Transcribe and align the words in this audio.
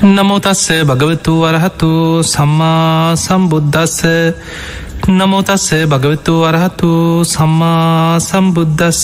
නමෝතස්ස 0.00 0.80
භගවතු 0.82 1.32
වරහතු 1.42 2.24
සම්මා 2.24 3.12
සම්බුද්ධස්ස 3.14 3.98
නමෝතස්ස 5.10 5.66
භගවතු 5.84 6.34
වරහතු 6.40 6.92
සම්මා 7.26 8.16
සම්බුද්ධස්ස 8.18 9.02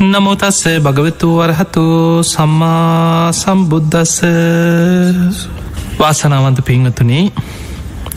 නමෝතස්ස 0.00 0.62
භගවතු 0.78 1.28
වරහතු 1.32 1.82
සම්මා 2.24 3.32
සම්බුද්ධස්ස 3.32 4.14
වාසනාවන්ත 5.98 6.62
පිංහතුනේ 6.62 7.26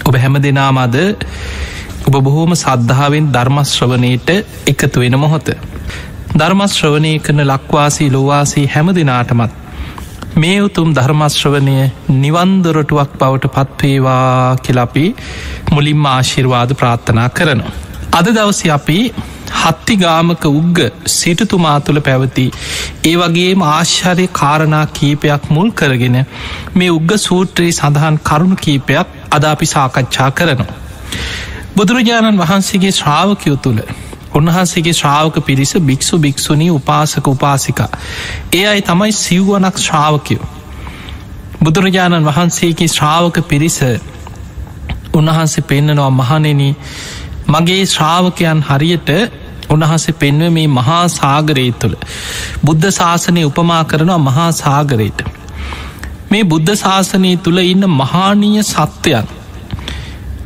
ඔබ 0.06 0.16
හැම 0.16 0.38
දෙනාමද 0.38 0.96
ඔබ 2.08 2.16
බොහෝම 2.20 2.54
සද්ධාවෙන් 2.56 3.32
ධර්මශ්‍රවනයට 3.32 4.30
එකතු 4.68 4.98
වෙන 5.00 5.18
මොහොත. 5.18 5.48
ධර්මශ්‍රවනය 6.38 7.18
කරන 7.20 7.42
ලක්වාසී 7.44 8.10
ලොවාසී 8.10 8.68
හැම 8.68 8.88
දෙනාටමත් 8.92 9.63
මේ 10.36 10.62
උතුම් 10.62 10.94
ධර්මශ්‍රවනය 10.94 11.76
නිවන්දොරටුවක් 12.12 13.12
බවට 13.20 13.50
පත්වේවා 13.50 14.56
කියලපි 14.58 15.04
මුලින්ම 15.72 16.06
ආශිර්වාද 16.06 16.72
ප්‍රාර්ථනා 16.74 17.28
කරනවා. 17.30 17.74
අද 18.14 18.28
දවස 18.28 18.62
අපි 18.70 18.98
හත්තිගාමක 19.54 20.46
උග්ග 20.52 20.80
සිටතුමා 21.08 21.76
තුළ 21.80 22.00
පැවති 22.00 22.46
ඒ 23.04 23.16
වගේ 23.16 23.52
ආශ්චරය 23.68 24.26
කාරණා 24.34 24.86
කීපයක් 24.92 25.46
මුල් 25.50 25.70
කරගෙන 25.72 26.18
මේ 26.76 26.90
උග්ග 26.90 27.14
සූත්‍රයේ 27.20 27.78
සඳහන් 27.80 28.18
කරුණු 28.24 28.58
කීපයක් 28.58 29.08
අද 29.32 29.44
අපි 29.44 29.66
සාකච්ඡා 29.66 30.32
කරනවා. 30.32 30.80
බුදුරජාණන් 31.76 32.42
වහන්සේගේ 32.42 32.92
ශ්‍රාවකයෝ 32.92 33.58
තුළ 33.58 33.86
උන්වහන්සේගේ 34.36 34.94
ශ්‍රාවක 34.94 35.40
පිරිස 35.42 35.74
භික්‍ෂු 35.82 36.20
භික්‍ෂුණී 36.20 36.72
උපාසක 36.72 37.28
උපාසිකා. 37.28 37.90
ඒ 38.54 38.66
අයි 38.68 38.82
තමයි 38.84 39.12
සිව්වනක් 39.14 39.78
ශ්‍රාවකයෝ. 39.80 40.48
බුදුරජාණන් 41.64 42.26
වහන්සේගේ 42.26 42.90
ශ්‍රාවක 42.90 43.38
පිරිස 43.44 43.80
උන්වහන්සේ 45.14 45.64
පෙන්න්නනවා 45.64 46.12
මහනෙන 46.12 46.62
මගේ 47.48 47.86
ශ්‍රාවකයන් 47.88 48.62
හරියට 48.64 49.10
උන්වහන්සේ 49.70 50.16
පෙන්ව 50.16 50.50
මේ 50.50 50.68
මහා 50.70 51.04
සාගරයේ 51.10 51.74
තුළ 51.74 51.96
බුද්ධ 52.66 52.90
ශාසනය 52.92 53.46
උපමා 53.46 53.84
කරනවා 53.84 54.20
මහා 54.20 54.50
සාගරයට 54.54 55.24
මේ 56.32 56.44
බුද්ධ 56.46 56.76
ශාසනය 56.76 57.32
තුළ 57.38 57.60
ඉන්න 57.64 57.88
මහානීය 57.92 58.64
සත්‍යයන් 58.66 59.32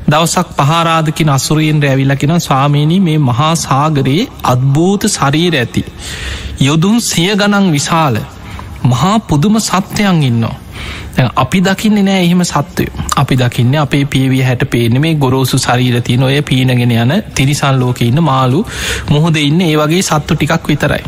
දවසක් 0.07 0.47
පහරාධකින 0.59 1.29
අසුරයෙන් 1.29 1.83
ඇවිලකින 1.83 2.33
ස්වාමීණී 2.39 2.99
මේ 3.01 3.17
මහා 3.21 3.55
සාගරයේ 3.57 4.27
අත්භූත 4.45 5.03
ශරීර 5.09 5.55
ඇති. 5.55 5.85
යොදුන් 6.59 7.01
සිය 7.01 7.35
ගනන් 7.35 7.67
විශාල 7.71 8.17
මහා 8.83 9.19
පුදුම 9.21 9.59
සත්‍යයන් 9.61 10.23
ඉන්නවා. 10.23 10.55
අපි 11.35 11.61
දකින්න 11.61 11.99
නෑ 12.01 12.21
එහෙම 12.21 12.43
සත්වය 12.43 12.85
අපි 13.17 13.35
දකින්න 13.35 13.75
අපේ 13.77 14.03
පියවිය 14.07 14.43
හැට 14.43 14.65
පේන 14.67 14.99
මේ 15.01 15.15
ගොරෝසු 15.15 15.59
ශරීරති 15.59 16.17
නොය 16.17 16.41
පීනගෙන 16.43 16.93
යන 16.93 17.13
තිරිසල් 17.33 17.79
ලෝක 17.79 18.01
ඉන්න 18.01 18.21
මාලු 18.23 18.65
මුහොද 19.09 19.39
ඉන්න 19.39 19.61
ඒ 19.61 19.73
වගේ 19.77 20.03
සත්තු 20.03 20.35
ටිකක් 20.35 20.67
විතරයි. 20.67 21.03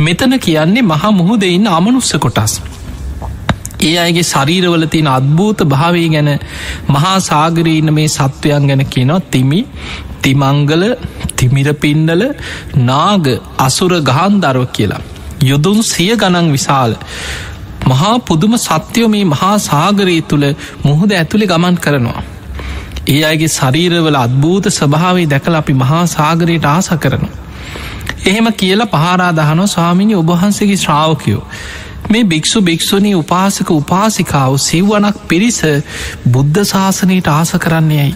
මෙතන 0.00 0.40
කියන්නේ 0.40 0.82
මහා 0.84 1.12
මුහුද 1.12 1.42
ඉන්න 1.48 1.66
අමනුස්ස 1.68 2.12
කොටස්. 2.18 2.60
ඒ 3.80 3.94
අයගේ 3.96 4.24
ශරීරවල 4.24 4.84
තියෙන 4.86 5.08
අත්භූත 5.08 5.60
භාවය 5.66 6.06
ගැන 6.08 6.30
මහා 6.88 7.16
සාගරීන්න 7.22 7.92
මේ 7.92 8.08
සත්වයන් 8.08 8.66
ගැන 8.66 8.84
කියනවා 8.86 9.20
තිමි 9.30 9.60
තිමංගල 10.22 10.84
තිමිර 11.36 11.68
පින්ඩල 11.74 12.24
නාග 12.84 13.28
අසුර 13.58 13.92
ගහන්දරව 14.02 14.66
කියලා. 14.72 15.02
යුදුන් 15.42 15.78
සිය 15.84 16.10
ගනන් 16.16 16.48
විශාල. 16.52 16.96
මහා 17.86 18.14
පුදුම 18.20 18.56
සත්‍යයෝ 18.58 19.08
මේ 19.08 19.24
මහා 19.26 19.54
සාගරයේ 19.60 20.22
තුළ 20.22 20.46
මුහුද 20.84 21.10
ඇතුළි 21.12 21.46
ගමන් 21.46 21.76
කරනවා. 21.78 22.22
ඒ 23.08 23.20
අයගේ 23.24 23.50
ශරීරවල 23.50 24.18
අත්භූත 24.18 24.66
ස්වභාවේ 24.70 25.26
දැකල 25.26 25.54
අපි 25.54 25.74
මහා 25.74 26.04
සාගරයට 26.08 26.66
ආස 26.66 26.90
කරනවා. 26.96 27.34
එහෙම 28.26 28.48
කියලා 28.54 28.92
පහරාදහනෝ 28.94 29.68
ස්වාමිනි 29.68 30.14
ඔබහන්සේගේ 30.14 30.76
ශ්‍රාවකයෝ. 30.76 31.44
මේ 32.08 32.24
භික්‍ෂු 32.24 32.60
භික්‍ෂුණී 32.62 33.14
උපාසක 33.14 33.70
උපාසිකාව 33.72 34.54
සිව්වනක් 34.60 35.16
පිරිස 35.28 35.58
බුද්ධ 36.28 36.60
ශාසනයට 36.64 37.28
ආස 37.28 37.52
කරන්නේයයි. 37.58 38.14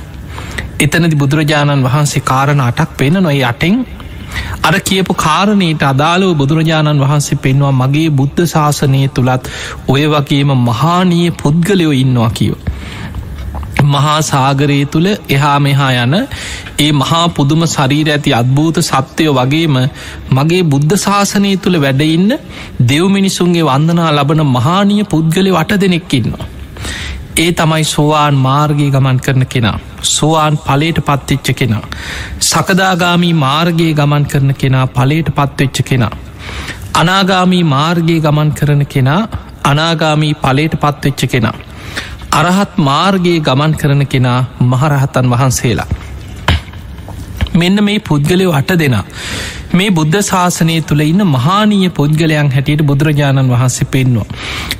එතනදි 0.80 1.16
බුදුරජාණන් 1.16 1.84
වහන්සේ 1.84 2.22
කාරණ 2.24 2.62
අටක් 2.62 2.96
පෙන 2.96 3.18
නොයි 3.20 3.42
අටෙන් 3.44 3.76
අර 4.62 4.74
කියපු 4.80 5.16
කාරණයට 5.16 5.84
අදාළව 5.84 6.32
බුදුරජාණන් 6.36 7.02
වහන්සේ 7.02 7.38
පෙන්වා 7.38 7.72
මගේ 7.74 8.08
බුද්ධ 8.12 8.44
ශාසනය 8.46 9.02
තුළත් 9.10 9.50
ඔය 9.88 10.04
වගේම 10.08 10.54
මහානීය 10.60 11.30
පුද්ගලයෝ 11.42 11.92
ඉන්නවා 11.94 12.30
කියෝ. 12.30 12.60
මහා 13.84 14.16
සාගරයේ 14.22 14.86
තුළ 14.86 15.08
එහා 15.30 15.58
මෙහා 15.60 15.90
යන 15.98 16.14
ඒ 16.78 16.90
මහා 16.92 17.22
පුදුම 17.28 17.62
ශරීර 17.66 18.08
ඇති 18.10 18.34
අත්භූත 18.34 18.80
සත්‍යයෝ 18.82 19.34
වගේම 19.34 19.76
මගේ 20.30 20.62
බුද්ධ 20.64 20.96
ශාසනය 20.96 21.52
තුළ 21.58 21.78
වැඩඉන්න 21.80 22.32
දෙව්මිනිසුන්ගේ 22.88 23.64
වන්දනා 23.64 24.10
ලබන 24.10 24.42
මහානීය 24.48 25.04
පුද්ගලය 25.04 25.50
වට 25.50 25.80
දෙනෙක්කින්නවා. 25.80 26.46
ඒ 27.36 27.52
තමයි 27.52 27.84
සෝවාන් 27.86 28.34
මාර්ගය 28.36 28.90
ගමන් 28.90 29.20
කරන 29.20 29.46
කෙනා. 29.46 29.78
සෝවාන් 30.04 30.58
පලේට 30.58 30.98
පත්තිච්ච 31.00 31.56
කෙනා. 31.56 31.84
සකදාගාමී 32.40 33.34
මාර්ගයේ 33.36 33.94
ගමන් 33.94 34.26
කරන 34.26 34.54
කෙනා 34.54 34.86
පලේට 34.88 35.28
පත්වෙච්ච 35.30 35.82
කෙනා. 35.82 36.14
අනාගාමී 36.94 37.64
මාර්ගයේ 37.66 38.20
ගමන් 38.20 38.52
කරන 38.52 38.86
කෙනා 38.86 39.22
අනාගාමී 39.64 40.34
පලේට 40.36 40.74
පත්වෙච්ච 40.76 41.26
කෙනා. 41.26 41.54
අරහත් 42.32 42.76
මාර්ගයේ 42.80 43.40
ගමන් 43.40 43.72
කරන 43.74 44.02
කෙනා 44.06 44.40
මහරහතන් 44.62 45.26
වහන්සේලා. 45.30 45.88
මෙන්න 47.54 47.84
මේ 47.84 47.98
පුද්ගලයෝ 48.00 48.52
අට 48.52 48.72
දෙනා. 48.76 49.04
මේ 49.72 49.90
බුද්ධ 49.90 50.18
ශාසනය 50.22 50.76
තුළ 50.82 51.02
ඉන්න 51.02 51.24
මහානීය 51.28 51.90
පුද්ගලයන් 51.90 52.50
හැටියට 52.50 52.84
බුදුරජාණන් 52.84 53.50
වහන්සේ 53.50 53.88
පෙන්වා. 53.88 54.26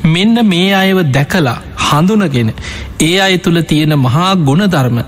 මෙන්න 0.07 0.47
මේ 0.47 0.69
අයව 0.75 1.03
දැකලා 1.11 1.59
හඳුනගෙන 1.87 2.55
ඒ 3.01 3.17
අය 3.21 3.39
තුළ 3.39 3.61
තියෙන 3.65 3.95
මහා 3.99 4.33
ගුණධර්ම 4.43 4.99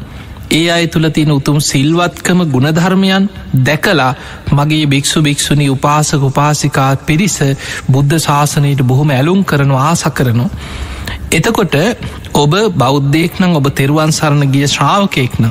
ඒ 0.53 0.65
අය 0.71 0.87
තුළ 0.89 1.09
තියෙන 1.11 1.33
උතුම් 1.33 1.59
සිල්වත්කම 1.63 2.41
ගුණධර්මයන් 2.49 3.31
දැකලා 3.63 4.15
මගේ 4.53 4.87
භික්‍ෂු 4.87 5.23
භික්‍ෂුණි 5.23 5.71
උපාසක 5.71 6.23
උපාසිකා 6.25 6.91
පිරිස 7.07 7.39
බුද්ධ 7.91 8.19
ශාසනයට 8.21 8.83
බොහොම 8.85 9.13
ඇලුම් 9.13 9.41
කරනවා 9.45 9.87
ආස 9.87 10.05
කරනවා. 10.13 10.51
එතකොට 11.35 11.75
ඔබ 12.35 12.53
බෞද්ධයෙක් 12.75 13.39
නම් 13.39 13.55
ඔබ 13.59 13.67
තෙරුවන් 13.73 14.13
සරණ 14.13 14.51
ගිය 14.53 14.67
ශ්‍රාවකයෙක්න. 14.67 15.47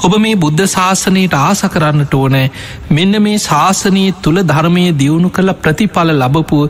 ඔබ 0.00 0.12
මේ 0.18 0.36
බුද්ධ 0.36 0.62
ශාසනයට 0.66 1.34
ආස 1.36 1.62
කරන්නට 1.66 2.14
ඕනෑ 2.14 2.50
මෙන්න 2.90 3.18
මේ 3.20 3.40
ශාසනයේ 3.40 4.14
තුළ 4.20 4.38
ධර්මය 4.44 4.84
දියුණු 4.94 5.30
කළ 5.30 5.54
ප්‍රතිඵල 5.56 6.12
ලබපු 6.14 6.60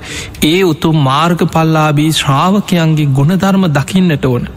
ඒ 0.45 0.63
උතුම් 0.65 0.97
මාර්ග 1.03 1.45
පල්ලාබී 1.49 2.11
ශ්‍රාවකයන්ගේ 2.13 3.13
ගුණධර්ම 3.13 3.69
දකින්නට 3.71 4.25
ඕන. 4.25 4.49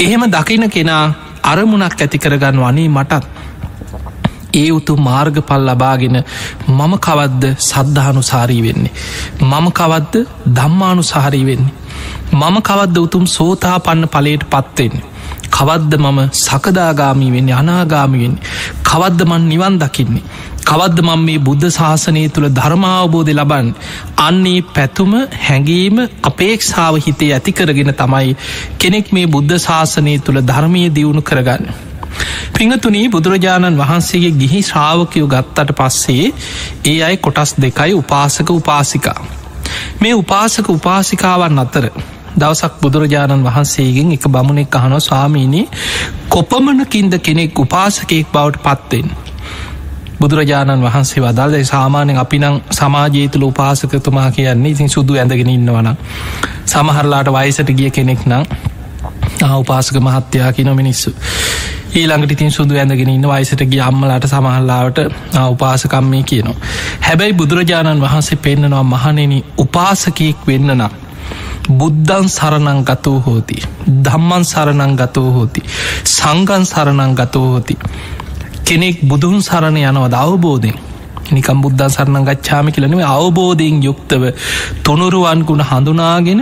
එහෙම 0.00 0.24
දකින 0.28 0.70
කෙනා 0.70 1.04
අරමුණක් 1.44 2.00
ඇති 2.00 2.18
කරගන්න 2.18 2.62
වනේ 2.62 2.88
මටත් 2.90 3.24
ඒ 4.54 4.70
උතු 4.70 4.96
මාර්ගපල් 4.98 5.66
ලබාගෙන 5.66 6.16
මම 6.68 6.94
කවද්ද 7.00 7.52
සද්ධානු 7.60 8.22
සාරී 8.24 8.62
වෙන්නේ. 8.62 8.94
මම 9.42 9.66
කවද්ද 9.72 10.26
දම්මානු 10.54 11.02
සාරී 11.04 11.44
වෙන්නේ. 11.46 11.78
මම 12.32 12.56
කවද්ද 12.62 12.96
උතුම් 12.98 13.24
සෝතා 13.28 13.78
පන්න 13.80 14.08
පලට 14.08 14.44
පත්වෙන්නේ. 14.46 15.08
කවද්ද 15.50 15.94
මම 15.96 16.20
සකදාගාමී 16.34 17.32
වෙන්නේ 17.32 17.54
අනාගාමිවෙන් 17.54 18.34
කවද්ද 18.82 19.20
මන් 19.24 19.48
නිවන් 19.48 19.78
දකින්නේ. 19.78 20.22
කවද්ද 20.64 21.02
මං 21.02 21.20
මේ 21.20 21.38
බුද්ධ 21.40 21.66
ශාසනය 21.70 22.22
තුළ 22.28 22.48
ධර්මාවබෝධය 22.50 23.34
ලබන් 23.34 23.68
අන්නේ 24.18 24.60
පැතුම 24.68 25.12
හැඟීම 25.40 25.98
අපේක්ෂාව 26.22 26.98
හිතේ 27.00 27.32
ඇති 27.32 27.52
කරගෙන 27.52 27.92
තමයි 27.94 28.36
කෙනෙක් 28.78 29.12
මේ 29.12 29.26
බුද්ධ 29.26 29.56
ශාසනය 29.58 30.14
තුළ 30.20 30.40
ධර්මය 30.42 30.84
දියුණු 30.90 31.22
කරගන්න. 31.22 31.66
පිංහතුනී 32.54 33.08
බුදුරජාණන් 33.08 33.80
වහන්සේගේ 33.80 34.32
ගිහි 34.34 34.62
ශ්‍රාවකයෝ 34.62 35.28
ගත්තට 35.28 35.74
පස්සේ 35.74 36.30
ඒ 36.84 36.96
අයි 37.02 37.16
කොටස් 37.18 37.54
දෙකයි 37.58 37.92
උපාසක 37.94 38.50
උපාසිකා. 38.52 39.18
මේ 40.00 40.14
උපාසක 40.14 40.66
උපාසිකාවන් 40.68 41.58
අතර 41.58 41.84
දවසක් 42.32 42.72
බුදුරජාණන් 42.80 43.44
වහන්සේගෙන් 43.44 44.12
එක 44.12 44.28
බමුණෙක් 44.28 44.74
අහනො 44.74 45.00
ස්වාමීණී 45.00 45.66
කොපමණකින්ද 46.28 47.18
කෙනෙක් 47.18 47.58
උපාසකයෙක් 47.58 48.26
බවට 48.28 48.62
පත්වෙන්. 48.64 49.10
බුදුරජාණන් 50.20 50.82
වහන්සේ 50.82 51.22
වදල්ද 51.22 51.64
සාමානයෙන් 51.64 52.18
අපි 52.18 52.38
නං 52.38 52.60
සමාජයතුළ 52.72 53.42
උපාසකතුමා 53.44 54.30
කියන්නේ 54.30 54.70
ඉතින් 54.70 54.88
සුදු 54.88 55.14
ඇඳගෙන 55.14 55.48
ඉන්නවන. 55.48 55.88
සමහරලාට 56.66 57.28
වයිසට 57.28 57.70
ගිය 57.72 57.90
කෙනෙක් 57.90 58.26
නම් 58.26 58.44
උපාසක 59.54 59.96
මහත්තයා 59.98 60.52
කිනො 60.52 60.74
මිනිස්සු. 60.74 61.10
ඊළඟට 61.92 62.32
ඉතින් 62.32 62.50
සුදු 62.50 62.74
ඇඳගෙන 62.76 63.08
ඉන්න 63.08 63.28
වයිසට 63.28 63.62
ගිය 63.66 63.80
අම්මලාට 63.80 64.26
සමහල්ලාවට 64.26 64.98
උපාසකම්මය 65.46 66.22
කියනවා. 66.24 66.56
හැබැයි 67.00 67.32
බුදුරජාණන් 67.34 68.00
වහන්සේ 68.00 68.38
පෙන්න්නනවා 68.38 68.82
මහනෙන 68.84 69.32
උපාසකයෙක් 69.58 70.46
වෙන්න 70.46 70.72
නම්. 70.72 71.09
බුද්ධන් 71.72 72.28
සරණං 72.28 72.84
ගතෝ 72.84 73.18
හෝති. 73.20 73.56
දම්මන් 73.86 74.44
සරණං 74.44 74.94
ගතෝ 74.96 75.30
හෝති. 75.30 75.62
සංගන් 76.06 76.64
සරණං 76.66 77.14
ගතෝ 77.14 77.46
හෝති. 77.46 77.76
කෙනෙක් 78.64 79.02
බුදුන් 79.04 79.42
සරණ 79.42 79.76
යනවද? 79.78 80.14
අවබෝධෙන් 80.16 80.78
නිකම් 81.30 81.62
බුද්ධ 81.62 81.84
සරණ 81.88 82.24
ගච්ඡාම 82.24 82.68
කියලනව 82.68 83.02
අවබෝධයෙන් 83.08 83.82
යුක්තව 83.82 84.22
තුනුරුවන් 84.82 85.44
ගුණ 85.44 85.62
හඳුනාගෙන 85.62 86.40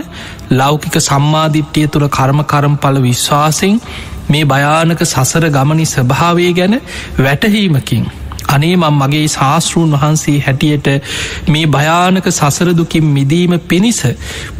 ලෞකික 0.51 0.95
සම්මාධිට්්‍යය 0.99 1.87
තුළ 1.87 2.07
කර්ම 2.09 2.41
කරම්පල 2.45 2.97
විශ්වාසයෙන් 2.99 3.75
මේ 4.29 4.45
භයානක 4.45 5.03
සසර 5.05 5.45
ගමනි 5.49 5.85
ස්වභාවය 5.87 6.49
ගැන 6.53 6.75
වැටහීමකින් 7.19 8.09
අනේ 8.49 8.75
මං 8.75 8.95
මගේ 8.95 9.25
ශාස්තෘන් 9.29 9.95
වහන්සේ 9.95 10.37
හැටියට 10.39 10.87
මේ 11.47 11.65
භයානක 11.67 12.29
සසරදුකින් 12.31 13.09
මිදීම 13.09 13.53
පිණිස 13.65 14.01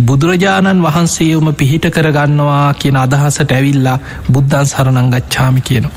බුදුරජාණන් 0.02 0.84
වහන්සේවම 0.84 1.50
පිහිට 1.56 1.88
කරගන්නවා 1.92 2.68
කියන 2.76 2.98
අදහසට 2.98 3.52
ඇවිල්ලා 3.52 3.98
බුද්ධන් 4.30 4.68
සරණංගච්ඡාමි 4.68 5.62
කියනවා. 5.64 5.96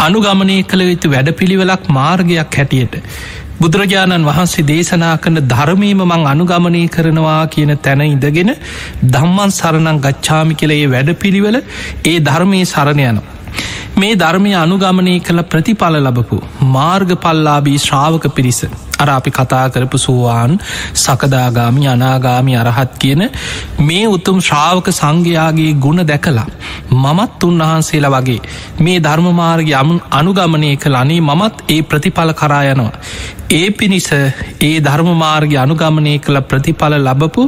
අනුගමනය 0.00 0.58
කළ 0.64 0.84
යුතු 0.84 1.10
වැඩපිළිවෙලක් 1.10 1.90
මාර්ගයක් 1.90 2.56
හැටියට 2.56 2.96
බුදුරජාණන් 3.60 4.26
වහන්සේ 4.26 4.64
දේශනා 4.64 5.14
කරන 5.18 5.38
ධර්මීම 5.46 6.02
මං 6.04 6.26
අනුගමනය 6.26 6.82
කරනවා 6.88 7.40
කියන 7.48 7.72
තැන 7.78 8.02
ඉඳගෙන 8.06 8.52
දම්මන් 9.06 9.52
සරණං 9.52 10.02
ගච්ඡාමි 10.02 10.54
කළේ 10.54 10.84
වැඩ 10.88 11.12
පිළිවෙල 11.16 11.58
ඒ 12.04 12.18
ධර්මය 12.22 12.60
සරණයනවා. 12.66 13.35
මේ 13.96 14.16
ධර්මය 14.16 14.50
අනුගමනය 14.56 15.14
කළ 15.20 15.42
ප්‍රතිඵල 15.44 15.94
ලබපු 16.00 16.38
මාර්ගපල්ලාබී 16.72 17.78
ශ්‍රාවක 17.78 18.26
පිරිස. 18.30 18.60
අර 18.96 19.08
අපි 19.08 19.30
කතා 19.30 19.62
කරපු 19.68 19.98
සුවාන් 19.98 20.52
සකදාගාමි 20.96 21.84
අනාගාමි 21.88 22.56
අරහත් 22.56 22.98
කියන 22.98 23.22
මේ 23.80 24.02
උතුම් 24.08 24.38
ශ්‍රාවක 24.40 24.90
සංඝයාගේ 24.92 25.70
ගුණ 25.78 26.02
දැකලා 26.02 26.46
මමත් 26.94 27.48
උන්වහන්සේලා 27.48 28.12
වගේ 28.16 28.40
මේ 28.80 28.98
ධර්මමාර්ග 29.00 29.70
යමුන් 29.74 30.00
අනුගමනය 30.12 30.72
කළ. 30.76 30.96
අනේ 30.96 31.20
මමත් 31.22 31.64
ඒ 31.68 31.80
ප්‍රතිඵල 31.84 32.32
කරායනවා 32.32 32.92
ඒ 33.52 33.70
පිණිස 33.72 34.10
ඒ 34.62 34.74
ධර්මමාර්ග 34.80 35.54
අනුගමනය 35.56 36.14
කළ 36.18 36.40
ප්‍රතිඵල 36.42 36.98
ලබපු 36.98 37.46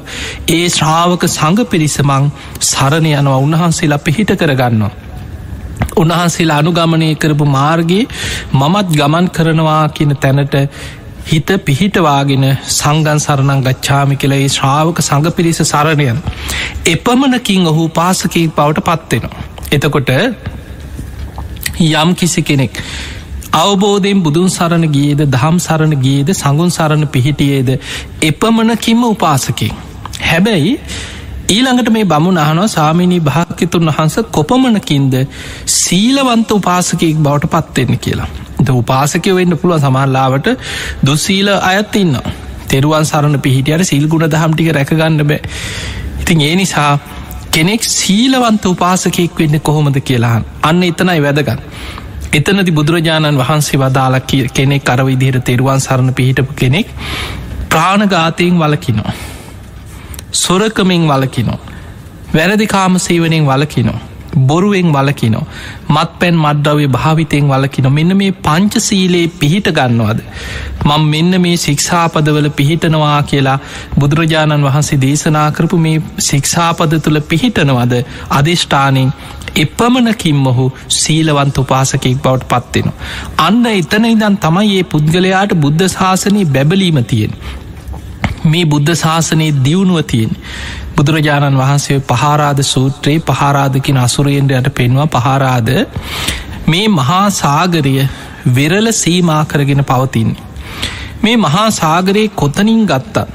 ඒ 0.51 0.65
ශ්‍රාවක 0.71 1.29
සඟ 1.29 1.61
පිරිසමං 1.67 2.33
සරණ 2.63 3.13
යනවා. 3.13 3.39
උන්වහන්සේලා 3.39 4.01
පිහිට 4.01 4.35
කරගන්නවා. 4.37 5.08
උන්වහන්සේලා 5.99 6.59
අනුගමනය 6.59 7.11
කරපු 7.17 7.51
මාර්ගයේ 7.51 8.05
මමත් 8.55 8.89
ගමන් 8.93 9.29
කරනවා 9.31 9.83
කියන 9.91 10.15
තැනට 10.19 10.57
හිත 11.27 11.51
පිහිටවාගෙන 11.63 12.45
සංගන් 12.71 13.21
සරණං 13.21 13.65
ගච්ඡාමි 13.65 14.17
කියලා 14.17 14.41
ඒ 14.41 14.49
ශ්‍රාවක 14.51 15.01
සඟ 15.01 15.31
පිරිස 15.33 15.61
සරණයන් 15.65 16.23
එපමණකින් 16.87 17.67
ඔහු 17.67 17.85
පාසකී 17.91 18.47
බවට 18.51 18.87
පත්වෙනවා. 18.89 19.45
එතකොට 19.73 20.11
යම් 21.81 22.15
කිසි 22.15 22.43
කෙනෙක් 22.43 22.81
අවබෝධයෙන් 23.55 24.23
බුදුන් 24.23 24.49
සරණ 24.51 24.87
ගියේද 24.89 25.21
දහම් 25.27 25.59
සරණ 25.61 25.95
ගියේද 25.99 26.33
සඟුන් 26.33 26.71
සරණ 26.71 27.07
පිහිටියේද 27.09 27.71
එපමණකින්ම 28.23 29.05
උපාසකින්. 29.07 29.75
හැබැයි 30.23 30.75
ඊළඟට 31.49 31.91
මේ 31.91 32.05
බමුණ 32.05 32.39
අහනවා 32.39 32.67
සාමිනී 32.69 33.21
භාක්‍යතුන් 33.23 33.91
වහන්ස 33.91 34.17
කොපමණකින්ද 34.31 35.15
සීලවන්ත 35.75 36.51
උපාසකයෙක් 36.53 37.17
බවට 37.19 37.53
පත්වෙන්න 37.55 37.99
කියලා. 37.99 38.29
ද 38.61 38.69
උපාසකය 38.73 39.35
වෙන්න 39.35 39.57
පුළුව 39.57 39.79
සමහල්ලාවට 39.81 40.49
දුස්සීල 41.03 41.49
අයත් 41.63 41.97
ඉන්න. 41.97 42.19
තෙරුවන් 42.67 43.07
සරණ 43.07 43.41
පිහිටියට 43.41 43.85
සිල්ගුණ 43.85 44.27
දහම්ටික 44.27 44.69
රැකගන්න 44.73 45.25
බෑ. 45.25 45.41
ඉතින් 46.21 46.41
ඒ 46.41 46.55
නිසා 46.57 46.91
කෙනෙක් 47.51 47.89
සීලවන්ත 47.93 48.65
උපාසකයෙක් 48.67 49.41
වෙන්න 49.41 49.61
කොහොමද 49.63 49.99
කියලාහන් 50.03 50.45
අන්න 50.63 50.83
එතනයි 50.83 51.19
වැදගන්න. 51.23 51.65
එතනති 52.33 52.73
බුදුරජාණන් 52.73 53.41
වහන්සේ 53.41 53.81
වදාලක් 53.81 54.37
කෙනෙක් 54.53 54.85
කරවිදිහයට 54.85 55.45
තෙරුවන් 55.45 55.81
සරණ 55.81 56.15
පිහිටපු 56.15 56.53
කෙනෙක් 56.55 56.95
ප්‍රාණඝාතයෙන් 57.71 58.59
වලකිනවා. 58.59 59.19
සොරකමින් 60.33 61.09
වලකිනෝ. 61.09 61.59
වැරදි 62.35 62.67
කාමසේවනෙන් 62.67 63.47
වලකිනෝ. 63.47 63.99
බොරුවෙන් 64.39 64.93
වලකිනෝ. 64.93 65.47
මත් 65.89 66.19
පැන් 66.19 66.37
මඩ්ඩවේ 66.37 66.89
භාවිතයෙන් 66.89 67.49
වලකින 67.49 67.93
මෙන්න 67.93 68.17
මේ 68.17 68.33
පංචසීලයේ 68.33 69.29
පිහිට 69.31 69.71
ගන්නවද. 69.71 70.21
මං 70.85 71.05
මෙන්න 71.05 71.41
මේ 71.41 71.57
ශික්ෂාපදවල 71.57 72.51
පිහිටනවා 72.51 73.23
කියලා 73.23 73.59
බුදුරජාණන් 73.99 74.65
වහන්සේ 74.65 75.01
දේශනා 75.01 75.51
කරපු 75.51 75.79
මේ 75.79 76.03
ශික්ෂාපද 76.21 76.99
තුළ 76.99 77.21
පිහිටනවද 77.23 77.95
අධිෂ්ඨානින් 78.31 79.13
එපමණකින් 79.57 80.37
මොහු 80.39 80.67
සීලවන්ත 80.89 81.59
උපාසකෙක් 81.59 82.19
බවට 82.19 82.49
පත්වෙන. 82.51 82.93
අන්න 83.39 83.65
එතන 83.69 84.05
ඉදන් 84.07 84.37
තමයි 84.39 84.77
ඒ 84.77 84.85
පුද්ගලයාට 84.87 85.55
බුද්ධ 85.57 85.89
ශාසනී 85.89 86.45
බැබලීම 86.49 87.05
තියෙන්. 87.05 87.35
මේ 88.45 88.65
බුද්ධ 88.65 88.95
ශාසනයේ 88.95 89.53
දියුණුව 89.65 90.03
තියෙන් 90.05 90.37
බුදුරජාණන් 90.97 91.59
වහන්සේ 91.59 91.99
පහරාද 92.03 92.63
සූත්‍රයේ 92.65 93.25
පහරාධකින 93.31 93.99
අසුරයෙන්ට 93.99 94.71
පෙන්වා 94.75 95.09
පහරාද 95.17 95.71
මේ 96.67 96.87
මහා 96.91 97.25
සාගරය 97.33 97.95
වෙරල 98.55 98.93
සීමා 98.93 99.43
කරගෙන 99.45 99.85
පවතින්නේ. 99.85 100.43
මේ 101.23 101.37
මහා 101.39 101.71
සාගරයේ 101.73 102.29
කොතනින් 102.31 102.83
ගත්තා 102.87 103.27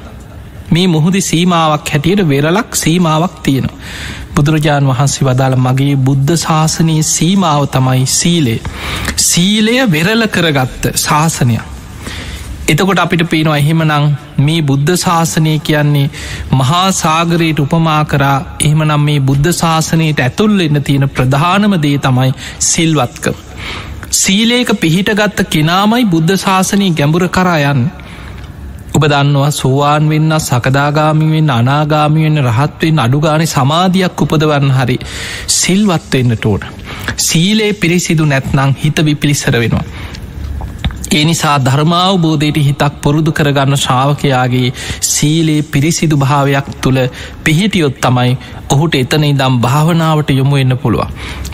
මේ 0.71 0.87
මුහුදි 0.87 1.21
සීමාවක් 1.21 1.89
හැටියට 1.89 2.27
වෙරලක් 2.29 2.75
සීමාවක් 2.75 3.35
තියෙනවා. 3.43 3.79
බුදුරජාණන් 4.35 4.89
වහන්සේ 4.89 5.27
වදාළ 5.27 5.55
මගේ 5.57 5.95
බුද්ධ 5.97 6.37
ශාසනයේ 6.37 7.03
සීමාව 7.05 7.67
තමයි 7.67 8.05
සීලේ. 8.11 8.59
සීලය 9.17 9.75
වෙරල 9.91 10.27
කරගත්ත 10.27 10.91
ශාසනයක්. 10.97 11.72
එතකොට 12.65 12.99
අපිට 12.99 13.23
පේනවා 13.25 13.57
එහෙමනං 13.57 14.05
මේ 14.39 14.61
බුද්ධ 14.63 14.91
ශාසනය 14.97 15.53
කියන්නේ 15.61 16.05
මහා 16.53 16.85
සාගරයට 16.93 17.59
උපමා 17.59 18.01
කරා 18.05 18.37
එහෙමනම් 18.61 19.01
මේ 19.01 19.19
බුද්ධ 19.21 19.49
ශාසනයට 19.53 20.21
ඇතුල් 20.21 20.53
එන්න 20.59 20.79
තියෙන 20.81 21.09
ප්‍රධානම 21.09 21.75
දේ 21.81 21.97
තමයි 21.99 22.29
සිල්වත්ක. 22.61 23.25
සීලේක 24.13 24.71
පිහිටගත්ත 24.77 25.43
කෙනාමයි 25.49 26.05
බුද්ධ 26.07 26.33
ශාසනය 26.37 26.87
ගැඹුර 26.93 27.27
කරායන් 27.29 27.83
ඔබ 28.95 29.03
දන්නවා 29.07 29.51
සෝවාන් 29.51 30.09
වෙන්න 30.09 30.39
සකදාගාමිවෙන් 30.39 31.51
අනාගාමිවෙන් 31.51 32.43
රහත්වෙන් 32.45 32.99
අඩුගාන 32.99 33.45
සමාධයක් 33.47 34.21
උපදවන්න 34.21 34.71
හරි 34.71 34.97
සිල්වත්වෙන්නට 35.51 36.45
ඕන. 36.45 36.67
සීලේ 37.19 37.71
පිරිසිදු 37.75 38.25
නැත්නං 38.25 38.75
හිත 38.81 39.05
විපිලිසර 39.05 39.55
වෙනවා. 39.57 39.85
ඒ 41.13 41.23
නිසා 41.25 41.55
ධර්මාවබෝධයට 41.59 42.57
හිතක් 42.59 42.93
පුරුදු 43.03 43.31
කරගන්න 43.31 43.77
ශ්‍රාවකයාගේ 43.77 44.69
සීලේ 45.07 45.59
පිරිසිදු 45.73 46.17
භාවයක් 46.17 46.69
තුළ 46.81 46.99
පිහිටියොත් 47.43 47.97
තමයි 48.01 48.31
ඔහුට 48.69 48.95
එතන 48.95 49.25
ඉදම් 49.27 49.59
භාවනාවට 49.65 50.31
යොමු 50.31 50.61
එන්න 50.63 50.77
පුළුව. 50.77 51.03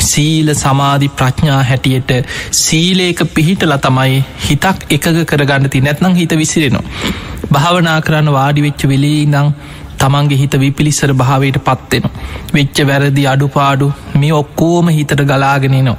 සීල 0.10 0.54
සමාධි 0.56 1.10
ප්‍රඥා 1.14 1.60
හැටියට 1.64 2.14
සීලේක 2.60 3.26
පිහිටල 3.36 3.76
තමයි 3.80 4.24
හිතක් 4.46 4.88
එකග 4.90 5.20
කරගන්නති 5.26 5.82
නැත්නම් 5.82 6.16
හිත 6.16 6.36
විසිරෙනවා. 6.36 7.14
භාවනා 7.52 8.00
කරන්න 8.02 8.34
වාඩිවෙච්ච 8.34 8.88
වෙලේ 8.88 9.16
ඉදං 9.20 9.54
තමන්ගේ 9.98 10.38
හිත 10.38 10.54
විපිලිසර 10.60 11.14
භාවයට 11.16 11.58
පත්වෙනවා. 11.62 12.12
වෙච්ච 12.54 12.86
වැරදි 12.88 13.24
අඩුපාඩු 13.28 13.88
මේ 14.16 14.34
ඔක්කෝම 14.34 14.88
හිතට 14.90 15.22
ගලාගෙනනවා. 15.24 15.98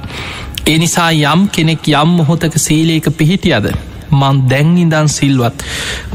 ඒ 0.63 0.77
නිසා 0.77 1.11
යම් 1.11 1.47
කෙනෙක් 1.49 1.87
යම් 1.93 2.09
මොහොතක 2.15 2.57
සීලේක 2.57 3.07
පිහිටියද 3.13 3.71
මං 4.11 4.41
දැන්ඉදන් 4.47 5.07
සිල්වත්. 5.09 5.63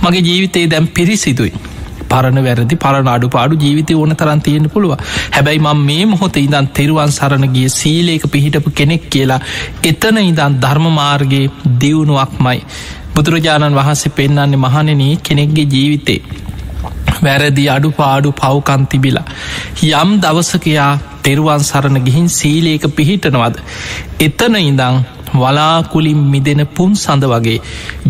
මගේ 0.02 0.22
ජීවිතේ 0.22 0.66
දැම් 0.66 0.86
පිරිසිදුයි. 0.88 1.52
පරණ 2.08 2.38
වැරදි 2.40 2.76
පරණ 2.76 3.08
අඩු 3.08 3.28
පාඩු 3.28 3.56
ජීවිත 3.56 3.90
ඕන 3.92 4.14
තරන් 4.14 4.40
තියෙන 4.40 4.68
පුළුව 4.70 4.94
හැබැයි 5.30 5.60
මං 5.60 5.80
මේ 5.80 6.04
මොහොත 6.06 6.36
ඉදන් 6.36 6.68
තෙරුවන් 6.70 7.12
සරණ 7.12 7.46
ගිය 7.48 7.68
සීලේක 7.70 8.26
පිහිටපු 8.30 8.70
කෙනෙක් 8.72 9.10
කියලා 9.10 9.40
එතන 9.84 10.18
ඉදන් 10.22 10.60
ධර්මමාර්ගයේ 10.62 11.50
දියුණුවක්මයි. 11.80 12.60
බුදුරජාණන් 13.14 13.74
වහන්සේ 13.74 14.12
පෙන්න්නන්නේ 14.12 14.56
මහණනී 14.58 15.14
කෙනෙක්ගේ 15.20 15.66
ජීවිතේ 15.66 16.20
වැරදි 17.22 17.68
අඩු 17.68 17.90
පාඩු 17.92 18.32
පවකන්තිබිලා 18.34 19.26
යම් 19.94 20.10
දවසකයා 20.20 20.92
තෙරුවන් 21.26 21.62
සරණ 21.62 21.99
ගිහින් 22.00 22.28
සීලේක 22.30 22.85
පිහිටනවද. 22.90 23.56
එතන 24.21 24.54
ඉඳං 24.61 25.02
වලාකුලින් 25.35 26.21
මිදෙන 26.26 26.62
පුන් 26.68 26.92
සඳ 26.97 27.25
වගේ 27.26 27.59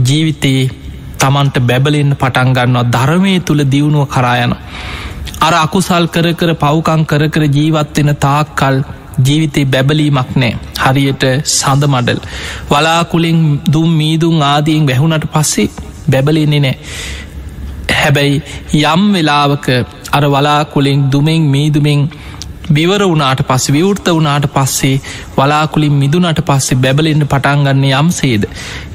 ජීවිතයේ 0.03 0.71
තමන්ට 1.19 1.57
බැබලෙන්න්න 1.63 2.17
පටන්ගන්නවා 2.17 2.87
ධර්මය 2.91 3.35
තුළ 3.41 3.63
දියුණුව 3.67 4.07
කරායන. 4.09 4.53
අර 5.39 5.55
අකුසල් 5.57 6.07
කර 6.09 6.29
කර 6.35 6.53
පවකං 6.57 7.03
කර 7.07 7.25
කර 7.29 7.45
ජීවත්වෙන 7.49 8.13
තාක්කල් 8.19 8.77
ජීවිතේ 9.21 9.67
බැබලීමක් 9.67 10.31
නෑ 10.35 10.53
හරියට 10.83 11.25
සඳ 11.51 11.83
මඩල් 11.87 12.21
වලාකුලින් 12.71 13.41
දුම් 13.69 13.91
මීදුම් 13.95 14.37
ආදියෙන් 14.45 14.87
වැැහුණට 14.87 15.27
පස්සේ 15.33 15.69
බැබලෙන්නේ 16.11 16.61
නෑ 16.61 16.77
හැබැයි 17.97 18.43
යම් 18.85 19.03
වෙලාවක 19.13 19.67
අර 20.13 20.25
වලාකුලින් 20.29 21.01
දුමෙන් 21.13 21.43
මීදුමෙන් 21.55 22.03
බිවර 22.69 23.03
වුනාට 23.05 23.41
පස්ස 23.43 23.71
විවෘත 23.71 24.09
වනාට 24.11 24.47
පස්සේ 24.49 25.01
වලාකුලින් 25.37 25.93
මිදුනට 25.95 26.41
පස්සේ 26.43 26.79
බැබලෙන්ට 26.79 27.27
පටන්ගන්නේ 27.27 27.95
යම්සේද. 27.95 28.45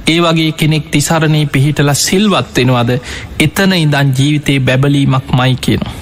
ඒ 0.07 0.19
වගේ 0.21 0.51
කෙනෙක් 0.53 0.91
තිසරණී 0.91 1.45
පිහිටල 1.47 1.93
සිල්වත් 1.95 2.55
වෙනවාද 2.57 2.91
එතන 3.39 3.73
ඉදන් 3.75 4.13
ජීවිතයේ 4.13 4.59
බැබලීමක් 4.61 5.31
මයි 5.33 5.55
කියනවා. 5.57 5.93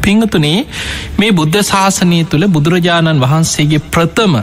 පිංහතුනේ 0.00 0.66
මේ 1.18 1.32
බුද්ධ 1.32 1.60
ශාසනය 1.62 2.24
තුළ 2.24 2.48
බුදුරජාණන් 2.48 3.20
වහන්සේගේ 3.20 3.84
ප්‍රථම 3.88 4.34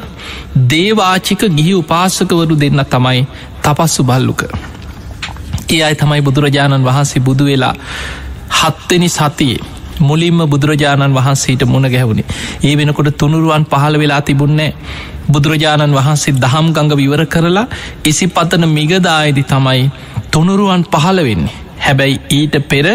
දේවාචික 0.69 1.45
ගිහි 1.51 1.73
උපාසකවරු 1.75 2.59
දෙන්න 2.59 2.85
තමයි 2.87 3.21
තපස්සු 3.63 4.03
බල්ලුක. 4.03 4.43
ඒ 5.69 5.81
අයි 5.83 5.95
තමයි 5.95 6.21
බුදුරජාණන් 6.21 6.85
වහන්සේ 6.85 7.21
බුදු 7.21 7.45
වෙලා 7.45 7.73
හත්වෙනි 8.57 9.09
සතියේ 9.09 9.63
මුලින්ම 9.99 10.39
බුදුරජාණන් 10.45 11.13
වහන්සේට 11.13 11.65
මුණ 11.65 11.87
ගැහුණේ 11.87 12.25
ඒ 12.63 12.75
වෙනකොට 12.75 13.11
තුනුරුවන් 13.17 13.65
පහළ 13.65 13.99
වෙලා 13.99 14.21
තිබුන්නේ 14.21 14.71
බුදුරජාණන් 15.27 15.93
වහන්සේ 15.93 16.37
දහම් 16.37 16.67
ගඟ 16.71 16.95
විවර 16.95 17.25
කරලා 17.27 17.67
ඉසි 18.05 18.27
පතන 18.29 18.65
මිගදායදි 18.69 19.43
තමයි 19.45 19.85
තුනුරුවන් 20.31 20.83
පහළ 20.85 21.21
වෙන්නේ 21.23 21.55
හැබැයි 21.79 22.19
ඊට 22.31 22.55
පෙර 22.65 22.85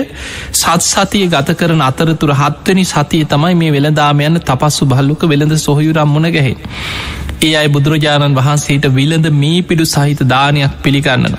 සත් 0.52 0.80
සතිය 0.84 1.26
ගත 1.28 1.54
කරන 1.54 1.82
අතරතුර 1.82 2.32
හත්වනි 2.34 2.84
සතිය 2.86 3.24
තමයි 3.26 3.54
මේ 3.54 3.72
වෙළදාමයන්න 3.72 4.40
තපස්සු 4.42 4.86
භල්ලුක 4.86 5.22
වෙළඳ 5.24 5.54
සොහයුරම් 5.58 6.08
මුණ 6.08 6.28
ගැහෙන්. 6.28 6.58
ඒ 7.42 7.52
අයි 7.56 7.68
බුදුරජාණන් 7.68 8.36
වහන්සේට 8.36 8.86
විලඳ 8.90 9.26
මී 9.34 9.62
පිඩු 9.62 9.86
සහිත 9.86 10.20
දානයක් 10.26 10.76
පිළිගන්නන. 10.82 11.36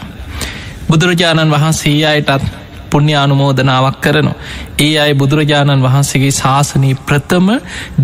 බුදුරජාණන් 0.90 1.52
වහන්සේ 1.52 2.06
අයටත් 2.06 2.46
පුුණ්‍යානුමෝදනාවක් 2.92 4.00
කරනවා. 4.02 4.40
ඒ 4.80 4.94
අයි 5.00 5.14
බුදුරජාණන් 5.16 5.84
වහන්සේගේ 5.84 6.34
ශාසනී 6.34 6.96
ප්‍රථම 7.04 7.48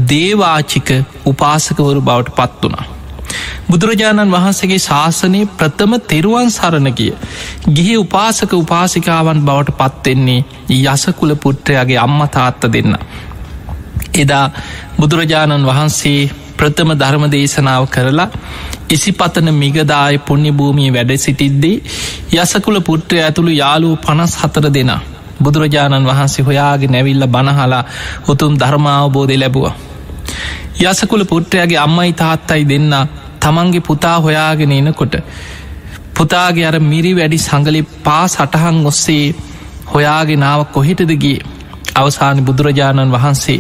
දේවාචික 0.10 0.94
උපාසකවරු 1.26 2.02
බවට 2.02 2.38
පත් 2.38 2.64
වනා. 2.66 2.86
බුදුරජාණන් 3.70 4.32
වහන්සේගේ 4.32 4.80
ශාසනයේ 4.80 5.50
ප්‍රථම 5.54 5.94
තෙරුවන් 6.04 6.52
සරණ 6.52 6.90
කිය. 6.94 7.14
ගිහි 7.70 7.96
උපාසක 7.98 8.54
උපාසිකාවන් 8.56 9.42
බවට 9.42 9.78
පත්වෙන්නේ 9.80 10.46
යසකුල 10.72 11.36
පුට්‍රයාගේ 11.38 12.00
අම්මතාත්ත 12.00 12.68
දෙන්න. 12.70 12.98
එදා 14.16 14.46
බුදුරජාණන් 15.00 15.66
වහන්සේ 15.66 16.22
ප්‍රථම 16.58 16.92
ධර්ම 16.96 17.26
දේශනාව 17.30 17.84
කරලා 17.88 18.30
ඉසිපතන 18.90 19.50
මිගදාය 19.54 20.18
පුුණ්‍ය 20.20 20.52
භූමිය 20.54 20.90
වැඩ 20.92 21.12
සිටිද්දී 21.18 21.76
යසකුල 22.36 22.80
පුට්‍රය 22.82 23.20
ඇතුළු 23.20 23.52
යාලූ 23.54 23.96
පනස් 23.98 24.34
හතර 24.38 24.68
දෙනා. 24.72 25.02
බුදුරජාණන් 25.40 26.06
වහන්සේ 26.06 26.46
හොයාගේ 26.46 26.90
නැවිල්ල 26.90 27.28
බණහලා 27.28 27.84
උතුම් 28.28 28.54
ධර්මාවබෝධය 28.56 29.38
ලැබුව. 29.38 29.66
යසකුල 30.82 31.26
පුට්‍රයාගේ 31.26 31.80
අම්මයි 31.80 32.14
තාත්තයි 32.14 32.64
දෙන්න 32.66 32.94
තමන්ගේ 33.40 33.82
පුතා 33.82 34.18
හොයාගෙන 34.20 34.72
එනකොට 34.74 35.16
පුතාගේ 36.14 36.66
අර 36.66 36.78
මිරි 36.82 37.12
වැඩි 37.14 37.40
සඟලි 37.40 37.82
පා 38.04 38.26
සටහන් 38.28 38.78
ඔස්සේ 38.86 39.26
හොයාගෙනාව 39.88 40.62
කොහෙටදගේ 40.68 41.38
අවසාන 41.96 42.46
බුදුරජාණන් 42.46 43.12
වහන්සේ 43.12 43.60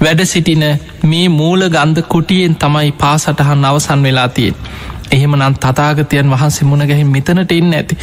වැඩ 0.00 0.24
සිටින 0.24 0.64
මේ 1.02 1.28
මූල 1.30 1.68
ගන්ධ 1.68 2.02
කුටියෙන් 2.04 2.56
තමයි 2.56 2.92
පාසටහන් 2.94 3.64
අවසන් 3.64 4.02
වෙලා 4.02 4.28
තියෙන්. 4.30 4.54
එහෙම 5.10 5.36
නම් 5.36 5.54
තතාගතයන් 5.56 6.30
වහන්සේ 6.30 6.68
මුණගැහි 6.68 7.04
මෙතනට 7.06 7.52
එන්න 7.52 7.74
ඇති 7.74 7.98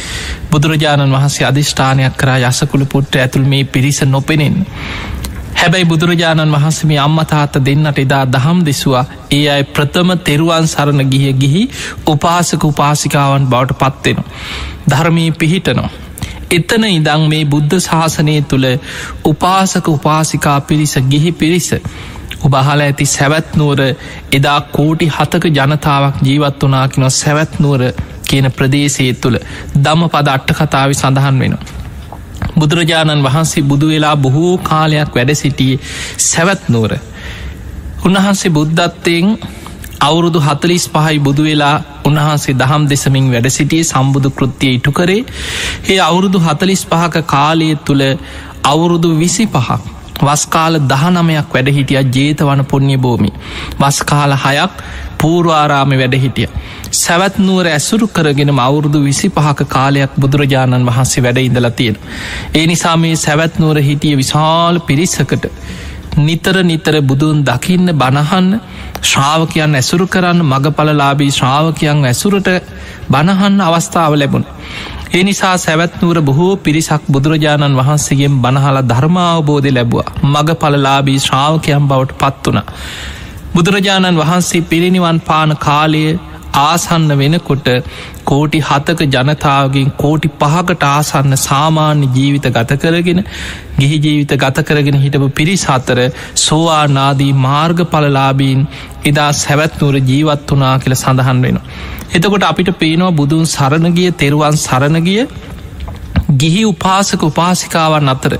බුදුරජාණන් 0.50 1.12
වහන්සේ 1.12 1.46
අධිෂ්ඨානයක් 1.46 2.16
කරා 2.16 2.38
යසකුළු 2.40 2.86
පුට්ට 2.86 3.16
ඇතුළ 3.16 3.44
මේ 3.44 3.64
පිරිස 3.66 4.02
නොපෙනෙන්. 4.04 4.56
හැබැයි 5.54 5.84
බුදුරජාණන් 5.84 6.52
වහන්සේ 6.52 6.98
අම්මතාත 6.98 7.58
දෙන්නට 7.60 7.98
එදා 7.98 8.24
දහම් 8.28 8.64
දෙසවා 8.64 9.04
ඒ 9.30 9.44
අයි 9.48 9.64
ප්‍රථම 9.66 10.14
තෙරුවන් 10.20 10.66
සරණ 10.66 11.10
ගිය 11.10 11.32
ගිහි 11.34 11.62
උපාසක 12.06 12.64
උපාසිකාවන් 12.64 13.46
බවට 13.46 13.78
පත්වෙනවා. 13.80 14.24
ධර්මී 14.90 15.30
පිහිටනවා. 15.32 15.90
එතන 16.52 16.84
ඉදං 16.86 17.26
මේ 17.26 17.44
බුද්ධ 17.46 17.76
ශාසනය 17.80 18.34
තුළ 18.44 18.66
උපාසක 19.24 19.86
උපාසිකා 19.88 20.58
පිරිස 20.62 20.94
ගිහි 21.06 21.32
පිරිස 21.34 21.68
ඔබහල 22.40 22.80
ඇති 22.80 23.06
සැවැත්නුවර 23.08 23.80
එදා 24.32 24.58
කෝටි 24.72 25.08
හතක 25.08 25.52
ජනතාවක් 25.52 26.18
ජීවත් 26.22 26.64
වනාකිනො 26.64 27.10
සැවැත්නුවර 27.12 27.84
කියන 28.24 28.50
ප්‍රදේශයේ 28.52 29.14
තුළ 29.16 29.38
දම 29.78 30.02
පද 30.08 30.28
අට්ට 30.30 30.58
කතාවි 30.58 30.94
සඳහන් 30.94 31.38
වෙනවා. 31.38 31.64
බුදුරජාණන් 32.56 33.24
වහන්සේ 33.24 33.64
බුදු 33.64 33.88
වෙලා 33.88 34.16
බොහෝ 34.18 34.52
කාලයක් 34.60 35.16
වැඩ 35.16 35.34
සිටියේ 35.34 35.80
සැවැත්නුවර 36.22 36.92
උන්වහන්සේ 38.04 38.50
බුද්ධත්වයෙන් 38.50 39.28
අවුරුදු 40.02 40.40
හතලිස් 40.40 40.84
පහයි 40.88 41.18
බුදු 41.18 41.42
වෙලා 41.42 41.74
උන්වහන්සේ 42.04 42.54
දහම් 42.54 42.84
දෙසමින් 42.88 43.26
වැඩ 43.32 43.48
සිටියේ 43.50 43.86
සම්බුදු 43.86 44.30
කෘතිය 44.32 44.72
ඉටු 44.74 44.92
කරේ. 44.92 45.22
ඒ 45.88 46.00
අවුරුදු 46.00 46.38
හතලිස් 46.40 46.82
පහක 46.86 47.24
කාලය 47.26 47.68
තුළ 47.86 48.04
අවුරුදු 48.64 49.10
විසි 49.16 49.46
පහක් 49.46 49.80
වස්කාල 50.22 50.74
දහනමයක් 50.84 51.48
වැඩ 51.50 51.70
හිටිය 51.70 52.02
ජේතවන 52.08 52.64
පුුණ්්‍ය 52.64 52.96
භූමි. 52.98 53.30
වස්කාල 53.80 54.34
හයක් 54.36 54.74
පූර්වාරාම 55.18 55.94
වැඩ 55.94 56.16
හිටිය. 56.16 56.48
සැවැත් 56.94 57.38
නුවර 57.40 57.66
ඇසුරු 57.68 58.06
කරගෙන 58.08 58.52
අවුරුදු 58.60 58.98
විසි 59.00 59.28
පහක 59.30 59.68
කාලයක් 59.68 60.12
බුදුරජාණන් 60.16 60.86
වහන්සේ 60.86 61.22
වැඩ 61.22 61.40
ඉඳලා 61.40 61.72
තියෙන. 61.72 61.96
ඒ 62.54 62.66
නිසා 62.66 62.96
මේ 62.96 63.14
සැවැත් 63.18 63.58
නුවර 63.58 63.78
හිටිය 63.80 64.14
විශාල 64.16 64.80
පිරිස්සකට 64.82 65.48
නිතර 66.18 66.56
නිතර 66.62 66.94
බුදුන් 67.02 67.42
දකින්න 67.42 67.88
බණහන්න 67.94 68.60
ශ්‍රාවකයන් 69.02 69.74
ඇසුරු 69.74 70.06
කරන්න 70.06 70.40
මගඵලලාබී 70.44 71.30
ශ්‍රාවකයන් 71.30 72.04
ඇසුරට 72.04 72.48
බණහන්න 73.08 73.60
අවස්ථාව 73.60 74.12
ලැබුණ. 74.14 74.44
ඒ 75.10 75.22
නිසා 75.22 75.56
සැවැත්නුවර 75.58 76.20
බොහෝ 76.20 76.56
පිරිසක් 76.58 77.02
බුදුරජාණන් 77.08 77.78
වහන්සේගෙන් 77.78 78.36
බණහල 78.38 78.78
ධර්මාවබෝධය 78.84 79.70
ලැබවා 79.70 80.08
මග 80.24 80.48
පලලාබී 80.56 81.18
ශ්‍රාවකයන් 81.18 81.88
බවට 81.88 82.18
පත් 82.18 82.44
වන. 82.46 82.60
බුදුරජාණන් 83.54 84.18
වහන්සේ 84.18 84.62
පිරිනිවන් 84.62 85.18
පාන 85.20 85.56
කාලය 85.58 86.04
ආසන්න 86.54 87.12
වෙනකොට 87.14 87.68
කෝටි 88.24 88.60
හතක 88.60 89.08
ජනතාවගෙන් 89.08 89.90
කෝටි 89.94 90.30
පහකට 90.36 90.84
ආසන්න 90.86 91.36
සාමාන්‍ය 91.38 92.08
ජීවිත 92.10 92.48
ගත 92.50 92.78
කරගෙන 92.78 93.22
ගිහි 93.78 93.98
ජීවිත 93.98 94.34
ගත 94.36 94.64
කරගෙන 94.64 94.98
හිටපු 94.98 95.28
පිරිස් 95.30 95.64
අතර 95.68 95.98
සෝවා 96.38 96.82
නාදී 96.90 97.32
මාර්ග 97.38 97.80
පලලාබීන් 97.86 98.66
එදා 99.04 99.30
සැවැත්නුවර 99.34 99.98
ජීවත් 100.02 100.52
වනා 100.52 100.76
කියල 100.78 100.96
සඳහන් 100.96 101.42
වෙන. 101.42 101.58
එතකොට 102.12 102.44
අපිට 102.44 102.70
පේනවා 102.78 103.12
බුදුන් 103.12 103.46
සරණගිය 103.48 104.12
තෙරුවන් 104.14 104.56
සරණගිය 104.58 105.26
ගිහි 106.36 106.62
උපාසක 106.66 107.22
උපාසිකාවන් 107.24 108.08
අතර 108.08 108.32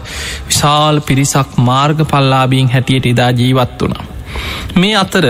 විශාල් 0.47 1.01
පිරිසක් 1.03 1.61
මාර්ග 1.63 1.99
පල්ලාබීන් 2.07 2.69
හැටියට 2.69 3.07
එදා 3.09 3.31
ජීවත් 3.33 3.79
වනා. 3.83 4.05
මේ 4.77 4.97
අතර 4.97 5.27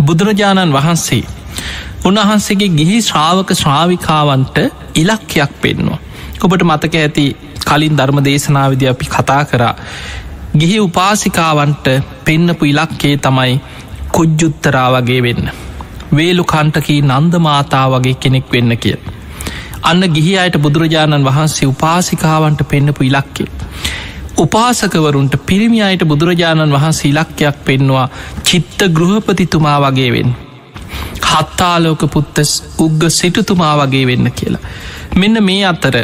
බුදුරජාණන් 0.00 0.72
වහන්සේ 0.72 1.24
උන්වහන්සේගේ 2.04 2.70
ගිහි 2.70 2.96
ශ්‍රාවක 3.00 3.50
ශ්‍රාවිකාවන්ට 3.54 4.56
ඉලක්කයක් 4.94 5.52
පෙන්නවා. 5.60 5.98
ඔබට 6.42 6.64
මතක 6.64 6.94
ඇති 6.96 7.26
කලින් 7.66 7.98
ධර්ම 7.98 8.18
දේශනාවිදි 8.24 8.88
අපි 8.88 9.06
කතා 9.06 9.44
කරා. 9.44 9.74
ගිහි 10.54 10.78
උපාසිකාවන්ට 10.80 11.86
පෙන්නපු 12.24 12.64
ඉලක්කේ 12.64 13.14
තමයි 13.18 13.54
කුජ්ජුත්තරා 14.12 14.88
වගේ 14.94 15.22
වෙන්න. 15.22 15.46
වේලු 16.16 16.44
කණ්ටකී 16.46 17.00
නන්දමාතා 17.02 17.86
වගේ 17.88 18.14
කෙනෙක් 18.16 18.52
වෙන්න 18.52 18.76
කිය. 18.78 18.98
අන්න 19.82 20.02
ගිහි 20.10 20.38
අයට 20.38 20.58
බුදුරජාණන් 20.58 21.24
වහන්සේ 21.24 21.68
උපාසිකාවන්ට 21.68 22.68
පෙන්නපු 22.68 23.04
ඉලක්කේ. 23.04 23.50
උපාසකවරුන්ට 24.36 25.34
පිරිමි 25.46 25.82
අයට 25.82 26.04
බුදුරජාණන් 26.04 26.72
වහන්සේ 26.72 27.10
ඉලක්කයක් 27.10 27.64
පෙන්වා 27.64 28.08
චිත්ත 28.42 28.80
ගෘහපතිතුමා 28.90 29.78
වගේ 29.80 30.12
වෙන්. 30.12 30.30
හත්තාලෝක 31.22 32.02
පුත්තස් 32.08 32.52
උග්ග 32.78 33.08
සිටුතුමා 33.10 33.74
වගේ 33.78 34.04
වෙන්න 34.06 34.32
කියලා. 34.32 34.62
මෙන්න 35.16 35.42
මේ 35.42 35.64
අතර 35.66 35.96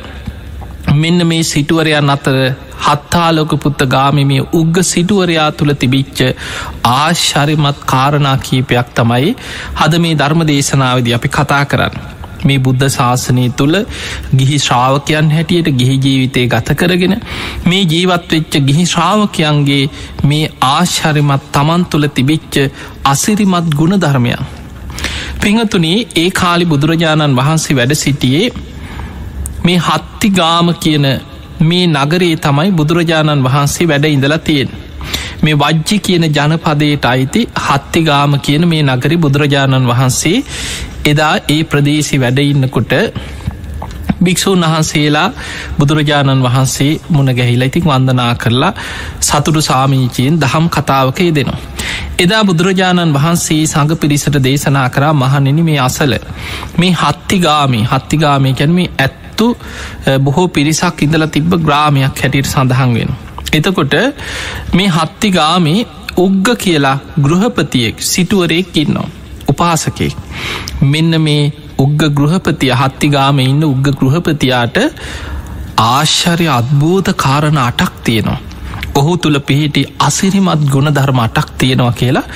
මෙන්න 0.95 1.27
මේ 1.27 1.43
සිටුවරයන් 1.45 2.11
අතර 2.11 2.37
හත්තාලෝක 2.81 3.55
පුත්ත 3.59 3.81
ගාමිමිය 3.87 4.43
උග්ග 4.53 4.83
සිටුවරයා 4.85 5.49
තුළ 5.53 5.73
තිබිච්ච 5.75 6.21
ආශ්ශරිමත් 6.91 7.81
කාරණා 7.87 8.37
කීපයක් 8.41 8.95
තමයි 8.95 9.35
හද 9.75 9.99
මේ 9.99 10.15
ධර්ම 10.17 10.47
දේශනාවද 10.47 11.11
අපි 11.13 11.29
කතා 11.31 11.65
කරන්න. 11.67 12.19
මේ 12.43 12.59
බුද්ධ 12.59 12.87
ශාසනය 12.89 13.47
තුළ 13.53 13.77
ගිහි 14.35 14.59
ශ්‍රාවකයන් 14.59 15.31
හැටියට 15.31 15.71
ගිහි 15.73 15.97
ජීවිතය 15.99 16.45
ගත 16.49 16.77
කරගෙන 16.77 17.17
මේ 17.65 17.83
ජීවත්වෙච්ච 17.85 18.61
ගිහි 18.63 18.87
ශ්‍රාවකයන්ගේ 18.87 19.83
මේ 20.25 20.53
ආශ්චරිමත් 20.67 21.51
තමන් 21.53 21.85
තුළ 21.87 22.09
තිබිච්ච 22.11 22.63
අසිරිමත් 23.07 23.75
ගුණ 23.75 23.99
ධර්මයන් 23.99 24.49
පිංහතුනේ 25.41 25.99
ඒ 26.17 26.31
කාලි 26.33 26.65
බුදුරජාණන් 26.65 27.37
වහන්සේ 27.37 27.77
වැඩ 27.77 27.95
සිටියේ 27.97 28.47
මේ 29.65 29.79
හත්තිගාම 29.79 30.69
කියන 30.77 31.07
මේ 31.63 31.87
නගරේ 31.89 32.35
තමයි 32.39 32.71
බුදුරජාණන් 32.73 33.45
වහන්සේ 33.45 33.89
වැඩ 33.89 34.07
ඉඳලා 34.07 34.39
තියෙන්. 34.41 34.71
මේ 35.43 35.57
වජ්ජි 35.57 35.99
කියන 36.01 36.25
ජනපදයට 36.29 37.05
අයිති 37.05 37.43
හත්තිගාම 37.67 38.39
කියන 38.41 38.69
මේ 38.69 38.83
නගරි 38.85 39.17
බුදුරජාණන් 39.17 39.89
වහන්සේ 39.89 40.39
එදා 41.05 41.35
ඒ 41.49 41.63
ප්‍රදේශි 41.65 42.21
වැඩඉන්නකොට 42.21 42.93
භික්‍ෂූන් 44.21 44.65
වහන්සේලා 44.65 45.29
බුදුරජාණන් 45.79 46.43
වහන්සේ 46.43 46.93
මුණ 47.09 47.31
ගැහිලා 47.33 47.67
ඉතින් 47.67 47.85
වන්දනා 47.85 48.33
කරලා 48.35 48.73
සතුරු 49.23 49.63
සාමීචයෙන් 49.63 50.41
දහම් 50.41 50.67
කතාවකය 50.69 51.29
දෙනවා. 51.35 51.61
එදා 52.19 52.41
බුදුරජාණන් 52.45 53.13
වහන්සේ 53.15 53.59
සඟ 53.65 53.93
පිරිසට 53.97 54.37
දේශනා 54.41 54.87
කරා 54.89 55.11
මහනෙන 55.15 55.59
මේ 55.63 55.77
අසල 55.81 56.15
මේ 56.77 56.91
හත්තිගාමී 56.95 57.83
හත්තිගාමය 57.85 58.51
කැන්ම 58.55 58.79
ඇත්තු 58.99 59.47
බොහෝ 60.21 60.47
පිරිසක් 60.51 61.03
ඉඳලා 61.03 61.29
තිබ්බ 61.29 61.55
ග්‍රාමයක් 61.61 62.23
හැටියට 62.23 62.51
සඳහන් 62.51 62.95
වෙන. 62.95 63.13
එතකොට 63.53 63.95
මේ 64.75 64.89
හත්තිගාමී 64.89 65.87
උග්ග 66.19 66.51
කියලා 66.57 66.97
ගෘහපතියෙක් 67.21 68.03
සිටුවරයෙක් 68.05 68.77
ඉන්නවා. 68.77 69.09
උපාසකෙක් 69.49 70.17
මෙන්න 70.85 71.21
මේ 71.21 71.53
උග්ග 71.79 72.03
ගෘහපතිය 72.13 72.75
හත්තිගාම 72.75 73.41
ඉන්න 73.41 73.63
උග්ග 73.65 73.95
ගෘහපතියාට 73.95 74.85
ආශ්චර්ය 75.85 76.51
අත්භූත 76.51 77.15
කාරණ 77.17 77.59
අටක් 77.61 78.05
තියෙනවා. 78.05 78.41
ඔහු 78.99 79.13
තුළ 79.17 79.39
පිහිටි 79.43 79.83
අසිරිමත් 80.01 80.63
ගුණ 80.69 80.91
ධර්ම 80.91 81.21
අටක් 81.21 81.49
තියෙනවා 81.59 81.95
කියලා 81.95 82.27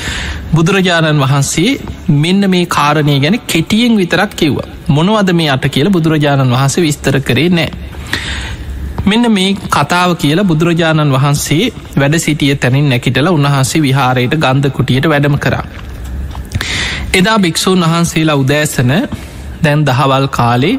බුදුරජාණන් 0.54 1.22
වහන්සේ 1.22 1.70
මෙන්න 2.16 2.50
මේ 2.50 2.64
කාරණය 2.68 3.16
ගැන 3.20 3.38
කෙටියෙන් 3.46 3.94
විතරක් 3.96 4.32
කිව්ව. 4.36 4.58
මොනවද 4.88 5.30
මේ 5.32 5.50
අට 5.50 5.66
කියලා 5.68 5.92
බුදුරජාණන් 5.92 6.54
වහන්සේ 6.54 6.84
විස්තර 6.84 7.16
කරේ 7.22 7.48
නෑ. 7.50 7.70
මෙන්න 9.04 9.26
මේ 9.30 9.50
කතාව 9.70 10.10
කියලා 10.16 10.46
බුදුරජාණන් 10.46 11.12
වහන්සේ 11.12 11.64
වැඩ 11.96 12.16
සිටිය 12.18 12.54
තැනින් 12.56 12.88
නැකිටල 12.88 13.28
උන්වහන්සේ 13.28 13.82
විහාරයට 13.82 14.36
ගන්ධ 14.36 14.70
කුටියට 14.70 15.08
වැඩම 15.08 15.36
කරා. 15.38 15.64
එදා 17.14 17.38
භික්‍ෂූන් 17.38 17.84
වහන්සේලා 17.84 18.36
උදෑසන 18.36 18.92
දැන් 19.64 19.80
දහවල් 19.84 20.26
කාලේ 20.30 20.76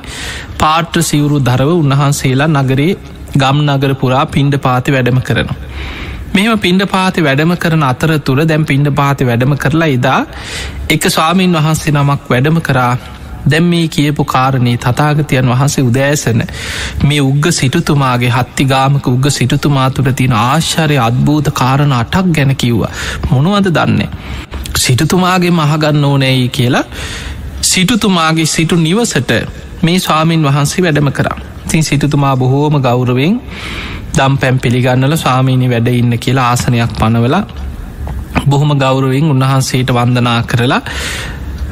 පාට්‍ර 0.59 1.03
සිවුරු 1.03 1.37
දරව 1.41 1.69
උන්වහන්සේලා 1.75 2.49
නගරේ 2.55 2.91
ගම් 3.35 3.63
නගර 3.67 3.93
පුරා 3.95 4.25
පින්ඩ 4.27 4.55
පාති 4.59 4.91
වැඩම 4.91 5.19
කරනවා. 5.21 5.57
මෙම 6.35 6.59
පින්ඩ 6.59 6.83
පාති 6.87 7.21
වැඩම 7.21 7.51
කරන 7.57 7.83
අතර 7.83 8.11
තුළ 8.19 8.43
දැම් 8.45 8.63
පින්ඩ 8.65 8.89
පාති 8.95 9.25
වැඩම 9.25 9.57
කරලා 9.57 9.89
එදා 9.89 10.21
එක 10.89 11.09
ස්වාමීන් 11.09 11.57
වහන්සේ 11.57 11.93
නමක් 11.93 12.23
වැඩම 12.29 12.57
කරා 12.61 12.93
දැම් 13.45 13.65
මේ 13.65 13.87
කියපු 13.89 14.25
කාරණේ 14.25 14.75
තතාගතයන් 14.77 15.49
වහන්සේ 15.49 15.83
උදෑසන 15.83 16.43
මේ 17.03 17.21
උග්ග 17.21 17.51
සිටුතුමාගේ 17.51 18.31
හත්ති 18.31 18.65
ගාමක 18.65 19.07
උග 19.07 19.29
සිටුතුමා 19.31 19.89
තුළ 19.91 20.11
තියෙන 20.13 20.35
ආශ්චරය 20.39 20.97
අත්භූත 20.99 21.51
කාරණ 21.53 21.93
අටක් 21.93 22.31
ගැන 22.31 22.55
කිව්වා 22.57 22.91
මොනුවද 23.29 23.69
දන්නේ. 23.71 24.09
සිටුතුමාගේ 24.77 25.53
මහගන්න 25.53 26.05
ඕනෑයි 26.05 26.47
කියලා 26.49 26.85
සිටුතුමාගේ 27.63 28.45
සිටු 28.47 28.75
නිවසට 28.77 29.31
මේ 29.83 29.99
ස්වාමීන් 29.99 30.43
වහන්සේ 30.43 30.83
වැඩම 30.83 31.09
කරා 31.11 31.37
තින් 31.67 31.83
සිටුතුමා 31.83 32.35
බොහෝම 32.37 32.75
ගෞරවෙන් 32.79 33.33
දම් 34.13 34.35
පැම් 34.37 34.59
පිළිගන්නල 34.59 35.15
ස්වාමීණි 35.17 35.67
වැඩ 35.69 35.89
ඉන්න 35.91 36.13
කියලා 36.17 36.45
ආසනයක් 36.49 36.93
පනවල 36.99 37.35
බොහොම 38.45 38.71
ගෞරවෙන් 38.77 39.25
උන්වහන්සේට 39.25 39.91
වන්දනා 39.91 40.39
කරලා 40.43 40.81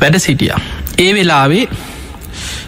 වැඩ 0.01 0.18
සිටිය. 0.18 0.51
ඒ 0.98 1.12
වෙලාවේ 1.13 1.65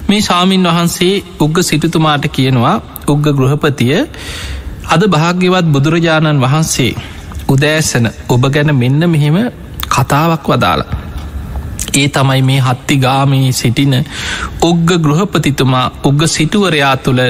මේ 0.07 0.21
සාමීන් 0.21 0.63
වහන්සේ 0.65 1.13
උග්ග 1.39 1.57
සිටුතුමාට 1.61 2.25
කියනවා 2.29 2.75
උග්ග 3.07 3.27
ගෘහපතිය 3.33 3.95
අද 4.87 5.03
භාග්‍යවත් 5.09 5.67
බුදුරජාණන් 5.67 6.41
වහන්සේ 6.41 6.91
උදෑසන 7.49 8.07
ඔබ 8.29 8.43
ගැන 8.49 8.75
මෙන්න 8.75 9.09
මෙහෙම 9.09 9.37
කතාවක් 9.89 10.47
වදාලා 10.49 10.91
ඒ 11.93 12.07
තමයි 12.09 12.41
මේ 12.41 12.59
හත්ති 12.59 12.97
ගාමී 12.97 13.51
සිටින 13.53 13.95
ඔග්ග 14.61 14.89
ගෘහපතිතුමා 14.99 15.87
උග්ග 16.03 16.27
සිටුවරයා 16.27 16.95
තුළ 16.99 17.23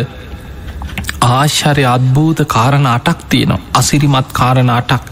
ආශ්චරය 1.28 1.86
අත්භූත 1.88 2.40
කාරණ 2.48 2.88
අටක් 2.88 3.20
තියෙනවා 3.30 3.62
අසිරිමත් 3.74 4.34
කාරණ 4.34 4.72
අටක් 4.72 5.04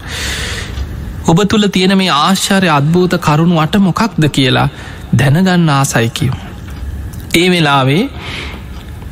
ඔබ 1.24 1.38
තුළ 1.46 1.66
තියෙන 1.68 1.94
මේ 1.96 2.10
ආශ්චර්ය 2.12 2.68
අත්භූත 2.70 3.14
කරුණු 3.20 3.58
අට 3.58 3.76
මොකක්ද 3.78 4.24
කියලා 4.28 4.68
දැනගන්න 5.14 5.68
ආසයිකිව. 5.70 6.32
ඒ 7.34 7.46
වෙලාවේ 7.50 8.02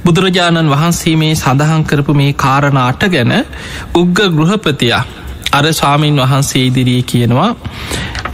බුදුරජාණන් 0.05 0.71
වහන්සේ 0.71 1.17
මේ 1.17 1.35
සඳහන් 1.35 1.85
කරපු 1.85 2.15
මේ 2.15 2.33
කාරණ 2.35 2.79
අට 2.79 3.03
ගැන 3.09 3.33
උග්ග 3.95 4.19
ගෘහපතියා 4.31 5.05
අර 5.53 5.65
ස්වාමීන් 5.73 6.19
වහන්සේ 6.19 6.65
ඉදිරී 6.67 7.03
කියනවා 7.03 7.49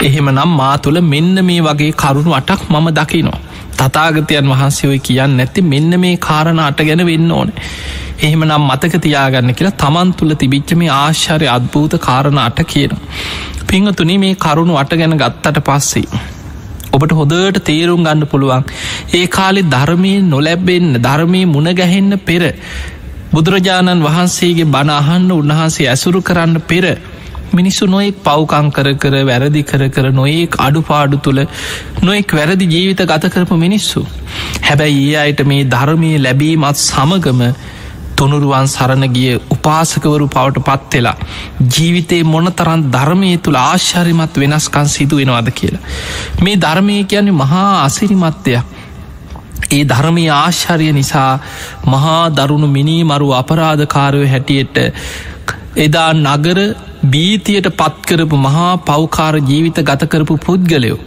එහෙම 0.01 0.27
නම් 0.33 0.51
මා 0.59 0.75
තුළ 0.79 0.99
මෙන්න 1.05 1.37
මේ 1.45 1.61
වගේ 1.61 1.93
කරුණු 1.95 2.33
අටක් 2.33 2.63
මම 2.71 2.89
දකිනවා. 2.91 3.41
තතාගතයන් 3.79 4.51
වහන්සේ 4.53 4.91
ඔය 4.91 4.99
කියන්න 5.01 5.37
නැති 5.37 5.65
මෙන්න 5.65 6.01
මේ 6.01 6.17
කාරණ 6.19 6.61
අට 6.61 6.81
ගැන 6.81 7.03
වෙන්න 7.07 7.33
ඕන. 7.33 7.51
එහෙම 8.19 8.45
නම් 8.45 8.69
මතක 8.69 9.03
තියාගන්න 9.03 9.55
කියලා 9.55 9.77
තමන් 9.77 10.13
තුළ 10.13 10.35
තිබිච්ච 10.35 10.73
මේ 10.75 10.93
ආශ්චර්ය 10.95 11.49
අත්භූත 11.49 11.99
කාරණ 12.01 12.39
අට 12.39 12.61
කියන. 12.67 12.95
පිංහතුනි 13.69 14.19
මේ 14.19 14.35
කරුණු 14.37 14.77
අට 14.77 14.93
ගැන 14.93 15.21
ගත්තට 15.23 15.65
පස්සේ. 15.69 16.25
ඔබට 16.93 17.13
හොදට 17.13 17.59
තේරුම් 17.65 18.03
ගන්න 18.05 18.27
පුළුවන් 18.27 18.65
ඒ 19.15 19.27
කාලෙ 19.29 19.63
ධර්මය 19.67 20.13
නොලැබෙන්න 20.25 20.93
ධර්මය 21.01 21.41
මුණගැහෙන්න 21.47 22.13
පෙර 22.21 22.43
බුදුරජාණන් 23.37 24.03
වහන්සේගේ 24.03 24.67
බණ 24.67 24.91
අහන්න 24.93 25.31
උන්වහන්සේ 25.33 25.87
ඇසුරු 25.87 26.21
කරන්න 26.23 26.61
පෙර 26.63 26.85
මිනිස්සු 27.53 27.87
නොයෙක් 27.87 28.21
පව්කං 28.23 28.69
කර 28.71 28.89
කර 28.97 29.15
වැරදි 29.23 29.63
කර 29.63 29.83
කර 29.89 30.07
නොයෙක් 30.11 30.57
අඩුපාඩු 30.59 31.19
තුළ 31.19 31.41
නොෙක් 32.03 32.33
වැරදි 32.33 32.67
ජීවිත 32.67 33.03
ගත 33.05 33.31
කරපු 33.31 33.57
මිනිස්සු. 33.57 34.01
හැබැයි 34.63 35.03
ඒ 35.07 35.19
අයට 35.19 35.43
මේ 35.45 35.67
ධර්මය 35.67 36.13
ලැබීමත් 36.19 36.81
සමගම 36.83 37.43
තුනුරුවන් 38.17 38.69
සරණ 38.69 39.05
ගිය 39.11 39.35
උපාසකවරු 39.51 40.29
පවට 40.29 40.65
පත්වෙලා 40.69 41.17
ජීවිතේ 41.71 42.23
මොනතරන් 42.27 42.87
ධර්මය 42.91 43.31
තුළ 43.39 43.61
ආශ්චරිමත් 43.61 44.41
වෙනස්කන් 44.43 44.89
සිදුවෙනවාද 44.89 45.51
කියලා. 45.53 45.85
මේ 46.43 46.57
ධර්මය 46.59 46.97
කියන්නේ 47.05 47.39
මහා 47.43 47.69
අසිරිමත්වයක්. 47.83 48.86
ඒ 49.71 49.85
ධර්මය 49.85 50.25
ආශ්චර්ය 50.33 50.89
නිසා 50.93 51.33
මහා 51.87 52.23
දරුණු 52.31 52.69
මිනී 52.69 53.03
මරු 53.05 53.29
අපරාධකාරය 53.33 54.27
හැටියට 54.27 54.77
එදා 55.77 56.11
නගර 56.15 56.61
බීතියට 57.07 57.69
පත්කරපු 57.75 58.37
මහා 58.39 58.71
පෞකාර 58.83 59.35
ජීවිත 59.43 59.81
ගතකරපු 59.83 60.37
පුද්ගලයෝ 60.39 60.99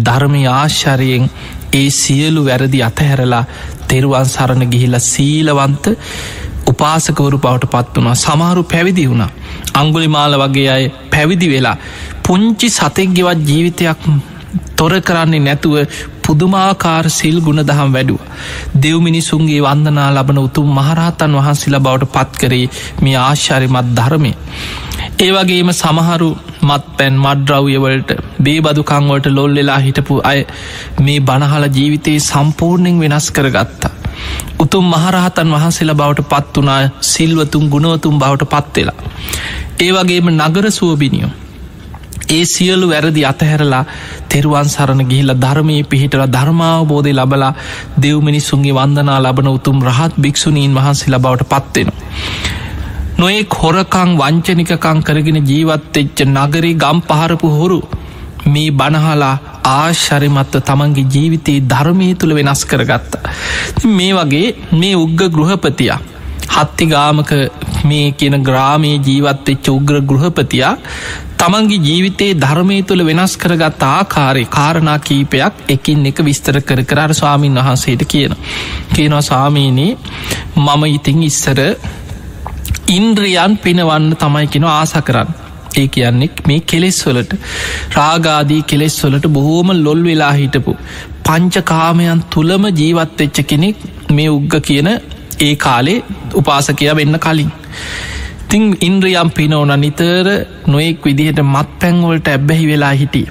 ධර්මය 0.00 0.42
ආශ්චරයෙන් 0.48 1.30
ඒ 1.72 1.88
සියලු 1.92 2.42
වැරදි 2.44 2.82
අතහැරලා 2.82 3.44
තෙරුවන් 3.88 4.26
සරණ 4.26 4.64
ගිහිලා 4.66 5.04
සීලවන්ත 5.04 5.86
උපාසකවරු 6.66 7.38
පවට 7.38 7.66
පත් 7.66 7.96
වුණා. 7.96 8.14
සමහරු 8.16 8.62
පැවිදි 8.64 9.08
වුණා. 9.08 9.30
අංගුලි 9.74 10.08
මාල 10.08 10.34
වගේ 10.36 10.68
අය 10.70 10.84
පැවිදි 11.10 11.48
වෙලා 11.48 11.76
පුංචි 12.22 12.68
සතෙක්ගෙවත් 12.70 13.40
ජීවිතයක් 13.42 14.00
තොර 14.78 14.92
කරන්නේ 15.00 15.40
නැතුව 15.40 15.76
පුදුමාකාර 16.24 17.04
සිල් 17.10 17.36
ගුණ 17.40 17.60
දහම් 17.62 17.90
වැඩුව. 17.92 18.20
දෙව්මිනිසුන්ගේ 18.76 19.60
වන්දනා 19.60 20.08
ලබන 20.10 20.38
උතුම් 20.38 20.68
මහරහතන් 20.72 21.38
වහන්සිලා 21.38 21.80
බවට 21.80 22.12
පත් 22.14 22.40
කරේ 22.40 22.66
මේ 23.02 23.16
ආශ්චරිමත් 23.18 23.90
ධර්මය. 23.96 24.32
ඒවගේම 25.18 25.70
සමහරු 25.74 26.30
මත් 26.62 26.84
පැන් 26.96 27.16
මඩ්‍රව්යවලට 27.16 28.12
බේබදුකංවලට 28.40 29.26
ලොල් 29.30 29.54
වෙලා 29.54 29.80
හිටපු 29.80 30.20
අය 30.24 30.40
මේ 31.00 31.18
බණහල 31.22 31.66
ජීවිතයේ 31.70 32.20
සම්පූර්ණයෙන් 32.22 33.00
වෙනස් 33.00 33.28
කරගත්තා. 33.30 33.92
උතුම් 34.58 34.86
මහරහතන් 34.86 35.52
වහන්සේලා 35.54 35.98
බවට 36.00 36.28
පත් 36.28 36.54
වනා 36.58 36.80
සිල්වතුන් 37.08 37.66
ගුණවතුම් 37.68 38.16
බවට 38.18 38.50
පත්වෙලා. 38.54 38.98
ඒවගේම 39.80 40.34
නගර 40.36 40.66
සුවබිනියෝ 40.72 41.34
ඒ 42.28 42.44
සියලු 42.44 42.86
වැරදි 42.88 43.22
අතහැරලා 43.24 43.84
තෙරුවන් 44.28 44.66
සරණ 44.66 45.02
ගිහිල 45.10 45.32
ධර්මය 45.36 45.76
පිහිටල 45.84 46.24
ධර්මාවබෝධය 46.28 47.12
ලබලා 47.12 47.52
දෙව්මිනිස්සුන්ගේ 48.02 48.74
වන්දනා 48.74 49.18
ලබන 49.18 49.48
උතුම් 49.48 49.78
රහත් 49.82 50.18
භික්‍ෂුණීන් 50.18 50.74
වහන්සේ 50.74 51.12
ලබවට 51.12 51.48
පත්වෙන. 51.52 51.88
නොඒ 53.18 53.38
හොරකං 53.52 54.10
වංචනිකකං 54.20 55.00
කරගෙන 55.02 55.40
ජීවත්තෙච්ච 55.42 56.18
නගරී 56.26 56.74
ගම් 56.74 57.00
පහරපු 57.02 57.48
හොරු 57.50 57.80
මේ 58.46 58.68
බණහලා 58.72 59.34
ආශ්චරිමත්ව 59.70 60.60
තමන්ගේ 60.62 61.08
ජීවිතයේ 61.14 61.64
ධර්මය 61.64 62.10
තුළ 62.14 62.34
වෙනස් 62.34 62.62
කරගත්තා. 62.64 63.24
මේ 63.88 64.12
වගේ 64.14 64.46
මේ 64.74 64.94
උග්ග 64.96 65.20
ගෘහපතියා 65.30 66.00
හත්තිගාමක 66.48 67.32
මේ 67.84 68.10
කියන 68.12 68.36
ග්‍රාමයේ 68.42 68.98
ජීවත්වෙච්ච 69.00 69.70
උග්‍ර 69.70 69.96
ගෘහපතියා 70.02 70.74
තමන්ගේ 71.38 71.80
ජීවිතයේ 71.80 72.36
ධර්මය 72.36 72.78
තුළ 72.82 73.04
වෙනස් 73.04 73.34
කරගත් 73.36 73.82
ආකාරය 73.88 74.44
කාරණා 74.48 74.98
කීපයක් 75.00 75.64
එකින් 75.68 76.06
එක 76.06 76.22
විස්තර 76.22 76.60
කර 76.62 76.82
කරර 76.84 77.12
ස්වාමීන් 77.14 77.58
වහන්සේට 77.58 78.02
කියන. 78.06 78.34
කියනවා 78.92 79.22
සාමීනී 79.22 79.92
මම 80.56 80.82
ඉතිං 80.90 81.22
ඉස්සර 81.22 81.60
ඉන්ද්‍රියන් 82.90 83.54
පිනවන්න 83.58 84.08
තමයි 84.16 84.48
කෙන 84.48 84.66
ආස 84.70 84.94
කරන්න 85.02 85.30
ඒ 85.76 85.86
කියන්නෙක් 85.88 86.42
මේ 86.46 86.60
කෙලෙස් 86.62 86.98
වලට 87.06 87.38
රාගාදී 87.94 88.62
කෙලෙස් 88.64 88.96
වලට 89.04 89.28
බොහෝම 89.28 89.70
ලොල් 89.78 90.02
වෙලා 90.04 90.32
හිටපු 90.32 90.74
පංචකාමයන් 91.24 92.24
තුළම 92.30 92.64
ජීවත්වෙච්ච 92.72 93.38
කෙනෙක් 93.46 93.86
මේ 94.10 94.28
උග්ග 94.30 94.54
කියන 94.62 94.90
ඒ 95.40 95.54
කාලේ 95.56 95.98
උපාසකයා 96.34 96.96
වෙන්න 96.96 97.18
කලින්. 97.18 97.50
තිං 98.48 98.64
ඉන්ද්‍රියම් 98.80 99.30
පිනෝන 99.30 99.72
නිතර 99.76 100.26
නොයෙක් 100.66 101.04
විදිහට 101.04 101.40
මත් 101.44 101.68
පැංවලට 101.80 102.28
ඇබ්බැහි 102.28 102.66
වෙලා 102.66 102.94
හිටිය. 102.94 103.26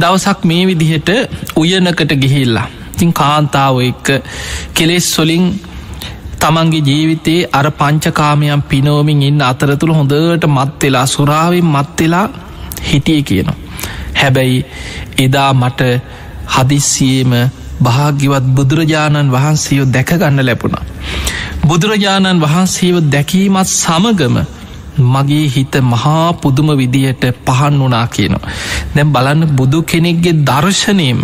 දවසක් 0.00 0.44
මේ 0.44 0.66
විදිහට 0.66 1.08
උයනකට 1.56 2.12
ගිහිල්ලා. 2.16 2.68
තින් 2.98 3.12
කාන්තාව 3.12 3.76
එක්ක 3.82 4.06
කෙලෙස් 4.74 5.06
සොලින් 5.14 5.44
තමන්ගේ 6.40 6.82
ජීවිතයේ 6.82 7.48
අර 7.52 7.66
පංචකාමයන් 7.72 8.62
පිනෝමින් 8.62 9.22
ඉන්න 9.22 9.42
අතරතුළ 9.42 9.94
හොඳට 9.94 10.44
මත්වෙලා 10.48 11.06
සුරාවෙන් 11.06 11.66
මත්වෙලා 11.66 12.26
හිටිය 12.82 13.22
කියනවා. 13.22 13.56
හැබැයි 14.14 14.66
එදා 15.18 15.50
මට 15.54 15.80
හදිස්සියේම 16.48 17.32
භාග්‍යවත් 17.80 18.46
බුදුරජාණන් 18.50 19.32
වහන්සේෝ 19.32 19.88
දැකගන්න 19.88 20.40
ලැබුණා. 20.42 20.84
බුදුරජාණන් 21.64 22.40
වහන්සේව 22.40 22.96
දැකීමත් 23.08 23.68
සමගම 23.72 24.36
මගේ 25.08 25.46
හිත 25.48 25.74
මහා 25.84 26.32
පුදුම 26.34 26.68
විදියට 26.76 27.24
පහන් 27.46 27.74
වනා 27.80 28.06
කියනවා. 28.08 28.54
දැම් 28.94 29.12
බලන්න 29.12 29.46
බුදු 29.52 29.82
කෙනෙක්ගේ 29.84 30.38
දර්ශනයම් 30.42 31.20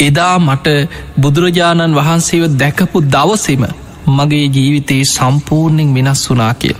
එදා 0.00 0.36
මට 0.38 0.66
බුදුරජාණන් 1.18 1.94
වහන්සේව 1.94 2.44
දැකපු 2.56 2.98
දවසෙම 3.06 3.64
මගේ 4.10 4.46
ජීවිතයේ 4.48 5.04
සම්පූර්ණෙන් 5.06 5.90
වෙනස් 5.94 6.22
වනා 6.28 6.52
කිය. 6.56 6.76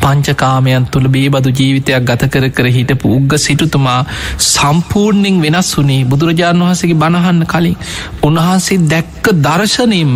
පංචකාමයන් 0.00 0.86
තුළ 0.88 1.08
බේබදු 1.08 1.52
ජීවිතයක් 1.52 2.04
ගත 2.04 2.28
කර 2.28 2.48
කර 2.50 2.68
හිටපු 2.70 3.14
උග්ග 3.14 3.38
සිටුතුමා 3.38 4.00
සම්පූර්ණෙන් 4.48 5.40
වෙනස් 5.40 5.72
වනේ 5.76 6.02
බුදුරජාණන් 6.06 6.64
වහසගේ 6.64 6.96
බණහන්න 6.96 7.42
කලින් 7.46 7.76
උන්වහන්සේ 8.22 8.78
දැක්ක 8.86 9.34
දර්ශනයෙන්ම 9.40 10.14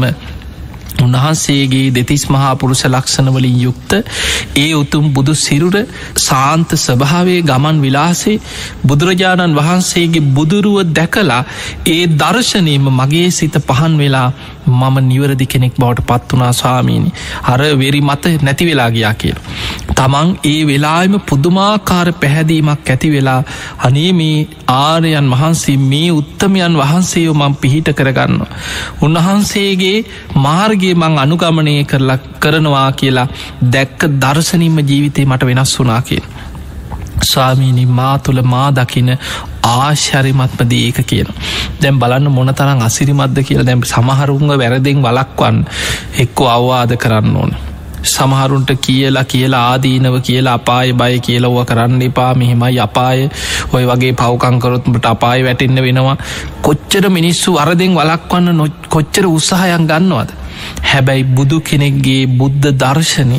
උන්වහන්සේගේ 1.03 1.87
දෙතිස් 1.91 2.25
මහා 2.29 2.53
පුරුෂ 2.57 2.85
ලක්ෂණවලින් 2.87 3.59
යුක්ත 3.59 3.93
ඒ 4.57 4.71
උතුම් 4.75 5.07
බුදු 5.11 5.35
සිරුර 5.37 5.77
සාන්ත 6.19 6.71
ස්වභාවේ 6.77 7.41
ගමන් 7.43 7.83
විලාසේ 7.83 8.37
බුදුරජාණන් 8.85 9.59
වහන්සේගේ 9.59 10.27
බුදුරුව 10.33 10.79
දැකලා 10.93 11.43
ඒ 11.89 12.03
දර්ශනයම 12.15 12.87
මගේ 12.93 13.29
සිත 13.33 13.57
පහන් 13.63 13.95
වෙලා 13.99 14.29
මම 14.65 14.97
නිවරදි 15.03 15.47
කෙනෙක් 15.47 15.75
බවට 15.75 16.07
පත් 16.07 16.33
වනා 16.33 16.53
ස්වාමීණි 16.53 17.11
අර 17.45 17.61
වෙරි 17.77 18.01
මත 18.03 18.25
නැති 18.43 18.67
වෙලා 18.67 18.91
ගියා 18.91 19.15
කියල. 19.15 19.39
තමන් 19.93 20.29
ඒ 20.45 20.61
වෙලාම 20.67 21.15
පුදුමාකාර 21.23 22.09
පැහැදීමක් 22.15 22.91
ඇති 22.93 23.11
වෙලා 23.11 23.41
අනේ 23.81 24.13
මේ 24.13 24.47
ආරයන් 24.69 25.31
වහන්සේ 25.33 25.77
මේ 25.85 26.11
උත්තමයන් 26.13 26.77
වහන්සේෝ 26.77 27.35
මං 27.35 27.55
පිහිට 27.57 27.89
කරගන්න. 27.93 28.39
උන්වහන්සේගේ 29.03 29.99
මාර්ගයේ 30.37 30.92
මං 30.95 31.19
අනුගමනය 31.19 31.75
කරලා 31.85 32.19
කරනවා 32.39 32.91
කියලා 32.93 33.29
දැක්ක 33.73 34.01
දර්ශනින්ම 34.23 34.79
ජීවිතය 34.81 35.25
මට 35.25 35.43
වෙනස් 35.45 35.75
වනා 35.79 36.03
කිය. 36.03 36.23
ස්වාමීනි 37.23 37.87
මා 37.89 38.19
තුළ 38.19 38.43
මා 38.45 38.69
දකින 38.73 39.11
ආශ්චරිමත්ම 39.65 40.63
දේක 40.71 41.03
කියන. 41.07 41.29
දැම් 41.83 41.99
බලන්න 41.99 42.31
මොන 42.31 42.55
තරම් 42.55 42.81
අසිරිමත්ද 42.83 43.43
කියලා 43.43 43.67
දැම් 43.67 43.85
සමහරුන්ග 43.85 44.49
වැරදෙන් 44.55 45.03
වලක්වන් 45.03 45.59
එක්කෝ 46.19 46.49
අවවාද 46.49 46.97
කරන්න 46.97 47.37
ඕන. 47.37 47.53
සමහරුන්ට 48.05 48.71
කියලා 48.81 49.25
කියලා 49.25 49.63
ආදීනව 49.69 50.17
කියලා 50.21 50.55
අපාය 50.55 50.93
බය 50.95 51.19
කියලව 51.21 51.59
කරන්න 51.65 52.03
එපා 52.03 52.35
මෙහෙමයි 52.35 52.81
අපාය 52.81 53.29
ඔය 53.73 53.85
වගේ 53.87 54.13
පවකංකරොත්මට 54.15 55.07
අපාය 55.07 55.45
වැටෙන්න්න 55.45 55.83
වෙනවා 55.83 56.17
කොච්චර 56.63 57.11
මිනිස්සු 57.11 57.57
අරදෙන් 57.57 57.95
වලක්වන්න 57.95 58.57
නො 58.57 58.67
කොච්චර 58.89 59.27
උත්සාහයන් 59.29 59.87
ගන්නවද. 59.87 60.42
හැබැයි 60.85 61.29
බුදු 61.31 61.59
කෙනෙක්ගේ 61.61 62.23
බුද්ධ 62.39 62.69
දර්ශනය 62.75 63.39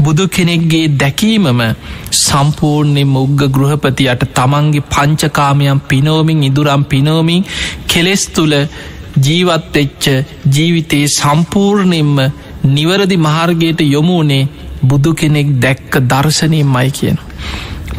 බුදු 0.00 0.26
කෙනෙක්ගේ 0.28 0.86
දැකීමම 0.96 1.60
සම්පූර්ණය 2.20 3.04
මුග්ග 3.06 3.42
ගෘහපතියට 3.50 4.24
තමන්ගේ 4.34 4.86
පංචකාමයන් 4.88 5.82
පිනෝමින් 5.82 6.42
ඉදුරම් 6.42 6.84
පිනෝමින් 6.84 7.46
කෙලෙස් 7.86 8.24
තුළ 8.28 8.56
ජීවත්වෙච්ච 9.18 10.04
ජීවිතයේ 10.48 11.08
සම්පූර්ණයෙන්ම 11.10 12.18
නිවරදි 12.66 13.16
මාර්ගයට 13.18 13.80
යොමුණේ 13.88 14.48
බුදු 14.82 15.14
කෙනෙක් 15.14 15.48
දැක්ක 15.58 15.92
දර්ශනයෙන් 16.02 16.66
මයි 16.66 16.90
කියන. 16.90 17.18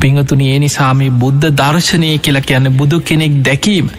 පිංහතුන 0.01 0.41
ඒ 0.41 0.57
නිසාමේ 0.59 1.09
බුද්ධ 1.15 1.47
දර්ශනය 1.53 2.11
කියලා 2.19 2.43
කියන්න 2.43 2.69
බුදු 2.73 2.99
කෙනෙක් 3.01 3.33
දැකීම 3.41 3.89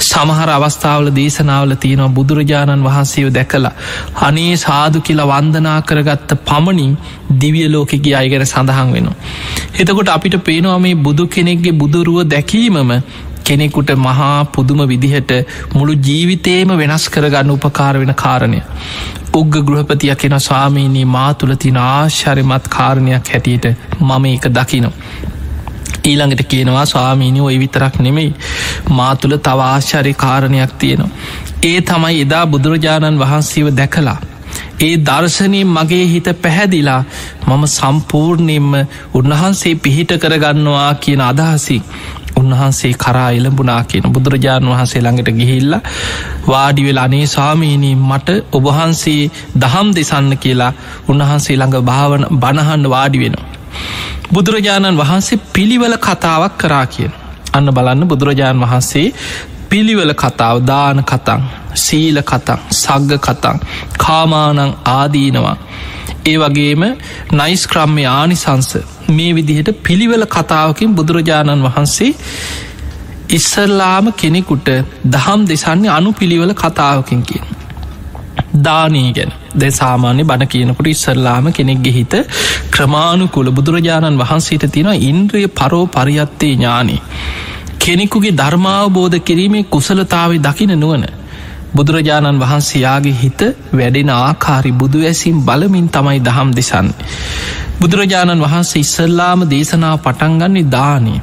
සමහර 0.00 0.50
අවස්ථාවල 0.50 1.10
දේශනාවල 1.12 1.74
තියෙනවා 1.76 2.10
බුදුරජාණන් 2.10 2.86
වහන්සේව 2.86 3.30
දැකලා 3.30 3.74
අනේ 4.22 4.52
සාදු 4.56 5.00
කියලා 5.00 5.28
වන්දනා 5.32 5.78
කරගත්ත 5.82 6.36
පමණින් 6.42 6.92
දිවිය 7.38 7.68
ලෝකෙගේ 7.68 8.14
අයගැන 8.14 8.46
සඳහන් 8.46 8.92
වෙනවා. 8.92 9.16
එතකොට 9.76 10.08
අපිට 10.08 10.36
පේනවා 10.42 10.78
මේ 10.80 11.00
බුදු 11.00 11.26
කෙනෙක්ගේ 11.28 11.74
බුදුරුව 11.74 12.20
දැකීමම 12.26 12.92
කෙනෙකුට 13.44 13.90
මහා 13.98 14.44
පුදුම 14.46 14.80
විදිහට 14.86 15.30
මුළු 15.74 15.94
ජීවිතේම 16.02 16.74
වෙනස් 16.76 17.08
කරගන්න 17.08 17.50
උපකාර 17.50 17.94
වෙන 17.96 18.14
කාරණය. 18.16 18.60
උග්ග 19.34 19.54
ගෘහපතියක් 19.62 20.24
එෙන 20.24 20.36
ස්වාමීනී 20.40 21.06
මා 21.06 21.30
තුළ 21.34 21.54
තින 21.56 21.78
ආශ්චරිමත් 21.78 22.68
කාරණයක් 22.68 23.32
හැටියට 23.32 23.66
මම 24.00 24.24
එක 24.26 24.46
දකිනවා. 24.50 24.92
ඊළඟට 26.08 26.42
කියනවා 26.46 26.86
ස්වාමීනි 26.86 27.40
ඔය 27.40 27.56
විතරක් 27.58 28.00
නෙමෙයි 28.00 28.32
මා 28.90 29.12
තුළ 29.16 29.36
තවාශ්චරි 29.40 30.14
කාරණයක් 30.14 30.72
තියෙනවා. 30.78 31.14
ඒ 31.64 31.78
තමයි 31.82 32.20
එදා 32.20 32.44
බුදුරජාණන් 32.46 33.20
වහන්සේව 33.20 33.70
දැකලා. 33.74 34.18
ඒ 34.80 34.94
දර්ශනය 34.98 35.60
මගේ 35.66 36.04
හිත 36.06 36.28
පැහැදිලා 36.42 37.02
මම 37.48 37.64
සම්පූර්ණයෙන්ම 37.68 38.70
උන්වහන්සේ 39.14 39.74
පිහිට 39.76 40.12
කරගන්නවා 40.18 40.90
කියන 40.96 41.22
අදහසි 41.22 41.78
උන්වහන්සේ 42.36 42.92
කරා 42.96 43.30
එළඹුනා 43.32 43.80
කියන 43.84 44.06
බුදුරජාණන් 44.08 44.70
වහන්සේ 44.70 45.02
ළඟට 45.02 45.30
ගිහිල්ල 45.32 45.74
වාඩිවෙල 46.46 46.98
අනේ 46.98 47.26
ස්වාමීනී 47.26 47.94
මට 48.02 48.38
ඔබහන්සේ 48.52 49.22
දහම් 49.58 49.88
දෙසන්න 49.96 50.32
කියලා 50.36 50.72
උන්වහන්සේ 51.08 51.56
ළඟ 51.56 51.78
භාවන 51.82 52.28
බණහන්න 52.36 52.90
වාඩි 52.90 53.18
වෙනවා. 53.18 53.46
බුදුරජාණන් 54.30 54.98
වහන්සේ 54.98 55.40
පිළිවල 55.52 55.96
කතාවක් 55.98 56.58
කරා 56.58 56.86
කියන. 56.86 57.12
අන්න 57.52 57.70
බලන්න 57.70 58.08
බුදුරජාණන් 58.08 58.62
වහන්සේ 58.62 59.06
පිළිවල 59.68 60.12
කතාව 60.14 60.56
දාන 60.62 61.00
කතන් 61.02 61.42
සීල 61.76 62.22
කතන් 62.22 62.60
සග්ග 62.74 63.18
කතන් 63.18 63.58
කාමානං 63.98 64.60
ආදීනවා 64.88 65.56
ඒ 66.24 66.36
වගේම 66.36 66.82
නයිස්ක්‍රම්මය 67.32 68.04
ආනිසංස 68.10 68.70
මේ 69.10 69.30
විදිහට 69.34 69.70
පිළිවෙල 69.82 70.26
කතාවකින් 70.28 70.96
බුදුරජාණන් 70.96 71.66
වහන්සේ 71.66 72.10
ඉස්සල්ලාම 73.30 74.12
කෙනෙකුට 74.14 74.68
දහම් 75.06 75.40
දෙසන්නේ 75.46 75.90
අනු 75.90 76.12
පිළිවෙල 76.12 76.54
කතාවකින් 76.54 77.22
කියෙන්. 77.22 77.57
දානී 78.60 79.10
ගැන 79.12 79.32
දැ 79.54 79.70
සාමාන්‍ය 79.72 80.24
බණ 80.24 80.48
කියනකට 80.48 80.88
ඉස්සල්ලාම 80.88 81.46
කෙනෙක්ගෙ 81.52 81.92
හිත 81.92 82.14
ක්‍රමාණුකුල 82.70 83.50
බුදුරජාණන් 83.52 84.18
වහන්සේට 84.18 84.66
තියෙන 84.70 84.90
ඉන්ද්‍රිය 85.02 85.46
පරෝ 85.50 85.84
පරියත්තේ 85.88 86.52
ඥානී. 86.52 87.00
කෙනෙකුගේ 87.80 88.34
ධර්මාවබෝධ 88.34 89.18
කිරීමේ 89.22 89.64
කුසලතාව 89.66 90.36
දකින 90.40 90.74
නුවන 90.76 91.06
බුදුරජාණන් 91.74 92.40
වහන්සේයාගේ 92.40 93.14
හිත 93.14 93.40
වැඩෙන 93.72 94.10
ආකාරි 94.12 94.72
බුදු 94.74 95.00
ඇසිම් 95.04 95.40
බලමින් 95.42 95.88
තමයි 95.90 96.20
දහම් 96.20 96.50
දෙසන්න. 96.52 96.92
බුදුරජාණන් 97.80 98.40
වහන්සේ 98.40 98.80
ඉස්සල්ලාම 98.80 99.40
දේශනාව 99.46 99.98
පටන්ගන්නේ 100.00 100.70
දානය 100.70 101.14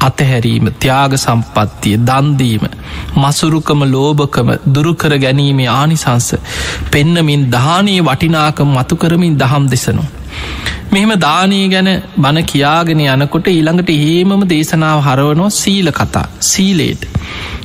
අතහැරීම 0.00 0.68
ත්‍යාග 0.76 1.16
සම්පත්තිය 1.16 1.96
දන්දීම 2.00 2.64
මසුරුකම 3.16 3.82
ලෝභකම 3.86 4.50
දුරුකර 4.74 5.14
ගැනීමේ 5.18 5.68
ආනිසංස 5.70 6.28
පෙන්නමින් 6.90 7.50
දානයේ 7.50 8.00
වටිනාකම 8.00 8.70
මතුකරමින් 8.70 9.38
දහම් 9.38 9.66
දෙසනු. 9.70 10.04
මෙහෙම 10.92 11.12
දානී 11.20 11.68
ගැන 11.68 11.90
බණ 12.16 12.44
කියාගෙන 12.44 13.00
යනකොට 13.06 13.48
ඊළඟට 13.48 13.92
ඒමම 13.92 14.42
දේශනාව 14.46 15.00
හරවනෝ 15.02 15.50
සීල 15.52 15.90
කතා 15.92 16.26
සීලේට. 16.42 17.06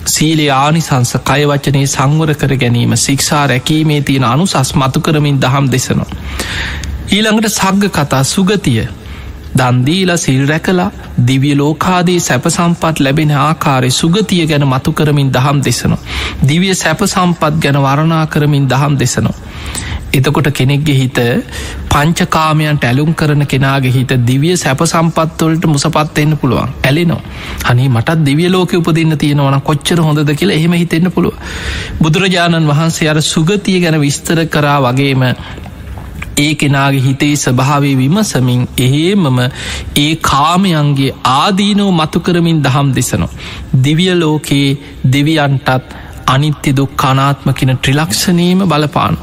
සීලේ 0.07 0.49
ආනිසංස 0.51 1.13
කය 1.23 1.41
වචනයේ 1.45 1.87
සංවර 1.87 2.33
කර 2.35 2.55
ගැනීම 2.57 2.95
ශික්ෂා 2.97 3.43
රැකීමේ 3.47 4.01
තියෙන 4.01 4.25
අනු 4.25 4.47
සස් 4.47 4.73
මතු 4.75 5.01
කරමින් 5.01 5.41
දහම් 5.41 5.69
දෙසනවා. 5.71 6.09
ඊළඟට 7.09 7.51
සග්ග 7.51 7.91
කතා 7.91 8.23
සුගතිය 8.25 8.81
දන්දීලා 9.53 10.17
සිල් 10.17 10.43
රැකලා 10.47 10.89
දිවිය 11.27 11.55
ලෝකාදී 11.55 12.19
සැප 12.21 12.45
සම්පත් 12.47 12.99
ලැබෙන 12.99 13.31
ආකාරය 13.39 13.91
සුගතිය 13.91 14.43
ගැන 14.45 14.67
මතු 14.67 14.91
කරමින් 14.93 15.29
දහම් 15.29 15.57
දෙසනවා. 15.61 16.01
දිවිය 16.47 16.75
සැප 16.75 17.01
සම්පත් 17.05 17.53
ගැන 17.59 17.79
වරණා 17.79 18.25
කරමින් 18.27 18.69
දහම් 18.69 18.99
දෙසනවා. 18.99 19.39
එතකොට 20.11 20.47
කෙනෙක්ගේ 20.51 20.95
හිත 20.95 21.19
පංචකාමයන්ට 21.89 22.83
ඇලුම් 22.83 23.13
කරන 23.13 23.45
කෙනාගේ 23.45 23.91
හිත 23.91 24.11
දිවිය 24.21 24.57
සැප 24.57 24.83
සම්පත්වලට 24.83 25.65
මුසපත්වෙන්න 25.65 26.37
පුළුවන් 26.37 26.73
ඇලෙනවා 26.83 27.21
හනි 27.67 27.87
මටත් 27.87 28.25
දිවිය 28.25 28.49
ලෝක 28.49 28.73
උපදින්න 28.73 29.17
තියෙනවන 29.17 29.57
කොච්චර 29.61 30.01
හොඳද 30.01 30.33
කියලා 30.33 30.57
එහෙම 30.57 30.73
හිතෙන්න්න 30.73 31.11
පුළුව 31.11 31.35
බුදුරජාණන් 32.01 32.67
වහන්සේ 32.67 33.09
අර 33.09 33.21
සුගතිය 33.23 33.79
ගැන 33.79 33.99
විස්තර 33.99 34.43
කරා 34.47 34.79
වගේම 34.81 35.23
ඒ 36.41 36.51
කෙනාගේ 36.55 37.01
හිතේ 37.01 37.33
ස්භාවේ 37.35 37.95
විමසමින් 37.97 38.61
එහෙමම 38.79 39.39
ඒ 39.97 40.13
කාමයන්ගේ 40.23 41.11
ආදීනෝ 41.33 41.91
මතුකරමින් 41.91 42.63
දහම් 42.63 42.93
දෙසනවා. 42.95 43.33
දිවිය 43.83 44.13
ලෝකයේ 44.15 44.69
දෙවියන්ටත් 45.13 45.95
අනිත්‍ය 46.27 46.75
දුක් 46.75 46.91
කනාත්ම 46.97 47.53
කියෙන 47.53 47.79
ත්‍රිලක්ෂණීම 47.79 48.59
බලපාන. 48.65 49.17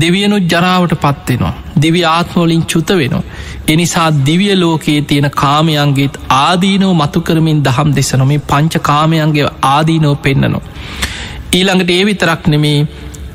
දෙවියනුත් 0.00 0.52
ජරාවට 0.52 0.94
පත්වෙනවා. 0.96 1.54
දිවි 1.82 2.04
ආත්මෝලින් 2.06 2.62
චුත 2.64 2.88
වෙනවා. 2.90 3.22
එනිසා 3.68 4.08
දිවිය 4.26 4.54
ලෝකයේ 4.56 5.02
තියෙන 5.02 5.30
කාමයන්ගේත් 5.32 6.20
ආදීනෝ 6.38 6.94
මතුකරමින් 6.94 7.64
දහම් 7.64 7.90
දෙසනොමේ 7.96 8.40
පංච 8.40 8.82
කාමයන්ගේ 8.82 9.48
ආදීනෝ 9.64 10.14
පෙන්න්නනවා. 10.16 10.62
ඊළඟට 11.52 11.90
ඒ 11.90 12.02
විතරක් 12.04 12.46
නෙමේ 12.46 12.78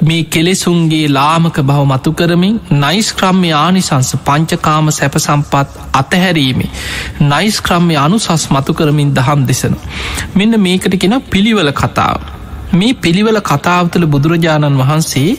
මේ 0.05 0.23
කෙලෙසුන්ගේ 0.25 1.07
ලාමක 1.09 1.57
බව 1.61 1.79
මතු 1.85 2.13
කරමින් 2.13 2.55
නයිස්ක්‍රම්ය 2.75 3.51
ආනිසංස 3.55 4.11
පංචකාම 4.25 4.91
සැප 4.91 5.17
සම්පත් 5.17 5.83
අතහැරීමේ 5.93 6.71
නයිස්ක්‍රම්ය 7.25 7.95
අනුසස් 7.97 8.47
මතු 8.51 8.73
කරමින් 8.73 9.13
දහම් 9.13 9.45
දෙසන. 9.47 9.75
මෙන්න 10.35 10.59
මේකට 10.59 10.97
කෙන 10.97 11.15
පිළිවල 11.27 11.71
කතාව. 11.73 12.19
මේ 12.73 12.93
පිළිවල 12.95 13.39
කතාවතුළ 13.41 14.07
බුදුරජාණන් 14.07 14.77
වහන්සේ 14.77 15.29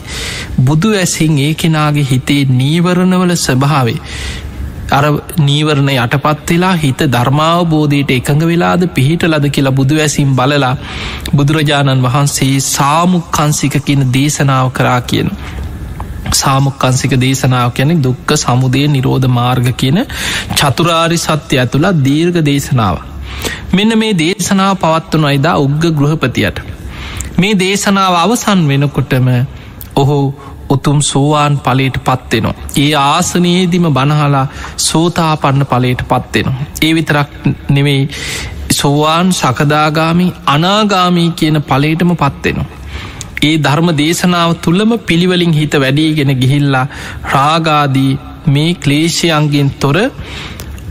බුදු 0.60 0.90
ඇසින් 0.94 1.38
ඒ 1.38 1.52
කෙනාගේ 1.54 2.04
හිතේ 2.04 2.42
නීවරණවල 2.52 3.32
ස්වභාවේ 3.36 3.98
අර 4.88 5.04
නීවරණ 5.38 5.90
යටපත් 5.90 6.50
වෙලා 6.50 6.74
හිත 6.74 7.00
ධර්මාවබෝධයට 7.08 8.10
එකඟ 8.10 8.44
වෙලාද 8.44 8.82
පිහිට 8.90 9.22
ලද 9.24 9.50
කියලා 9.50 9.72
බුදු 9.72 9.98
ඇසිම් 9.98 10.30
බලලා 10.36 10.76
බුදුරජාණන් 11.34 12.04
වහන්සේ 12.04 12.60
සාමුක්කන්සික 12.68 13.76
කියන 13.84 14.04
දේශනාව 14.12 14.70
කරා 14.70 15.00
කියන. 15.02 15.30
සාමුක්කන්සික 16.32 17.12
දේශනාව 17.16 17.72
කියන 17.72 18.02
දුක්ක 18.02 18.36
සමුදය 18.36 18.86
නිරෝධ 18.88 19.28
මාර්ග 19.30 19.68
කියන 19.74 19.98
චතුරාරි 20.54 21.18
සත්‍ය 21.18 21.58
ඇතුළත් 21.58 22.02
දීර්ඝ 22.02 22.40
දේශනාව. 22.42 22.96
මෙන්න 23.72 23.98
මේ 23.98 24.14
දේශනාව 24.14 24.74
පවත්වන 24.78 25.24
අයිදා 25.24 25.56
උග්ග 25.58 25.84
ගෘහපතියට. 25.92 26.58
මේ 27.38 27.54
දේශනාව 27.56 28.14
අවසන් 28.16 28.60
වෙනකොටම 28.68 29.28
ඔහු 29.96 30.18
උතුම් 30.68 30.98
සෝවාන් 31.02 31.58
පලට 31.58 31.98
පත්වෙනවා. 32.00 32.54
ඒ 32.76 32.92
ආසනයේදිම 32.94 33.86
බණහලා 33.90 34.46
සෝතාපන්න 34.78 35.66
පලට 35.66 36.02
පත්වෙනවා. 36.04 36.66
ඒ 36.82 36.92
විතරක් 36.94 37.28
නෙවෙයි 37.68 38.08
සෝවාන් 38.70 39.32
සකදාගාමි 39.32 40.26
අනාගාමී 40.46 41.30
කියන 41.30 41.62
පලේටම 41.62 42.12
පත්වෙනවා. 42.14 42.66
ඒ 43.42 43.56
ධර්ම 43.58 43.88
දේශනාව 43.98 44.54
තුළම 44.56 44.92
පිළිවලින් 45.00 45.52
හිත 45.52 45.74
වැඩීගෙන 45.74 46.32
ගිහිල්ලා 46.40 46.86
රාගාදී 47.32 48.18
මේ 48.46 48.72
ක්ලේෂයන්ගෙන් 48.76 49.70
තොර 49.80 49.98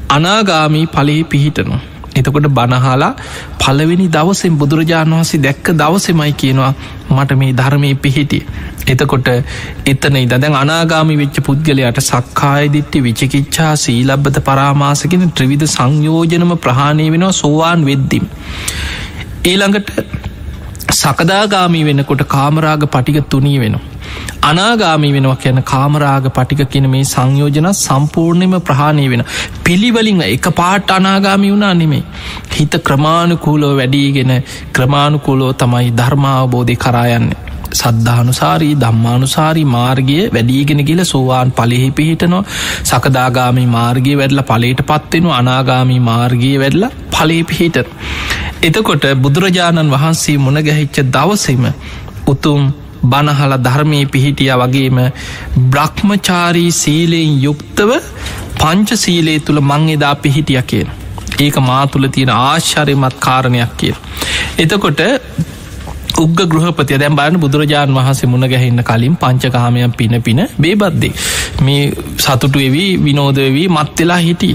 අනාගාමී 0.10 0.88
පලේ 0.88 1.24
පිහිටනවා. 1.24 1.95
එතකොට 2.16 2.48
බණහලා 2.50 3.12
පලවෙනි 3.60 4.08
දවසෙන් 4.08 4.58
බුදුරජාණන් 4.58 5.16
වහන්සේ 5.16 5.40
දැක්ක 5.40 5.72
දවසෙමයි 5.74 6.34
කියනවා 6.34 6.74
මට 7.12 7.38
මේ 7.38 7.54
ධර්මය 7.54 7.90
පිහිටිය. 7.98 8.44
එතකොට 8.88 9.28
එතන 9.86 10.18
ඉදැන් 10.18 10.56
අනාගාමි 10.56 11.18
වෙච්ච 11.18 11.40
පුද්ගලයට 11.42 12.02
සක්කාය 12.02 12.70
දිට්ටි 12.74 13.04
විචිකිච්ඡා 13.04 13.74
සීලබ්බත 13.78 14.40
පරාමාසකෙන 14.42 15.26
ත්‍රවිධ 15.32 15.68
සංයෝජනම 15.68 16.54
ප්‍රහාණය 16.58 17.10
වෙනවා 17.12 17.34
සෝවාන් 17.34 17.86
වෙද්දිම්. 17.86 18.30
ඊළඟට 19.46 19.92
සකදාගාමී 20.94 21.84
වෙනකොට 21.84 22.24
කාමරාග 22.28 22.88
පටික 22.88 23.30
තුනී 23.30 23.60
වෙනවා. 23.60 23.95
අනාගාමී 24.44 25.14
වෙනවා 25.14 25.38
කියන 25.38 25.62
කාමරාග 25.64 26.28
පටික 26.32 26.62
කියන 26.70 26.90
මේ 26.90 27.06
සංයෝජන 27.06 27.70
සම්පූර්ණයම 27.76 28.56
ප්‍රහාණය 28.62 29.08
වෙන 29.10 29.26
පිළිවලින් 29.64 30.22
එක 30.26 30.48
පාට 30.54 30.92
අනාගාමි 30.92 31.52
වුණා 31.52 31.74
නෙමේ 31.76 32.04
හිත 32.54 32.78
ක්‍රමාණුකූලෝ 32.84 33.74
වැඩීගෙන 33.78 34.34
ක්‍රමාණුකූලෝ 34.74 35.52
තමයි 35.56 35.92
ධර්මාවබෝධය 35.94 36.78
කරායන්නේ 36.78 37.54
සද්ධානුසාරී 37.74 38.76
දම්මානුසාරී 38.76 39.66
මාර්ගය 39.68 40.18
වැඩීගෙන 40.30 40.82
ගිල 40.86 41.02
සෝවාන් 41.06 41.52
පලිහි 41.52 41.90
පිහිටනවා. 41.92 42.44
සකදාගාමී 42.84 43.68
මාර්ගය 43.68 44.14
වැඩල 44.18 44.42
පලට 44.44 44.86
පත්වෙනවා 44.86 45.38
අනාගාමී 45.38 46.00
මාර්ගය 46.02 46.54
වැඩල 46.60 46.88
පලේ 47.12 47.44
පිහිට 47.44 47.78
එතකොට 48.64 49.06
බුදුරජාණන් 49.18 49.92
වහන්සේ 49.92 50.38
මුණගැහිච්ච 50.40 50.98
දවසම 51.10 51.66
උතුම් 52.28 52.62
බණහල 53.06 53.56
ධර්මය 53.60 54.02
පිහිටිය 54.08 54.52
වගේම 54.56 55.00
බ්‍රහ්මචාරී 55.70 56.70
සීලයෙන් 56.74 57.34
යුක්තව 57.44 57.92
පංච 58.60 58.98
සීලේ 58.98 59.40
තුළ 59.42 59.62
මං 59.64 59.90
එදා 59.92 60.14
පිහිටිය 60.18 60.62
කියෙන් 60.64 60.94
ඒක 61.40 61.58
මා 61.62 61.82
තුළ 61.88 62.08
තියෙන 62.10 62.32
ආශ්චරයමත් 62.32 63.18
කාරණයක් 63.20 63.76
කිය. 63.78 63.96
එතකොට 64.58 65.02
උග 66.16 66.36
ගෘහපතිය. 66.46 66.98
දැම් 66.98 67.16
බාන 67.16 67.36
බුදුරජාණන් 67.36 67.96
වහන්සේ 67.96 68.28
මුණ 68.28 68.46
ගැහෙන්න 68.46 68.82
කලින් 68.82 69.16
පංචකාමයන් 69.16 69.94
පින 69.94 70.22
පින 70.22 70.40
බේබද්දේ. 70.58 71.12
මේ 71.62 71.92
සතුටු 72.18 72.60
එවී 72.60 72.92
විනෝදවී 73.00 73.68
මත්වෙලා 73.70 74.20
හිටි. 74.20 74.50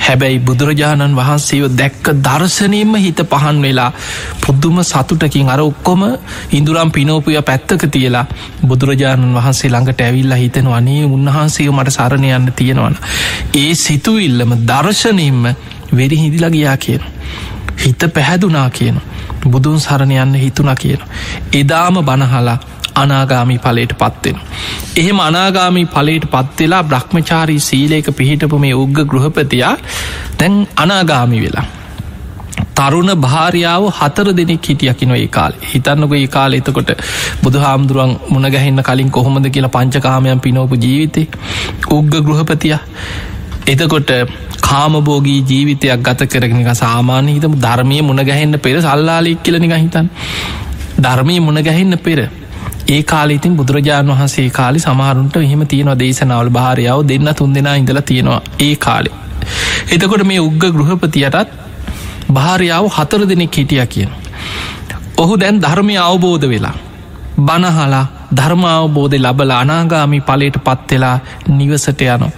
හැබැයි 0.00 0.40
බුදුරජාණන් 0.40 1.16
වහන්සේව 1.16 1.66
දැක්ක 1.72 2.10
දර්ශනයෙන්ම 2.20 2.94
හිත 2.96 3.22
පහන් 3.24 3.62
වෙලා 3.62 3.90
පුද්දුම 4.40 4.82
සතුටකින් 4.82 5.48
අර 5.48 5.60
ඔක්කොම 5.60 6.02
ඉඳුරම් 6.52 6.90
පිනෝපුය 6.90 7.38
පැත්තක 7.42 7.86
තියලා 7.88 8.26
බුදුරජාණන් 8.64 9.34
වහන්සේ 9.34 9.70
ළඟට 9.70 10.00
ඇවිල්ලා 10.00 10.36
හිතෙන 10.36 10.68
වනේ 10.68 11.06
උන්වහන්සේ 11.06 11.70
මට 11.70 11.90
සරණ 11.90 12.28
යන්න 12.32 12.52
තියෙනවන. 12.52 12.98
ඒ 13.54 13.72
සිතුවිල්ලම 13.76 14.58
දර්ශනයෙන්ම 14.66 15.42
වෙරි 15.92 16.16
හිදිලා 16.18 16.50
ගියා 16.50 16.76
කියන. 16.78 17.02
හිත 17.76 18.02
පැහැදුනා 18.14 18.70
කියනවා 18.70 19.13
බුදුන් 19.46 19.78
සරණ 19.78 20.16
යන්න 20.16 20.34
හිතුන 20.36 20.70
කියන. 20.76 21.04
එදාම 21.54 22.00
බණහලා 22.02 22.58
අනාගාමී 22.94 23.58
පලට 23.58 23.94
පත්වෙන. 23.94 24.42
එහෙම 24.96 25.20
අනාගාමී 25.20 25.86
පලට 25.88 26.30
පත්වෙලා 26.32 26.82
බ්‍රහ්මචාරී 26.84 27.60
සීලේක 27.60 28.10
පිහිටපු 28.12 28.58
මේ 28.58 28.74
උග්ග 28.76 29.00
ගෘහපතියා 29.06 29.76
තැන් 30.38 30.60
අනාගාමි 30.76 31.40
වෙලා. 31.40 31.66
තරුණ 32.74 33.10
භාරියාව 33.18 33.84
හතර 33.90 34.28
දෙනෙක් 34.32 34.64
හිටියකින 34.64 35.12
ඒ 35.12 35.26
කාල 35.28 35.52
හිතන්නක 35.64 36.14
ඒ 36.14 36.26
කාල 36.28 36.52
එතකොට 36.52 36.90
බුදු 37.42 37.58
හාමුදුරුවන් 37.58 38.14
මුණගැහෙන්න 38.28 38.82
කලින් 38.82 39.10
කොහොමද 39.10 39.46
කියලා 39.48 39.74
පංචකාමයන් 39.76 40.40
පිනෝපු 40.40 40.76
ජීවිතේ 40.76 41.26
උග්ග 41.90 42.14
ගෘහපතිය 42.22 42.74
එතකොට 43.66 44.10
කාමබෝගී 44.60 45.40
ජීවිතයක් 45.42 46.00
ගත 46.02 46.26
කරගෙනක 46.26 46.70
සාමාන්‍ය 46.76 47.30
හිතම 47.30 47.54
ධර්මය 47.58 47.98
මුණගැහෙන්න 48.02 48.56
පෙර 48.58 48.76
සල්ලාලෙක් 48.80 49.42
කියලනික 49.42 49.74
හිතන් 49.74 50.08
ධර්මය 50.98 51.36
මුණගැහෙන්න 51.40 51.96
පෙර 51.98 52.18
ඒ 52.88 53.02
කාලීතින් 53.04 53.56
බුදුරජාණන් 53.56 54.12
වහන්සේ 54.12 54.48
කාලි 54.50 54.80
සමහරුන්ට 54.80 55.36
එහෙම 55.38 55.62
තියෙනවා 55.66 55.98
දේශනාවල් 55.98 56.50
භාරයාව 56.50 57.00
දෙන්න 57.04 57.30
තුන් 57.34 57.54
දෙනා 57.54 57.76
ඉඳලා 57.76 58.02
තියෙනවා 58.02 58.40
ඒ 58.60 58.74
කාලේ. 58.78 59.14
එතකොට 59.90 60.24
මේ 60.24 60.40
උග්ග 60.40 60.64
ගෘහපතියටත් 60.70 61.54
භාරයාව 62.30 62.86
හතර 62.88 63.22
දෙනෙක් 63.26 63.56
හිටිය 63.56 63.86
කියන. 63.86 64.10
ඔහු 65.16 65.34
දැන් 65.36 65.62
ධර්මය 65.62 65.96
අවබෝධ 66.00 66.46
වෙලා 66.46 66.76
බනහලා 67.38 68.04
ධර්මාවබෝධය 68.32 69.18
ලබල 69.18 69.50
අනාගාමි 69.52 70.20
පලට 70.20 70.56
පත්වෙලා 70.60 71.16
නිවසට 71.50 72.00
යනවා. 72.02 72.32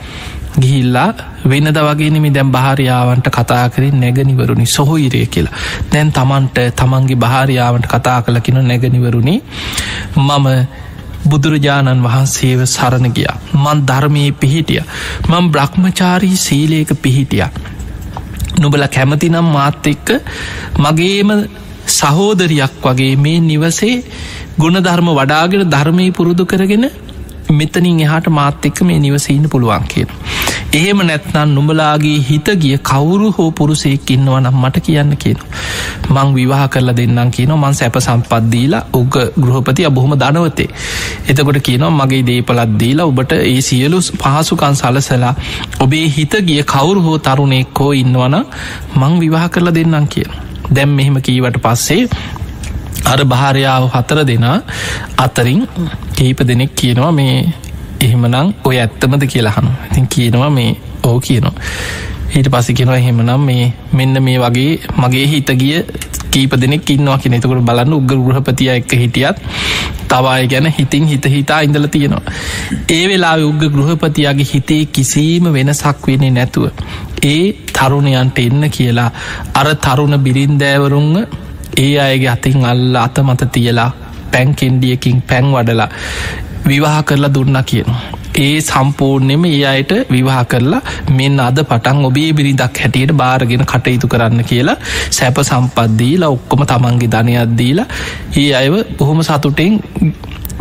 ගිහිල්ලා 0.57 1.09
වෙනද 1.45 1.79
වගේනෙමි 1.79 2.31
දැම් 2.31 2.51
භාරයාවන්ට 2.51 3.29
කතා 3.31 3.69
කරින් 3.69 4.01
නැගනිවරුණි 4.01 4.67
සොහොයිරය 4.69 5.27
කියලා. 5.27 5.55
දැන් 5.93 6.13
තමන්ට 6.13 6.59
තමන්ගේ 6.75 7.17
භාරයාවට 7.19 7.87
කතා 7.89 8.19
කලකින 8.23 8.61
නැගනිවරුණි 8.63 9.37
මම 10.19 10.47
බුදුරජාණන් 11.25 12.03
වහන්සේව 12.03 12.61
සරණ 12.67 13.13
ගිය. 13.13 13.29
මන් 13.55 13.79
ධර්මයේ 13.85 14.33
පිහිටිය. 14.35 14.83
මං 15.29 15.51
බ්‍රහ්මචාරී 15.51 16.37
සීලේක 16.39 16.91
පිහිටිය. 16.97 17.45
නුබල 18.57 18.89
කැමතිනම් 18.89 19.49
මාත් 19.51 19.87
එක්ක 19.87 20.09
මගේම 20.79 21.31
සහෝදරයක් 21.89 22.83
වගේ 22.83 23.17
මේ 23.19 23.41
නිවසේ 23.43 23.97
ගුණධර්ම 24.59 25.09
වඩාගෙන 25.13 25.69
ධර්මය 25.69 26.07
පුරුදු 26.13 26.45
කරගෙන 26.45 26.87
මෙතනින් 27.51 28.01
එහාට 28.01 28.29
මාත් 28.31 28.65
එක්ක 28.65 28.83
මේ 28.83 28.99
නිවසීන්න 28.99 29.49
පුළුවන් 29.49 29.87
කියන. 29.89 30.09
එහෙම 30.73 31.01
නැත්නම් 31.01 31.51
නුඹලාගේ 31.51 32.17
හිත 32.21 32.49
ගිය 32.57 32.77
කවුරු 32.81 33.29
හෝ 33.31 33.51
පුරුසෙක් 33.51 34.11
ඉන්නවනම් 34.11 34.57
මට 34.57 34.83
කියන්න 34.83 35.17
කියන. 35.17 35.39
මං 36.09 36.35
විවාහ 36.35 36.63
කරලා 36.69 36.97
දෙන්නම් 36.97 37.31
කියන 37.31 37.53
මං 37.55 37.75
සැප 37.75 37.99
සම්පත්දීලා 37.99 38.83
උග 38.93 39.19
ගෘහපති 39.39 39.87
අබොහොම 39.87 40.15
දනවතේ. 40.15 40.69
එතකොට 41.29 41.61
කියනවා 41.61 41.93
මගේ 41.99 42.23
දේපලත්දීලා 42.23 43.07
ඔබට 43.07 43.33
ඒ 43.35 43.61
සියලු 43.63 44.01
පහසුකන් 44.15 44.77
සලසලා 44.77 45.35
ඔබේ 45.81 46.07
හිත 46.09 46.35
ගිය 46.43 46.63
කවුරු 46.65 47.03
හෝ 47.03 47.19
තරුණෙක් 47.21 47.79
හෝ 47.79 47.93
ඉන්නවන 47.95 48.37
මං 48.97 49.21
විවාහ 49.21 49.47
කරලා 49.49 49.75
දෙන්නම් 49.75 50.09
කියන. 50.09 50.33
දැම් 50.71 50.91
මෙහෙම 50.91 51.23
කීවට 51.23 51.63
පස්සේ 51.63 52.03
අර 53.05 53.21
භාරයාව 53.25 53.85
හතර 53.95 54.25
දෙනා 54.25 54.59
අතරින් 55.19 55.63
කීප 56.17 56.41
දෙනෙක් 56.43 56.75
කියනවා 56.75 57.13
මේ 57.13 57.37
එහෙමනම් 58.01 58.53
ඔය 58.65 58.77
ඇත්තමද 58.79 59.25
කියලාහනු 59.27 59.71
ඉතින් 59.87 60.07
කියනවා 60.09 60.51
මේ 60.51 60.71
ඕ 61.03 61.19
කියනවා. 61.21 61.55
ඊට 62.31 62.49
පසි 62.49 62.75
කෙනවා 62.75 62.97
එහෙමනම් 62.97 63.41
මේ 63.41 63.73
මෙන්න 63.93 64.23
මේ 64.23 64.39
වගේ 64.39 64.73
මගේ 64.99 65.27
හිත 65.27 65.51
ගිය 65.55 65.83
කීප 66.31 66.57
දෙනෙක් 66.57 66.91
ඉන්නවා 66.91 67.19
කියෙන 67.19 67.37
එතකට 67.39 67.63
බලන්න 67.63 67.93
උග 67.93 68.13
ගෘහපතිය 68.21 68.71
එක්ක 68.71 68.93
හිටියත් 68.95 69.39
තවාය 70.09 70.49
ගැන 70.49 70.67
හිතින් 70.69 71.07
හිත 71.07 71.25
හිතා 71.27 71.61
ඉඳල 71.61 71.87
තියෙනවා. 71.87 72.25
ඒ 72.91 73.05
වෙලා 73.09 73.37
උග 73.41 73.63
ගෘහපතියාගේ 73.71 74.49
හිතේ 74.53 74.83
කිසිීම 74.89 75.53
වෙනසක් 75.53 76.07
වෙන්නේ 76.07 76.31
නැතුව 76.31 76.65
ඒ 77.25 77.43
තරුණයන්ට 77.73 78.39
එන්න 78.39 78.71
කියලා 78.71 79.11
අර 79.55 79.69
තරුණ 79.79 80.19
බිරින්දෑවරුන්ග 80.19 81.17
ඒ 81.77 81.95
අයගේ 82.01 82.29
අතින් 82.29 82.65
අල්ල 82.65 82.97
අත 82.97 83.19
මත 83.19 83.43
තියලා 83.53 83.91
පැන්කෙන්ඩියකින් 84.33 85.23
පැන් 85.23 85.47
වඩලා 85.53 85.89
විවාහ 86.67 87.03
කරලා 87.05 87.35
දුන්න 87.35 87.59
කියන. 87.65 87.91
ඒ 88.37 88.61
සම්පූර්ණයම 88.61 89.45
ඒ 89.47 89.65
අයට 89.65 89.93
විවාහ 90.11 90.41
කරලා 90.45 90.81
මෙන්න 91.11 91.41
අද 91.41 91.59
පටන් 91.63 92.05
ඔබේ 92.05 92.31
බිරිදක් 92.33 92.81
හැටියට 92.83 93.13
බාරගෙන 93.15 93.65
කටයුතු 93.65 94.09
කරන්න 94.09 94.45
කියලා 94.45 94.77
සැප 95.11 95.39
සම්පද්දීලා 95.43 96.29
ඔක්කොම 96.29 96.65
තමන්ගේ 96.67 97.13
ධනයක්දීලා 97.15 97.87
ඒ 98.37 98.51
අයව 98.55 98.75
බොහොම 98.99 99.23
සතුටෙන් 99.23 99.77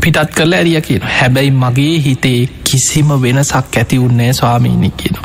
පිටත් 0.05 0.33
කරලා 0.33 0.59
ඇරිය 0.59 0.81
කියන 0.81 1.05
හැබැයි 1.11 1.53
මගේ 1.55 1.95
හිතේ 2.01 2.39
කිසිම 2.65 3.09
වෙනසක් 3.21 3.75
ඇති 3.75 3.99
උන්නේ 3.99 4.31
ස්වාමීනි 4.33 4.91
කියන 4.95 5.17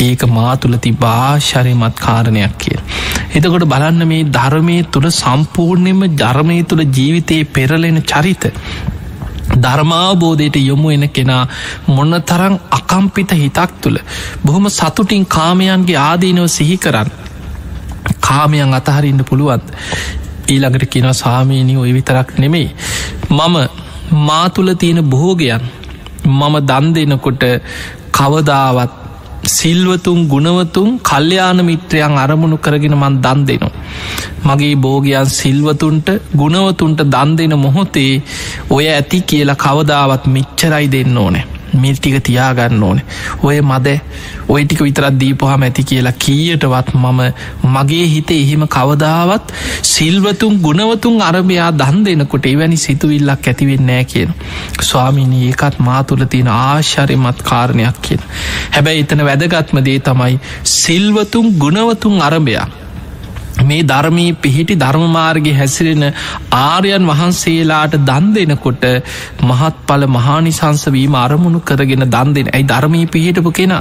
ඒක 0.00 0.26
මාතුලති 0.30 0.92
භාශරයමත් 0.98 1.96
කාරණයක් 1.98 2.58
කිය 2.58 2.78
එතකොට 3.32 3.66
බලන්න 3.66 4.04
මේ 4.06 4.28
ධර්මය 4.32 4.76
තුළ 4.88 5.08
සම්පූර්ණයම 5.14 6.02
ජර්මය 6.16 6.58
තුළ 6.64 6.84
ජීවිතයේ 6.90 7.48
පෙරලෙන 7.50 8.00
චරිත 8.04 8.46
ධර්මාබෝධයට 9.58 10.58
යොමු 10.62 10.90
එන 10.90 11.08
කෙනා 11.10 11.42
මොන්න 11.88 12.20
තරං 12.24 12.60
අකම්පිත 12.72 13.32
හිතක් 13.36 13.80
තුළ 13.80 13.98
බොහොම 14.44 14.68
සතුටින් 14.70 15.26
කාමයන්ගේ 15.28 15.98
ආදීනව 16.00 16.46
සිහි 16.50 16.76
කරන්න 16.78 17.10
කාමයන් 18.20 18.74
අතහරින්න 18.74 19.24
පුළුවන්. 19.24 19.62
ඊළඟට 20.48 20.86
කියෙන 20.86 21.14
සාමීනී 21.16 21.76
ඔය 21.78 21.92
විතරක් 21.92 22.38
නෙමෙයි. 22.38 22.70
මම 23.30 23.56
මා 24.10 24.48
තුළ 24.48 24.74
තියෙන 24.74 25.02
බෝගයන් 25.10 25.62
මම 26.26 26.54
දන් 26.62 26.94
දෙනකොට 26.94 27.44
කවදාවත් 28.12 28.92
සිල්වතුන් 29.46 30.28
ගුණවතුන් 30.28 30.88
කල්්‍යයාන 31.00 31.64
මිත්‍රයන් 31.64 32.18
අරමුණු 32.18 32.56
කරගෙන 32.58 32.96
මන් 32.96 33.20
දන් 33.22 33.46
දෙනවා. 33.46 33.70
මගේ 34.44 34.76
බෝගයන් 34.76 35.26
සිල්වතුන්ට 35.30 36.08
ගුණවතුන්ට 36.36 37.00
දන් 37.04 37.36
දෙන 37.36 37.58
මොහොතේ 37.58 38.22
ඔය 38.70 38.84
ඇති 38.88 39.20
කියලා 39.22 39.54
කවදාවත් 39.56 40.26
මිච්චරයි 40.26 40.92
දෙන්න 40.92 41.18
ඕනෑ 41.18 41.57
මිල්ටික 41.72 42.22
තියාගන්න 42.22 42.82
ඕන. 42.82 43.00
ඔය 43.42 43.60
මද 43.60 43.94
ඔය 44.48 44.64
ටික 44.64 44.80
විතරත් 44.80 45.18
දීපොහම 45.20 45.62
ඇති 45.62 45.84
කියලා 45.84 46.12
කීයටවත් 46.24 46.94
මම 46.94 47.20
මගේ 47.74 48.06
හිත 48.14 48.30
එහෙම 48.30 48.66
කවදාවත් 48.68 49.52
සිල්වතුන් 49.82 50.58
ගුණවතුන් 50.60 51.22
අරභයා 51.22 51.70
දන් 51.72 52.04
දෙනකොට 52.04 52.46
එවැනි 52.46 52.76
සිතුවිල්ලක් 52.76 53.48
ඇතිවෙන්නෑ 53.48 54.04
කියන. 54.04 54.34
ස්වාමිනී 54.82 55.46
ඒකත් 55.48 55.78
මා 55.80 56.02
තුළ 56.04 56.24
තියෙන 56.24 56.48
ආශ්චරයමත් 56.48 57.42
කාරණයක් 57.42 58.02
කියෙන්. 58.02 58.22
හැබැයි 58.70 59.06
එතන 59.06 59.24
වැදගත්ම 59.30 59.84
දේ 59.84 59.98
තමයි 60.00 60.40
සිල්වතුන් 60.64 61.56
ගුණවතුන් 61.58 62.22
අරභයා 62.22 62.68
මේ 63.68 63.82
ධර්මී 63.84 64.30
පිහිටි 64.38 64.76
ධර්මමාර්ගය 64.76 65.52
හැසිරෙන 65.52 66.04
ආර්යන් 66.58 67.06
වහන්සේලාට 67.06 67.98
දන් 68.02 68.32
දෙනකොට 68.34 68.84
මහත් 69.42 69.74
පල 69.86 70.08
මහානිසංසවීම 70.08 71.16
අරමුණු 71.16 71.60
කරගෙන 71.62 72.04
දන් 72.06 72.34
දෙෙන. 72.34 72.48
ඇයි 72.48 72.68
ධර්මී 72.68 73.06
පිහිටපු 73.08 73.52
කෙන? 73.52 73.74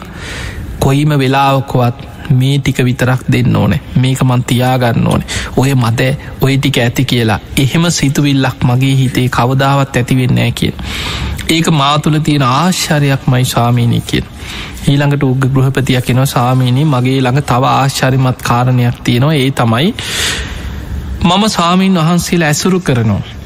කොයිම 0.79 1.11
වෙලාවකොවත් 1.15 2.05
මේ 2.29 2.59
ටික 2.59 2.83
විතරක් 2.83 3.21
දෙන්න 3.31 3.55
ඕනේ. 3.55 3.81
මේක 3.95 4.23
මන් 4.23 4.43
තියාගන්න 4.43 5.07
ඕනේ. 5.07 5.27
ඔය 5.57 5.75
මද 5.75 6.11
ඔය 6.41 6.57
ටික 6.57 6.77
ඇති 6.77 7.05
කියලා. 7.05 7.39
එහෙම 7.57 7.91
සිතුවිල්ලක් 7.91 8.63
මගේ 8.63 8.95
හිතේ 8.95 9.29
කවදාවත් 9.29 9.95
ඇතිවෙන්නෑ 9.95 10.51
කිය 10.51 10.73
ඒක 11.49 11.67
මාතුළ 11.71 12.19
තියෙන 12.19 12.43
ආශ්චරයක් 12.43 13.27
මයි 13.27 13.45
ස්වාමීනී 13.45 14.01
කියෙන්. 14.01 14.25
ඊළඟට 14.87 15.23
උග 15.23 15.47
ගෘහපතියක් 15.53 16.05
කෙනවා 16.05 16.25
සාමීනී 16.27 16.85
මගේ 16.85 17.21
ළඟ 17.21 17.41
තව 17.43 17.63
ආශ්චරිමත් 17.71 18.41
කාරණයක් 18.41 18.99
තියෙනවා. 19.03 19.33
ඒ 19.35 19.51
තමයි 19.51 19.93
මම 21.23 21.49
සාමීන් 21.49 21.95
වහන්සේලා 21.95 22.47
ඇසුරු 22.47 22.79
කරනවා. 22.79 23.36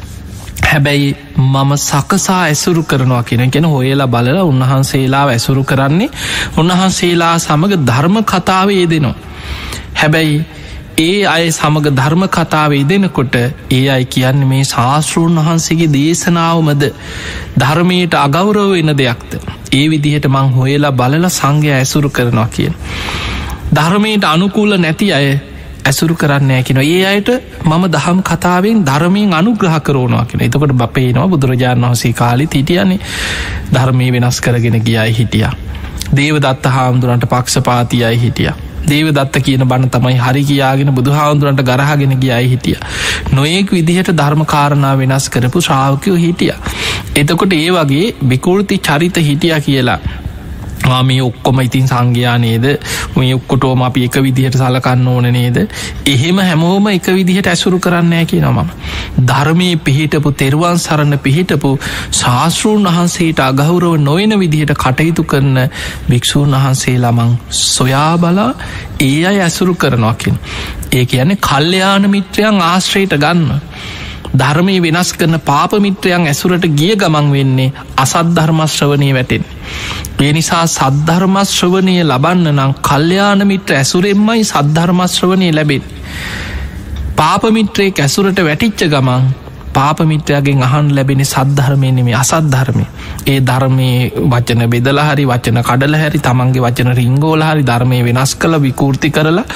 හැබැයි 0.72 1.10
මම 1.38 1.72
සකසා 1.80 2.40
ඇසුරු 2.42 2.84
කරනවා 2.86 3.24
කියෙන 3.24 3.50
ගැෙන 3.50 3.68
හොයලා 3.68 4.08
බලලා 4.10 4.46
උන්වහන්සේලා 4.46 5.26
ඇසුරු 5.30 5.64
කරන්නේ 5.66 6.10
උන්වහන්සේලා 6.58 7.36
සමඟ 7.40 7.78
ධර්ම 7.86 8.18
කතාව 8.26 8.70
ඒදෙනවා 8.72 9.16
හැබැයි 9.96 10.42
ඒ 11.00 11.26
අය 11.26 11.46
සමඟ 11.50 11.88
ධර්ම 11.92 12.24
කතාව 12.28 12.72
ඉදෙනකොට 12.74 13.36
ඒ 13.72 13.84
අයි 13.88 14.06
කියන්න 14.08 14.42
මේ 14.46 14.64
ශාස්තෘන් 14.66 15.38
වහන්සේගේ 15.40 15.90
දේශනාවමද? 15.90 16.84
ධර්මයට 17.58 18.14
අගෞරව 18.18 18.72
වෙන 18.72 18.92
දෙයක්ද? 18.96 19.32
ඒ 19.72 19.86
විදිහට 19.90 20.28
මං 20.28 20.52
හොයලා 20.52 20.92
බලල 20.94 21.30
සංඝය 21.30 21.72
ඇසුරු 21.74 22.10
කරනවා 22.10 22.50
කියෙන්. 22.50 22.76
ධර්මයට 23.74 24.26
අනුකූල 24.26 24.78
නැති 24.78 25.08
අය 25.12 25.28
ඇසුරු 25.84 26.16
කරන්න 26.16 26.52
ඇකින 26.52 26.80
ඒ 26.80 27.04
අයට 27.06 27.30
මම 27.64 27.86
දහම් 27.90 28.20
කතාවෙන් 28.24 28.82
ධර්මයෙන් 28.86 29.34
අනුග්‍රහ 29.34 29.78
කරෝනවා 29.82 30.26
කියෙන 30.26 30.44
එතකොට 30.44 30.74
බපේනවා 30.76 31.28
බුදුරජාණන් 31.28 31.88
වහසේ 31.88 32.14
කාලි 32.14 32.50
හිටියන්නේ 32.50 33.00
ධර්මය 33.72 34.12
වෙනස් 34.14 34.42
කරගෙන 34.42 34.82
ගියයි 34.82 35.14
හිටිය. 35.14 35.48
දේව 36.16 36.36
දත්ත 36.40 36.66
හාමුදුරන්ට 36.70 37.26
පක්ෂපාතියයි 37.28 38.18
හිටියා 38.18 38.58
දේව 38.84 39.12
දත්ත 39.12 39.42
කියන 39.42 39.64
බණ 39.64 39.90
තමයි 39.90 40.18
හරි 40.18 40.44
කියාගෙන 40.44 40.92
බුදුහාන්දුරන්ට 40.92 41.62
ගරහගෙන 41.64 42.16
ගිය 42.18 42.32
අයි 42.32 42.50
හිටිය. 42.50 42.78
නොයෙක් 43.32 43.72
විදිහට 43.72 44.12
ධර්මකාරණා 44.14 44.96
වෙනස් 44.98 45.30
කරපු 45.30 45.62
ශ්‍රාවකයෝ 45.62 46.18
හිටිය. 46.18 46.54
එතකොට 47.16 47.54
ඒ 47.54 47.70
වගේ 47.72 48.08
බිකුෘති 48.26 48.78
චරිත 48.80 49.18
හිටිය 49.20 49.60
කියලා 49.62 50.00
මේ 51.04 51.22
ඔක්කොම 51.22 51.60
ඉතින් 51.60 51.88
සංඝයා 51.88 52.38
නේද? 52.38 52.66
මේ 53.16 53.34
ඔක්කොටෝම 53.34 53.82
අපි 53.82 54.06
එක 54.06 54.16
විදිහට 54.18 54.56
සලකන්න 54.56 55.08
ඕන 55.08 55.28
නේද? 55.30 55.58
එහෙම 56.06 56.38
හැමෝම 56.40 56.88
එක 56.90 57.08
විදිහට 57.10 57.48
ඇසුරු 57.48 57.80
කරන්න 57.80 58.14
ඇකි 58.14 58.42
නමම 58.42 58.70
ධර්මය 59.22 59.70
පිහිටපු 59.80 60.32
තෙරුවන් 60.34 60.80
සරණ 60.80 61.20
පිහිටපු 61.20 61.72
ශාස්තෘන් 62.12 62.88
වහන්සේට 62.88 63.40
අගෞරව 63.42 63.98
නොයන 64.00 64.38
විදිහට 64.40 64.76
කටයුතු 64.76 65.24
කරන 65.26 65.70
භික්‍ෂූන් 66.10 66.52
වහන්සේ 66.54 66.98
ළමං 66.98 67.38
සොයා 67.62 68.18
බලා 68.18 68.52
ඒ 69.02 69.26
අය 69.26 69.42
ඇසුරු 69.42 69.76
කරනවාකින් 69.76 70.38
ඒ 70.92 71.06
කියන්නේ 71.06 71.42
කල්්‍යයාන 71.42 72.10
මිත්‍රයන් 72.10 72.62
ආශ්‍රයට 72.64 73.18
ගන්න. 73.18 73.62
ධර්මය 74.34 74.76
වෙනස් 74.82 75.12
කරන 75.14 75.40
පාපමිත්‍රයන් 75.42 76.28
ඇසුරට 76.28 76.66
ගිය 76.74 76.96
ගමන් 76.96 77.32
වෙන්නේ 77.32 77.74
අසද්ධර්මශ්‍රවනය 77.98 79.10
වැටෙන්. 79.14 79.44
ඒ 80.22 80.32
නිසා 80.34 80.66
සද්ධර්මශ්‍රවනය 80.70 81.94
ලබන්න 82.04 82.48
නම් 82.52 82.74
කල්්‍යයානමිත්‍ර 82.82 83.74
ඇසුරෙන්මයි 83.76 84.44
සද්ධර්මශ්‍රවනය 84.46 85.48
ලැබෙන්. 85.52 85.84
පාපමිත්‍රයෙක් 87.18 88.00
ඇසුරට 88.00 88.40
වැටිච්ච 88.40 88.84
ගමන් 88.88 89.24
පාපමිත්‍රයාගෙන් 89.74 90.62
අහන් 90.62 90.92
ලැබෙන 90.96 91.24
සද්ධර්මයනෙමේ 91.26 92.16
අසද්ධර්මය 92.16 92.86
ඒ 93.26 93.40
ධර්මය 93.42 93.90
වචන 94.28 94.64
බෙදලා 94.68 95.08
හරි 95.08 95.26
වචන 95.26 95.60
කඩල 95.62 95.96
හැරි 95.96 96.20
තමන්ගේ 96.20 96.64
වචන 96.66 96.94
රිංගෝල 96.94 97.44
හරි 97.44 97.64
ධර්මය 97.64 98.04
වෙනස් 98.04 98.36
කළ 98.36 98.60
විකෘති 98.60 99.12
කරලා 99.12 99.48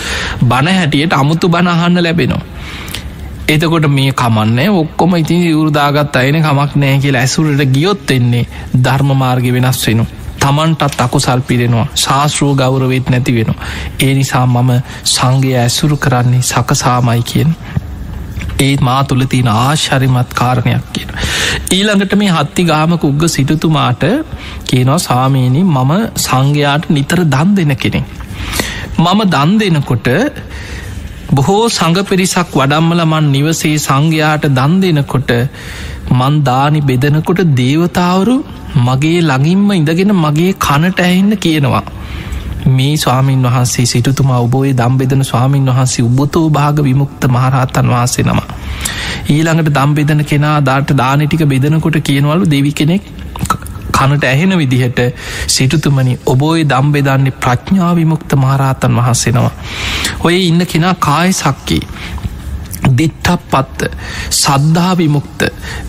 බණ 0.43 0.73
හැටියට 0.73 1.13
අමුතු 1.13 1.49
බණ 1.49 1.73
අහන්න 1.75 2.03
ලැබෙනවා. 2.03 2.43
එතකොට 3.49 3.89
මේ 3.91 4.11
කමන්න 4.15 4.75
ඔක්කොම 4.75 5.15
ඉතින් 5.15 5.47
යුරදාගත් 5.47 6.15
අයන 6.17 6.41
කමක් 6.41 6.71
නෑ 6.77 6.99
කියලා 6.99 7.23
ඇසුරට 7.23 7.65
ගියොත් 7.71 8.11
එන්නේ 8.11 8.45
ධර්ම 8.83 9.17
මාර්ග 9.17 9.51
වෙනස් 9.53 9.87
වෙන. 9.87 10.07
තමන්ටත් 10.45 11.01
අකුසල් 11.01 11.41
පිරෙනවා 11.43 11.87
ශාස්ත්‍රූ 11.97 12.51
ගෞරවෙත් 12.55 13.09
නැති 13.09 13.35
වෙන. 13.35 13.55
ඒ 13.99 14.13
නිසා 14.13 14.45
මම 14.47 14.71
සංගය 15.05 15.55
ඇසුරු 15.55 15.97
කරන්නේ 15.99 16.43
සකසාමයි 16.43 17.23
කියෙන්. 17.23 17.55
ඒත් 18.59 18.81
මා 18.81 19.03
තුළ 19.03 19.25
තියෙන 19.25 19.49
ආශරිමත් 19.49 20.33
කාරණයක් 20.33 20.85
කියන. 20.93 21.09
ඊළඟට 21.69 22.15
මේ 22.15 22.31
හත්ති 22.31 22.63
ගාමක 22.63 23.03
උග්ග 23.03 23.25
සිටතුමාට 23.29 24.05
කියනවා 24.65 24.99
සාමීනි 24.99 25.63
මම 25.65 25.91
සංඝයාට 26.17 26.89
නිතර 26.89 27.21
දන් 27.27 27.55
දෙන 27.55 27.75
කෙනෙ. 27.77 28.01
මම 28.97 29.21
දන් 29.27 29.57
දෙනකොට 29.59 30.07
බොහෝ 31.31 31.63
සඟ 31.69 32.05
පිරිසක් 32.05 32.53
වඩම්මලමන් 32.53 33.31
නිවසේ 33.31 33.75
සංඝයාට 33.79 34.45
දන් 34.51 34.73
දෙනකොට 34.81 35.31
මන් 36.11 36.35
දානි 36.43 36.81
බෙදනකොට 36.81 37.41
දේවතාවරු 37.55 38.35
මගේ 38.77 39.19
ළඟින්ම 39.21 39.69
ඉඳගෙන 39.71 40.13
මගේ 40.15 40.53
කනට 40.59 40.99
ඇහින්න 41.01 41.37
කියනවා. 41.37 41.83
මේ 42.67 42.97
ස්වාමීන් 42.97 43.43
වහන්සේ 43.43 43.85
සිටුතුමා 43.85 44.39
ඔබෝය 44.39 44.73
දම්බෙදන 44.73 45.23
ස්වාමීන් 45.23 45.65
වහන්සේ 45.67 46.05
උබතෝ 46.05 46.49
භාග 46.49 46.83
විමුක්ත 46.83 47.27
මහරහත්තන් 47.27 47.89
වහන්සේ 47.89 48.25
නම. 48.25 48.41
ඊළඟට 49.29 49.73
දම්බෙදන 49.73 50.25
කෙනා 50.25 50.57
දාට 50.61 50.97
දානටික 50.97 51.45
බෙදනකොට 51.45 51.97
කියනවලු 52.01 52.49
දෙවි 52.51 52.73
කෙනෙක් 52.73 53.03
කනට 53.91 54.23
ඇහෙන 54.25 54.57
විදිහට 54.57 54.99
සිටුතුමනි 55.47 56.19
ඔබෝයි 56.25 56.65
දම්බෙදන්නේ 56.65 57.37
ප්‍රඥාවිමුක්ත 57.37 58.35
මහරහතන් 58.35 58.95
වහන්සෙනවා. 58.95 59.51
ඔය 60.19 60.37
ඉන්න 60.41 60.65
කෙනා 60.65 60.95
කාය 60.99 61.33
සක්කි 61.33 61.79
දිට්ටක් 62.89 63.45
පත්ත 63.51 63.89
සද්ධා 64.31 64.97
විමුක්ත. 64.97 65.41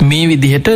මේ 0.02 0.28
විදිහට 0.28 0.68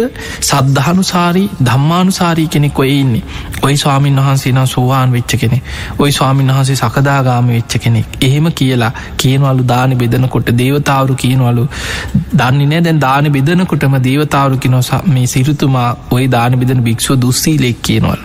සද්ධානුසාරී 0.42 1.48
ධම්මානුසාරී 1.64 2.48
කෙනෙක් 2.48 2.78
ඔය 2.78 2.90
ඉන්නේ. 2.94 3.22
ඔයි 3.62 3.76
ස්වාමීන් 3.76 4.16
වහන්සේ 4.16 4.52
නම් 4.52 4.66
සෝවාන් 4.66 5.12
වෙච්ච 5.12 5.36
කෙනෙ 5.36 5.62
ඔයි 5.98 6.12
ස්වාමීන් 6.12 6.52
වහන්සේ 6.52 6.76
සකදාගාම 6.76 7.48
වෙච්ච 7.48 7.78
කෙනෙක්. 7.78 8.18
එහෙම 8.20 8.52
කියලා 8.52 8.92
කියනවලු 9.16 9.68
දාන 9.68 9.96
බෙදනකොට 9.96 10.52
දේවතාවරු 10.58 11.14
කියනවලු. 11.14 11.68
දන්නේ 12.34 12.82
දැන් 12.82 13.00
දාන 13.00 13.32
බෙදනකොටම 13.32 13.96
දේවතාවරු 14.02 14.58
කිනොස 14.58 14.92
මේ 15.06 15.26
සිරුතුමා 15.26 15.88
ඔය 16.10 16.26
දාන 16.28 16.60
බෙදන 16.60 16.84
භික්ෂුව 16.84 17.20
දුස්සීලෙක් 17.22 17.82
කියනවල්. 17.82 18.22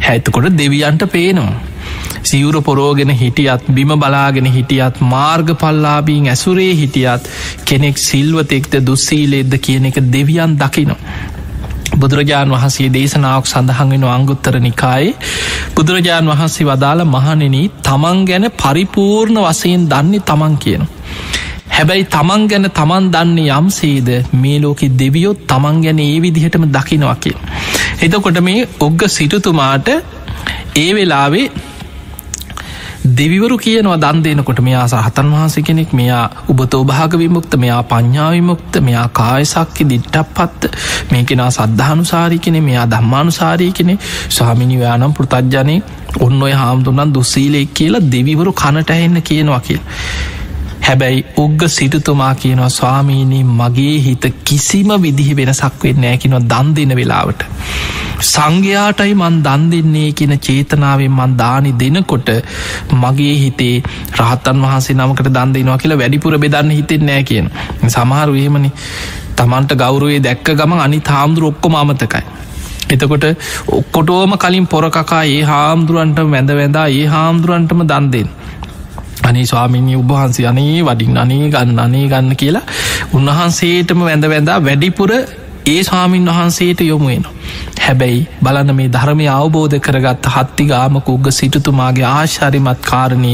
හැතකොට 0.00 0.52
දෙවියන්ට 0.58 1.10
පේනවා. 1.12 1.67
සිවුර 2.28 2.60
පොරෝගෙන 2.62 3.14
හිටියත් 3.14 3.70
බිම 3.70 3.94
බලාගෙන 3.96 4.48
හිටියත් 4.48 5.00
මාර්ග 5.06 5.54
පල්ලාබීන් 5.56 6.28
ඇසුරේ 6.28 6.74
හිටියත් 6.74 7.32
කෙනෙක් 7.64 7.98
සිල්වතෙක්ද 8.00 8.78
දුස්සීලෙද්ද 8.82 9.58
කියන 9.60 9.84
එක 9.86 10.00
දෙවියන් 10.08 10.56
දකිනවා. 10.56 11.00
බුදුරජාණන් 11.96 12.54
වහන්සේ 12.54 12.88
දේශනාවක් 12.90 13.46
සඳහන් 13.46 13.92
වෙන 13.92 14.04
අංගුත්තර 14.08 14.58
නිකායේ 14.60 15.14
බුදුරජාණන් 15.74 16.32
වහන්සේ 16.32 16.66
වදාළ 16.66 17.02
මහනෙන 17.06 17.56
තමන් 17.82 18.18
ගැන 18.24 18.46
පරිපූර්ණ 18.54 19.40
වසයෙන් 19.40 19.86
දන්නේ 19.86 20.22
තමන් 20.22 20.56
කියන. 20.58 20.84
හැබැයි 21.70 22.04
තමන් 22.06 22.44
ගැන 22.46 22.70
තමන් 22.72 23.08
දන්නේ 23.14 23.56
යම්සේද 23.56 24.08
මේ 24.34 24.58
ලෝකෙ 24.60 24.86
දෙවියොත් 24.94 25.46
තමන් 25.46 25.80
ගැන 25.80 26.00
ඒ 26.00 26.18
විදිහටම 26.20 26.68
දකිනවා 26.68 27.16
කිය. 27.16 27.36
එතකොට 28.02 28.40
මේ 28.40 28.68
ඔග්ග 28.80 29.00
සිටතුමාට 29.08 29.88
ඒ 30.76 30.90
වෙලාවේ 30.94 31.46
දෙවිවරු 33.10 33.56
කියනවා 33.58 33.96
දන් 33.96 34.22
දෙනකොට 34.22 34.60
මෙයා 34.60 34.86
සහතන් 34.88 35.28
වහන්සේ 35.30 35.62
කෙනෙක් 35.62 35.92
මෙයා 35.92 36.22
උබතෝ 36.48 36.82
භාග 36.84 37.12
විමුක්ත 37.14 37.52
මෙයා 37.56 37.82
පඤ්ඥාවිමුක්ත 37.84 38.80
මෙයා 38.80 39.08
කායසක්කි 39.10 39.88
දිට්ටක් 39.88 40.34
පත්ත 40.34 40.70
මේ 41.10 41.22
කෙනා 41.24 41.50
සද්ධානුසාරි 41.50 42.38
කෙනෙ 42.38 42.60
මෙයා 42.60 42.86
දම්මානුසාරී 42.86 43.72
කෙනෙ 43.72 43.98
ස්වාමිනිවයානම් 44.30 45.14
පෘතජ්ජනය 45.14 45.76
ඔන්න 46.20 46.42
ඔය 46.42 46.52
හාමුදුරන් 46.52 47.14
දුස්සීලෙක් 47.14 47.74
කියලා 47.74 48.04
දෙවිවරු 48.08 48.52
කනට 48.54 48.98
එන්න 48.98 49.22
කියනවා 49.22 49.60
කිය. 49.60 49.80
හැබැයි 50.88 51.24
උග්ග 51.36 51.62
සිටතුමා 51.68 52.34
කියනවා 52.34 52.68
ස්වාමීනී 52.70 53.42
මගේ 53.52 53.96
හිත 54.00 54.24
කිසිම 54.44 54.90
විදිහි 55.02 55.34
වෙනසක් 55.36 55.84
වෙන්න 55.84 56.04
ෑකිනො 56.04 56.40
දන් 56.52 56.68
දෙන 56.76 56.94
වෙලාවට. 56.96 57.42
සංඝයාටයි 58.22 59.14
මන් 59.14 59.36
දන් 59.42 59.66
දෙන්නේ 59.72 60.08
කියන 60.12 60.34
චේතනාවෙන් 60.38 61.12
මන් 61.12 61.36
දානි 61.38 61.72
දෙනකොට 61.74 62.30
මගේ 62.94 63.34
හිතේ 63.34 63.74
රහත්තන් 64.18 64.64
වහන්සේ 64.64 64.96
නමකට 64.96 65.30
දන් 65.30 65.54
දෙනවා 65.54 65.78
කියලා 65.78 65.98
වැඩිපුර 65.98 66.38
බෙදන්න 66.38 66.70
හිතෙන් 66.70 67.06
නෑ 67.06 67.22
කියන 67.24 67.52
සමහරු 67.88 68.34
එහෙමනි. 68.36 68.72
තමන්ට 69.36 69.76
ගෞරුවේ 69.76 70.20
දැක්ක 70.22 70.50
ගම 70.54 70.76
අනි 70.78 71.00
තාම්දුර 71.02 71.44
ඔක්කොම 71.44 71.76
අමතකයි. 71.76 72.24
එතකොට 72.88 73.24
ඔක්කොටෝම 73.70 74.34
කලින් 74.38 74.66
පොරකකා 74.66 75.22
ඒ 75.26 75.40
හාමුදුරුවන්ට 75.44 76.26
වැඳ 76.26 76.50
වැඳා 76.54 76.88
ඒ 76.90 77.06
හාමුදුරුවන්ටම 77.08 77.82
දන් 77.86 78.12
දෙෙන් 78.12 78.28
අනේ 79.22 79.46
ස්වාමිනී 79.46 79.96
උබහන්සේ 79.96 80.46
අනේ 80.46 80.82
වඩින් 80.82 81.18
අනේ 81.18 81.48
ගන්න 81.48 81.78
අනේ 81.78 82.06
ගන්න 82.06 82.36
කියලා 82.36 82.64
උන්වහන්සේටම 83.12 84.00
වැඳ 84.00 84.24
වැඳා 84.26 84.58
වැඩිපුර 84.60 85.12
ඒ 85.66 85.82
ස්වාමීන් 85.84 86.26
වහන්සේට 86.26 86.80
යොමුුවෙනවා. 86.82 87.32
හැබැයි 87.88 88.20
බලන 88.42 88.72
මේ 88.78 88.88
ධර්මය 88.88 89.26
අවබෝධ 89.28 89.76
කරගත් 89.80 90.30
හත්තිගාමක 90.34 91.08
උග 91.08 91.30
සිටතුමාගේ 91.32 92.06
ආශාරිමත් 92.06 92.82
කාරණය 92.84 93.32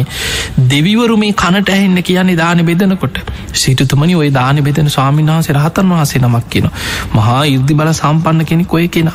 දෙවිවරු 0.70 1.16
මේ 1.22 1.32
කනට 1.34 1.76
ඇහෙන්න 1.76 2.02
කියන්නේ 2.02 2.36
දාන 2.36 2.64
බෙදනකොට. 2.66 3.18
සිටතුමනි 3.54 4.14
ඔය 4.14 4.30
දාන 4.30 4.62
බෙදන 4.64 4.90
ස්වාමීන් 4.90 5.32
වහන්සේ 5.32 5.56
රහතන් 5.56 5.94
වහසේ 5.94 6.22
නමක් 6.22 6.44
කියන 6.50 6.70
මහා 7.14 7.42
ඉර්දි 7.46 7.74
බල 7.74 7.92
සම්පන්න 7.92 8.46
කෙනෙක් 8.46 8.74
ඔය 8.74 8.88
කෙන. 8.88 9.10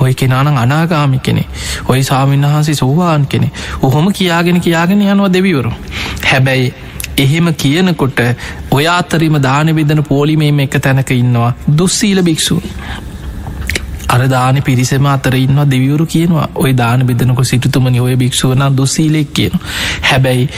ඔය 0.00 0.14
කෙනානං 0.14 0.58
අනාගාමි 0.58 1.20
කෙනෙ 1.20 1.44
ඔය 1.88 2.02
සාමීන් 2.02 2.46
වහන්සේ 2.46 2.74
සෝවාන් 2.74 3.26
කෙනෙ 3.26 3.50
ඔහොම 3.82 4.12
කියාගෙන 4.12 4.60
කියාගෙන 4.60 5.04
යනවා 5.04 5.32
දෙවිවරු. 5.32 5.72
හැබැයි 6.24 6.74
එහෙම 7.18 7.48
කියනකොට 7.54 8.20
ඔය 8.70 8.84
අතරම 8.88 9.40
දාන 9.42 9.74
බෙදන 9.74 10.04
පෝලිමේම 10.04 10.60
එක 10.60 10.76
තැනක 10.80 11.10
ඉන්නවා 11.12 11.50
දුස්සීල 11.78 12.22
භික්‍ෂූන් 14.12 14.52
අරදාන 14.52 14.62
පිරිසම 14.62 15.06
අතර 15.06 15.34
ඉන්න 15.34 15.60
දෙවියවරු 15.64 16.06
කියනවා 16.06 16.48
ඔය 16.54 16.72
දාන 16.72 17.06
බෙදනක 17.06 17.44
සිටතුමනි 17.44 18.00
ඔය 18.00 18.16
භික්ෂුවන 18.16 18.64
දුසීලෙක් 18.72 19.32
කියන 19.32 19.54
හැබැයි 20.02 20.48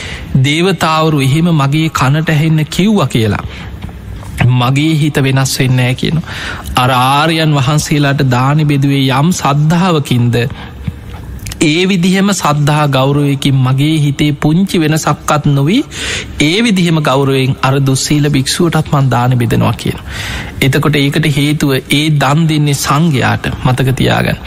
දේවතාවරු 0.43 1.21
එහෙම 1.21 1.49
මගේ 1.53 1.89
කනට 1.91 2.29
ඇහෙන්න 2.29 2.65
කිව්ව 2.67 3.07
කියලා 3.07 3.43
මගේ 4.61 4.95
හිත 4.95 5.17
වෙනස් 5.17 5.59
වෙන්න 5.59 5.79
ෑ 5.79 5.95
කියන 5.95 6.21
අර 6.75 6.91
ආරයන් 6.91 7.53
වහන්සේලාට 7.53 8.23
දානි 8.29 8.65
බෙදුවේ 8.65 9.03
යම් 9.13 9.31
සද්ධාවකින්ද 9.33 10.35
ඒ 11.61 11.85
විදිහෙම 11.85 12.29
සද්ධහා 12.31 12.87
ගෞරුවයකින් 12.89 13.55
මගේ 13.57 13.95
හිතේ 13.99 14.31
පුංචි 14.35 14.79
වෙන 14.79 14.97
සක්කත් 14.97 15.45
නොවී 15.47 15.81
ඒ 16.41 16.57
විදිහෙම 16.61 16.99
ගෞරුවෙන් 17.01 17.55
අර 17.61 17.73
දුස්සීල 17.81 18.29
භික්ෂුවටත් 18.29 18.91
මන් 18.91 19.09
දාන 19.09 19.37
බෙදෙනවා 19.37 19.73
කියන. 19.73 19.99
එතකොට 20.61 20.95
ඒකට 20.95 21.27
හේතුව 21.31 21.71
ඒ 21.73 22.03
දන් 22.15 22.47
දෙන්නේ 22.49 22.75
සංඝයාට 22.75 23.49
මතකතියාගන්න. 23.65 24.39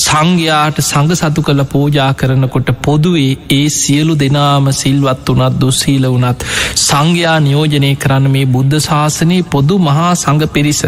සංඝයාට 0.00 0.80
සඟ 0.80 1.14
සතු 1.14 1.42
කළ 1.42 1.64
පූජා 1.66 2.10
කරනකොට 2.14 2.70
පොදුවේ 2.82 3.32
ඒ 3.50 3.68
සියලු 3.70 4.16
දෙනාම 4.16 4.72
සිල්වත් 4.74 5.30
වනත් 5.30 5.60
දුස්සීල 5.60 6.06
වනත් 6.08 6.48
සංඝයා 6.82 7.38
නියෝජනය 7.40 7.92
කරන්න 7.96 8.30
මේ 8.30 8.46
බුද්ධ 8.48 8.78
ශාසනයේ 8.80 9.42
පොදු 9.46 9.78
මහා 9.80 10.12
සඟ 10.14 10.46
පිරිස. 10.48 10.82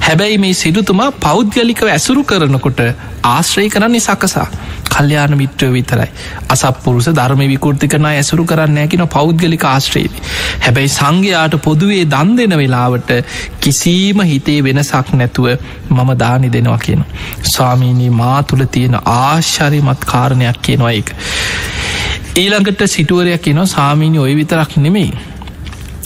හැබැයි 0.00 0.38
මේ 0.38 0.54
සිරුතුමා 0.54 1.10
පෞද්ගලිකව 1.20 1.88
ඇසුරු 1.88 2.24
කරනකොට 2.24 2.80
ආශ්‍රය 3.24 3.68
කරන්නේ 3.68 4.00
සකසා. 4.00 4.48
කල්්‍යයාන 4.94 5.36
මිත්‍රය 5.36 5.70
විතරයි. 5.70 6.08
අසපපුරුස 6.48 7.08
ධර්ම 7.10 7.42
විකෘති 7.46 7.88
කරන 7.88 8.08
ඇසුරු 8.10 8.44
කරන්න 8.44 8.78
ඇකින 8.78 9.04
පෞද්ගලික 9.08 9.64
ආශ්‍රේවි. 9.64 10.24
හැබැයි 10.60 10.94
සංඝයාට 10.94 11.56
පොදුවේ 11.62 12.04
දන් 12.06 12.36
දෙන 12.36 12.56
වෙලාවට 12.56 13.12
කිසිීම 13.60 14.24
හිතේ 14.24 14.58
වෙනසක් 14.62 15.14
නැතුව 15.14 15.48
මම 15.90 16.10
දානි 16.18 16.52
දෙනවා 16.52 16.78
කියන. 16.78 17.04
ස්වාමීනී 17.44 18.10
මා 18.12 18.38
තුළ 18.44 18.64
තියෙන 18.68 18.98
ආශ්චරිමත් 19.14 20.04
කාරණයක් 20.06 20.62
කියනවා 20.62 20.94
එක. 20.94 21.14
ඊළඟට 22.36 22.80
සිටුවරයක් 22.88 23.42
කියන 23.42 23.66
සාමීනි 23.68 24.18
ඔය 24.18 24.34
විතරක් 24.36 24.76
නෙමෙයි. 24.78 25.12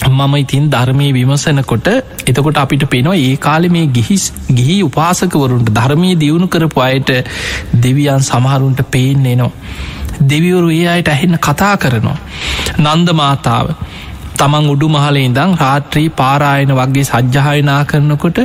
මම 0.00 0.34
ඉතින් 0.36 0.70
ධර්මය 0.70 1.12
විමසනකොට 1.12 1.88
එතකොට 2.24 2.56
අපිට 2.56 2.84
පෙනවා 2.86 3.14
ඒ 3.16 3.36
කාලෙ 3.38 3.68
මේ 3.68 3.86
ගිහිස් 3.88 4.32
ගිහි 4.50 4.76
උපාසකවරුන්ට 4.82 5.70
ධර්මය 5.70 6.10
දියුණු 6.16 6.48
කරපු 6.48 6.80
අයට 6.80 7.10
දෙවියන් 7.76 8.22
සමහරුන්ට 8.22 8.82
පේන්නේ 8.88 9.36
නවා. 9.36 9.52
දෙවිවරු 10.24 10.70
ඒ 10.72 10.86
අයට 10.88 11.08
ඇහෙන්න 11.08 11.38
කතා 11.38 11.76
කරනවා. 11.76 12.18
නන්ද 12.78 13.08
මාතාව 13.14 13.74
තමන් 14.36 14.68
උඩු 14.70 14.88
මහලේ 14.88 15.24
ඉදං 15.24 15.52
රාත්‍රී 15.56 16.08
පාරායන 16.12 16.72
වගේ 16.72 17.04
සජ්්‍යහයනා 17.04 17.80
කරනකොට 17.84 18.38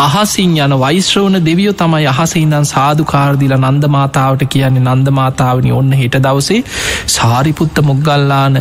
අහසින් 0.00 0.56
යන 0.58 0.74
වයිශ්‍රවන 0.76 1.38
දෙවියෝ 1.44 1.74
තමයි 1.74 2.06
අහසඉදන් 2.06 2.66
සාධකාරදිල 2.66 3.54
නන්ද 3.58 3.86
මාතාවට 3.90 4.44
කියන්නේ 4.48 4.84
නන්ද 4.86 5.12
මාතාවනි 5.12 5.72
ඔන්න 5.72 5.92
හිට 5.92 6.18
දවසේ 6.20 6.60
සාරිපුත්ත 7.08 7.82
මුගල්ලාන 7.82 8.60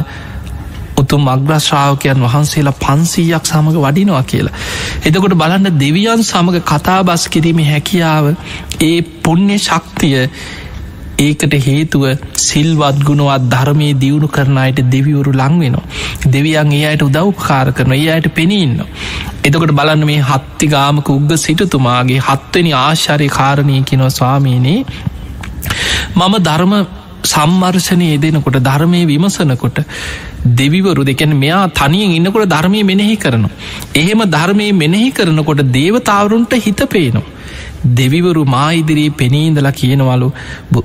උතුම් 0.97 1.27
අග්‍රශ්‍රාවකයන් 1.27 2.21
වහන්සේලා 2.23 2.79
පන්සීයක් 2.79 3.45
සමඟ 3.45 3.79
වඩිනවා 3.79 4.23
කියලා. 4.23 4.55
එතකොට 5.03 5.35
බලන්න 5.35 5.79
දෙවියන් 5.79 6.23
සමඟ 6.23 6.61
කතාබස් 6.63 7.25
කිරීම 7.29 7.63
හැකියාව 7.63 8.29
ඒ 8.81 8.99
පුුණ්‍ය 9.21 9.57
ශක්තිය 9.59 10.21
ඒකට 11.19 11.53
හේතුව 11.61 12.03
සිල්වත් 12.37 12.97
ගුණුවත් 13.03 13.47
ධර්මය 13.47 13.89
දියුණු 13.95 14.27
කරන 14.29 14.57
අයට 14.57 14.81
දෙවිවරු 14.87 15.31
ලංවෙනවා. 15.33 15.85
දෙවියන් 16.27 16.71
ඒ 16.71 16.83
අයට 16.85 17.03
උදව්පකාර 17.03 17.71
කරන 17.71 17.93
ඒ 17.93 18.09
අයට 18.09 18.27
පෙනීන්න. 18.33 18.75
එතකොට 19.43 19.73
බලන්න 19.73 20.05
මේ 20.05 20.21
හත්ති 20.23 20.67
ගාමක 20.67 21.09
උග්ග 21.09 21.31
සිටතුමාගේ 21.37 22.21
හත්වනි 22.21 22.71
ආශ්චරය 22.75 23.27
කාරණය 23.29 23.81
කිනව 23.83 24.07
ස්වාමීනී 24.11 24.79
මම 26.15 26.35
ධර්ම 26.41 26.73
සම්මර්ශනය 27.25 28.07
යෙදෙනකොට 28.07 28.57
ධර්මය 28.61 29.01
විමසනකොට 29.05 29.77
දෙවිවරු 30.45 31.05
දෙකැන 31.05 31.35
මෙයා 31.35 31.67
තනියෙන් 31.69 32.11
ඉන්නකොට 32.11 32.49
ධර්මය 32.49 32.83
මෙනෙහි 32.83 33.15
කරනවා. 33.15 33.53
එහෙම 33.95 34.21
ධර්මය 34.29 34.71
මෙනෙහි 34.73 35.11
කරනකොට 35.11 35.61
දේවතාවරුන්ට 35.73 36.53
හිත 36.55 36.81
පේනවා. 36.89 37.23
දෙවිවරු 37.95 38.45
මා 38.45 38.69
ඉදිරී 38.71 39.09
පෙනීඉඳලා 39.11 39.71
කියනවලු 39.71 40.33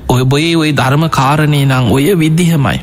ඔය 0.08 0.22
බොයේ 0.24 0.56
ඔය 0.56 0.72
ධර්ම 0.72 1.04
කාරණය 1.08 1.64
නං 1.64 1.90
ඔය 1.90 2.06
විද්ධහමයි. 2.14 2.78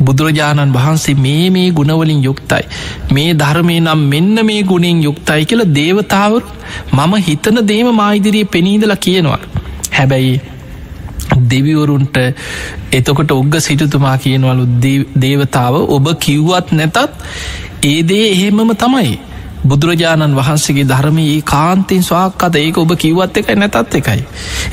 බුදුරජාණන් 0.00 0.72
වහන්සේ 0.72 1.14
මේ 1.16 1.50
මේ 1.50 1.70
ගුණවලින් 1.70 2.22
යුක්තයි. 2.24 2.64
මේ 3.12 3.30
ධර්මය 3.34 3.80
නම් 3.80 3.98
මෙන්න 3.98 4.46
මේ 4.46 4.62
ගුණෙන් 4.62 5.02
යුක්තයි 5.02 5.44
කියල 5.44 5.64
දේවතාවරු 5.74 6.46
මම 6.92 7.14
හිතන 7.28 7.66
දේම 7.66 7.94
මායිදිරී 7.94 8.44
පෙනීදලා 8.44 8.96
කියනවා. 8.96 9.40
හැබැයි 9.92 10.40
දෙවිවරුන්ට 11.44 12.18
එතකොට 12.92 13.30
ඔග්ග 13.30 13.60
සිටතුමා 13.60 14.16
කියනවලු 14.18 14.66
දේවතාව 15.16 15.74
ඔබ 15.88 16.12
කිව්වත් 16.18 16.72
නැතත් 16.72 16.98
ඒදේ 17.84 18.26
එහෙමම 18.28 18.76
තමයි 18.76 19.18
බුදුරජාණන් 19.62 20.36
වහන්සේගේ 20.36 20.86
ධර්මයේ 20.86 21.42
කාන්තෙන් 21.42 22.02
ස්වාක්කත 22.02 22.56
ඒක 22.56 22.78
ඔබ 22.78 22.94
කිව්වත් 22.96 23.36
එකයි 23.36 23.56
නැතත් 23.56 23.94
එකයි. 23.94 24.22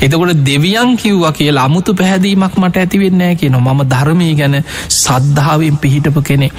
එතකොට 0.00 0.44
දෙවියන් 0.46 0.96
කිව්වා 0.96 1.32
කියලා 1.32 1.64
අමුතු 1.64 1.94
පැහැදීමක් 1.94 2.56
මට 2.56 2.76
ඇතිවෙන්නෑ 2.76 3.34
කියන 3.34 3.58
මම 3.58 3.82
ධර්මය 3.86 4.34
ගැන 4.34 4.62
සද්ධාවෙන් 4.90 5.76
පිහිටපු 5.76 6.22
කෙනෙ. 6.22 6.50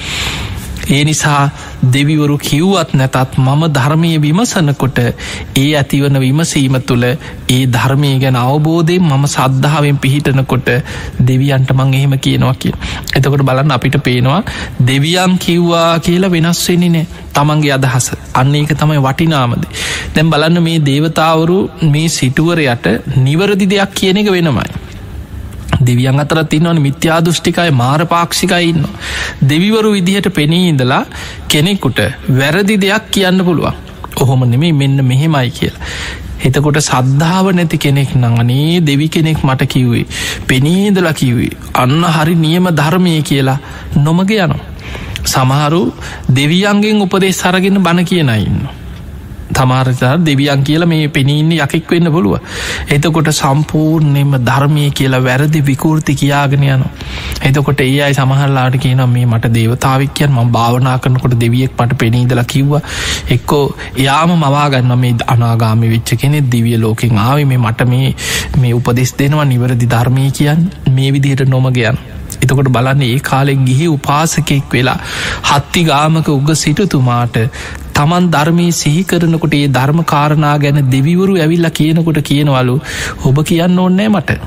ඒ 0.89 1.03
නිසා 1.03 1.49
දෙවිවරු 1.85 2.37
කිව්වත් 2.39 2.93
නැතත් 2.93 3.37
මම 3.37 3.63
ධර්මය 3.69 4.11
විමසනකොට 4.17 4.99
ඒ 4.99 5.67
ඇතිවන 5.73 6.19
විමසීම 6.19 6.77
තුළ 6.81 7.05
ඒ 7.49 7.61
ධර්මය 7.67 8.11
ගැන 8.19 8.37
අවබෝධයෙන් 8.37 9.03
මම 9.03 9.25
සද්ධාවෙන් 9.27 9.97
පිහිටනකොට 9.97 10.69
දෙවියන්ට 11.21 11.71
මං 11.73 11.93
එහෙම 11.93 12.15
කියනවා 12.19 12.55
කිය. 12.55 12.73
එතකොට 13.15 13.43
බලන්න 13.43 13.71
අපිට 13.71 13.97
පේනවා 13.99 14.41
දෙවියන් 14.81 15.37
කිව්වා 15.39 15.99
කියලා 15.99 16.31
වෙනස් 16.31 16.63
වෙන්නේ 16.67 16.89
නෑ 16.89 17.05
තමන්ගේ 17.33 17.73
අදහස 17.73 18.11
අන්න 18.33 18.55
ඒක 18.55 18.73
තමයි 18.75 18.99
වටිනාමද. 18.99 19.63
දැම් 20.15 20.29
බලන්න 20.29 20.63
මේ 20.63 20.79
දේවතාවරු 20.81 21.59
මේ 21.87 22.09
සිටුවරයට 22.09 22.85
නිවරදි 23.17 23.65
දෙයක් 23.67 23.91
කියන 23.93 24.17
එක 24.17 24.31
වෙනමයි. 24.31 24.86
දෙවියන් 25.81 26.19
අතරත් 26.19 26.53
ඉන්නවන 26.53 26.81
මිත්‍යා 26.81 27.19
දෘෂ්ටිකයි 27.21 27.71
මාර 27.71 28.05
පාක්ෂිකයින්න. 28.05 28.85
දෙවිවරු 29.49 29.91
විදිහට 29.91 30.29
පෙනී 30.33 30.69
ඉඳලා 30.69 31.03
කෙනෙකුට 31.49 31.99
වැරදි 32.29 32.81
දෙයක් 32.81 33.11
කියන්න 33.11 33.45
පුළුවන්. 33.45 33.75
ඔහොම 34.17 34.49
නෙමේ 34.49 34.71
මෙන්න 34.73 35.05
මෙහෙමයි 35.05 35.49
කියලා. 35.49 35.81
එතකොට 36.45 36.79
සද්ධාව 36.79 37.51
නැති 37.51 37.77
කෙනෙක් 37.77 38.15
නංගනේ 38.15 38.81
දෙවි 38.81 39.09
කෙනෙක් 39.09 39.43
මට 39.43 39.67
කිව්වේ. 39.67 40.05
පෙනීදලා 40.47 41.13
කිව්වේ. 41.13 41.53
අන්න 41.73 42.03
හරි 42.05 42.35
නියම 42.35 42.67
ධර්මය 42.71 43.21
කියලා 43.21 43.59
නොමග 43.95 44.31
යනවා. 44.31 44.59
සමහරු 45.25 45.81
දෙවියන්ගෙන් 46.29 47.01
උපදෙස් 47.01 47.39
සරගෙන 47.41 47.83
බණ 47.83 48.05
කියනයින්න. 48.05 48.86
තමාරතර 49.57 50.13
දෙවියන් 50.21 50.63
කියලා 50.63 50.87
මේ 50.87 51.07
පෙනීන්න 51.09 51.51
යකෙක් 51.57 51.91
වෙන්න 51.91 52.11
පුළුව. 52.11 52.37
එතකොට 52.89 53.31
සම්පූර්ණයම 53.33 54.33
ධර්මය 54.41 54.85
කියලා 54.91 55.21
වැරදි 55.21 55.61
විකෘති 55.61 56.15
කියාගෙන 56.15 56.65
යන. 56.65 56.83
එතකොට 57.43 57.81
ඒ 57.81 58.01
අයි 58.01 58.13
සමහල්ලාට 58.13 58.77
කියන 58.77 59.03
මේ 59.07 59.25
මට 59.27 59.53
දේවතාවික්යන් 59.53 60.33
ම 60.33 60.51
භාවනා 60.51 60.97
කරනකොට 60.99 61.37
දෙවියෙක් 61.37 61.77
මට 61.77 61.97
පෙනීදල 61.97 62.43
කිව්ව 62.45 62.73
එක්කෝ 63.29 63.63
එයාම 63.95 64.35
මවාගන්න 64.37 64.97
මේ 64.97 65.15
අනාගාමි 65.27 65.89
වෙච්ච 65.89 66.15
කෙනෙ 66.17 66.43
දිවිය 66.51 66.77
ලෝකෙන් 66.77 67.17
ආව 67.19 67.45
මේ 67.45 67.57
මට 67.59 67.89
මේ 67.93 68.13
මේ 68.57 68.73
උපදෙස් 68.73 69.17
දෙනවා 69.19 69.47
නිවරදි 69.47 69.87
ධර්මය 69.87 70.29
කියන් 70.31 70.69
මේ 70.91 71.11
විදිහට 71.13 71.47
නොමගයන්. 71.47 72.16
එතකොට 72.37 72.69
බලන්න 72.69 73.03
ඒ 73.03 73.17
කාලෙක් 73.21 73.63
ගිහි 73.63 73.87
උපාසකෙක් 73.87 74.71
වෙලා 74.71 74.99
හත්ති 75.49 75.83
ගාමක 75.83 76.29
උග 76.29 76.51
සිටතුමාට 76.55 77.37
තමන් 77.93 78.29
ධර්මී 78.29 78.71
සිහි 78.73 79.03
කරනකොට 79.03 79.53
ඒ 79.53 79.67
ධර්ම 79.69 80.01
කාරණා 80.05 80.55
ගැන 80.57 80.79
දෙවිවරු 80.91 81.35
ඇවිල්ල 81.37 81.69
කියනකොට 81.71 82.21
කියනවලු 82.23 82.75
ඔබ 83.25 83.43
කියන්න 83.43 83.79
ඕන්නෑ 83.79 84.09
මට. 84.09 84.39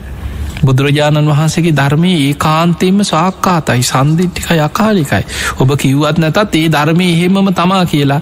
බුදුරජාණන් 0.63 1.31
වහන්සේගේ 1.31 1.75
ධර්මය 1.75 2.13
ඒ 2.19 2.33
කාන්තෙන්ම 2.37 3.01
සාක්කාතයි 3.05 3.83
සන්දිිට්ටික 3.85 4.49
යකාලිකයි 4.59 5.23
ඔබ 5.59 5.75
කිව්වත් 5.77 6.19
නැතත් 6.19 6.57
ඒ 6.57 6.67
ධර්මය 6.69 7.07
එහෙමම 7.09 7.51
තමා 7.55 7.83
කියලා 7.87 8.21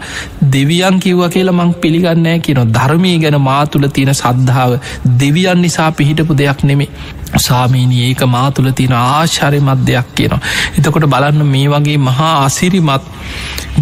දෙවියන් 0.53 1.01
කිව්ව 1.01 1.22
කියලා 1.28 1.57
මං 1.57 1.74
පිළිගන්නෑ 1.76 2.39
කියන 2.41 2.62
ධර්මී 2.72 3.16
ගැන 3.18 3.39
මාතුළ 3.43 3.89
තියෙන 3.91 4.14
සද්ධාව 4.14 4.78
දෙවියන් 5.18 5.62
නිසා 5.62 5.91
පිහිටපු 5.93 6.39
දෙයක් 6.39 6.62
නෙමේ 6.64 6.91
සාමීනී 7.39 8.03
ඒක 8.05 8.24
මාතුළ 8.28 8.70
තියෙන 8.72 8.95
ආශාරය 8.95 9.61
මධ්‍යයක් 9.62 10.09
කියනවා. 10.14 10.41
එතකොට 10.78 11.07
බලන්න 11.07 11.47
මේ 11.47 11.68
වගේ 11.68 11.99
මහා 12.01 12.32
අසිරිමත් 12.45 13.05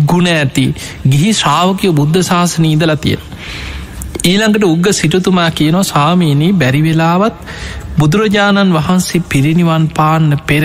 ගුණ 0.06 0.28
ඇති 0.28 0.66
ගිහි 1.08 1.32
ශ්‍රාවකයෝ 1.34 1.92
බුද්ධ 1.92 2.22
ශාසන 2.24 2.64
ඉදලා 2.66 2.96
තියෙන 2.98 3.22
ඊළඟට 4.24 4.64
උග්ග 4.64 4.86
සිටතුමා 4.92 5.50
කියනවා 5.52 5.82
සාමීනී 5.84 6.52
බැරිවෙලාවත් 6.54 7.36
බුදුරජාණන් 7.96 8.72
වහන්සේ 8.72 9.24
පිරිනිවන් 9.24 9.84
පාන්න 9.90 10.30
පෙර 10.42 10.64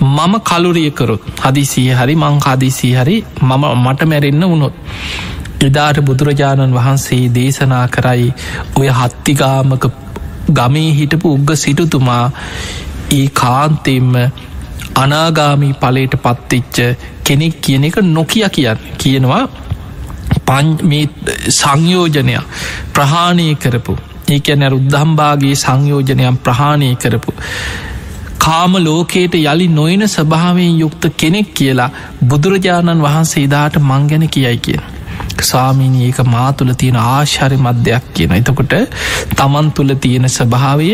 මම 0.00 0.34
කලුරියකරොත් 0.42 1.22
හදිසිය 1.40 1.88
හරි 1.92 2.14
මං 2.16 2.36
හදිසී 2.40 2.92
හරි 2.94 3.16
මම 3.40 3.64
මට 3.76 4.00
මැරෙන්න්න 4.04 4.44
වුණොත්. 4.44 4.76
එදාට 5.60 5.98
බුදුරජාණන් 6.02 6.74
වහන්සේ 6.74 7.24
දේශනා 7.30 7.86
කරයි 7.88 8.28
ඔය 8.76 8.88
හත්තිගාමක 8.90 9.84
ගමේ 10.50 10.90
හිටපු 10.92 11.34
උග්ග 11.34 11.50
සිටුතුමා 11.56 12.24
ඒ 13.10 13.26
කාන්තෙම්ම 13.34 14.14
අනාගාමී 14.96 15.72
පලට 15.74 16.22
පත්තිච්ච 16.22 16.78
කෙනෙක් 17.24 17.60
කියන 17.60 17.84
එක 17.84 17.98
නොකිය 18.08 18.46
කියන්න 18.50 18.88
කියනවා 18.98 19.42
පං 20.46 20.72
සංයෝජනයක් 21.50 22.42
ප්‍රහාණය 22.92 23.50
කරපු 23.56 23.94
ඒකැන 24.32 24.66
රුද්ධම්බාගේ 24.68 25.54
සංයෝජනයම් 25.56 26.38
ප්‍රහාණය 26.40 26.90
කරපු. 26.96 27.36
කාම 28.38 28.72
ලෝකයට 28.80 29.34
යළි 29.36 29.68
නොයන 29.70 30.08
ස්භාවයෙන් 30.08 30.74
යුක්ත 30.78 31.04
කෙනෙක් 31.16 31.54
කියලා 31.54 31.92
බුදුරජාණන් 32.24 33.02
වහන්සේ 33.02 33.46
දාට 33.48 33.78
මං 33.80 34.08
ගැන 34.08 34.28
කියයි 34.28 34.58
කියෙන්. 34.58 34.84
ස්වාමීනී 35.42 36.06
ඒක 36.06 36.18
මා 36.26 36.48
තුළ 36.52 36.72
තියෙන 36.74 36.98
ආශාරය 36.98 37.58
මධ්‍යයක් 37.58 38.04
කියන 38.14 38.32
එතකොට 38.32 38.74
තමන් 39.32 39.70
තුළ 39.70 39.94
තියෙන 39.96 40.28
ස්වභාවය 40.28 40.90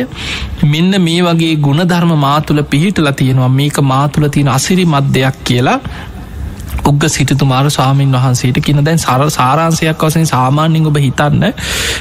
මෙන්න 0.64 1.00
මේ 1.00 1.18
වගේ 1.22 1.54
ගුණධර්ම 1.58 2.12
මාතුළ 2.18 2.62
පිහිටල 2.64 3.10
තියෙනවා 3.12 3.50
මේක 3.54 3.80
මාතුළ 3.84 4.28
තියෙන 4.28 4.50
අසිරි 4.50 4.86
මධ්‍යයක් 4.86 5.42
කියලා 5.44 5.78
උග 6.88 7.08
සිටතුමාර 7.08 7.64
ස්වාමීන් 7.68 8.14
වහන්සේට 8.14 8.60
කියන 8.60 8.80
දැන් 8.82 9.00
සර 9.00 9.26
සාරාන්සයක් 9.30 10.02
වසෙන් 10.02 10.26
සාමාන්‍යෙන් 10.26 10.86
ඔබ 10.86 10.98
හිතන්න 10.98 11.44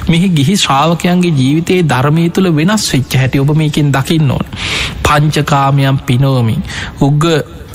මෙහි 0.08 0.30
ගිහි 0.32 0.56
ශ්‍රාවකයන්ගේ 0.58 1.34
ජීවිතයේ 1.34 1.84
ධර්මය 1.86 2.30
තුළ 2.30 2.50
වෙනස් 2.54 2.88
වෙච්ච 2.92 3.18
හැටි 3.18 3.40
ඔබ 3.40 3.54
මේකින් 3.56 3.92
දකින්න 3.92 4.32
ඕන 4.32 4.48
පංචකාමයන් 5.04 6.02
පිනෝමින් 6.02 6.64
උග්ග 7.02 7.30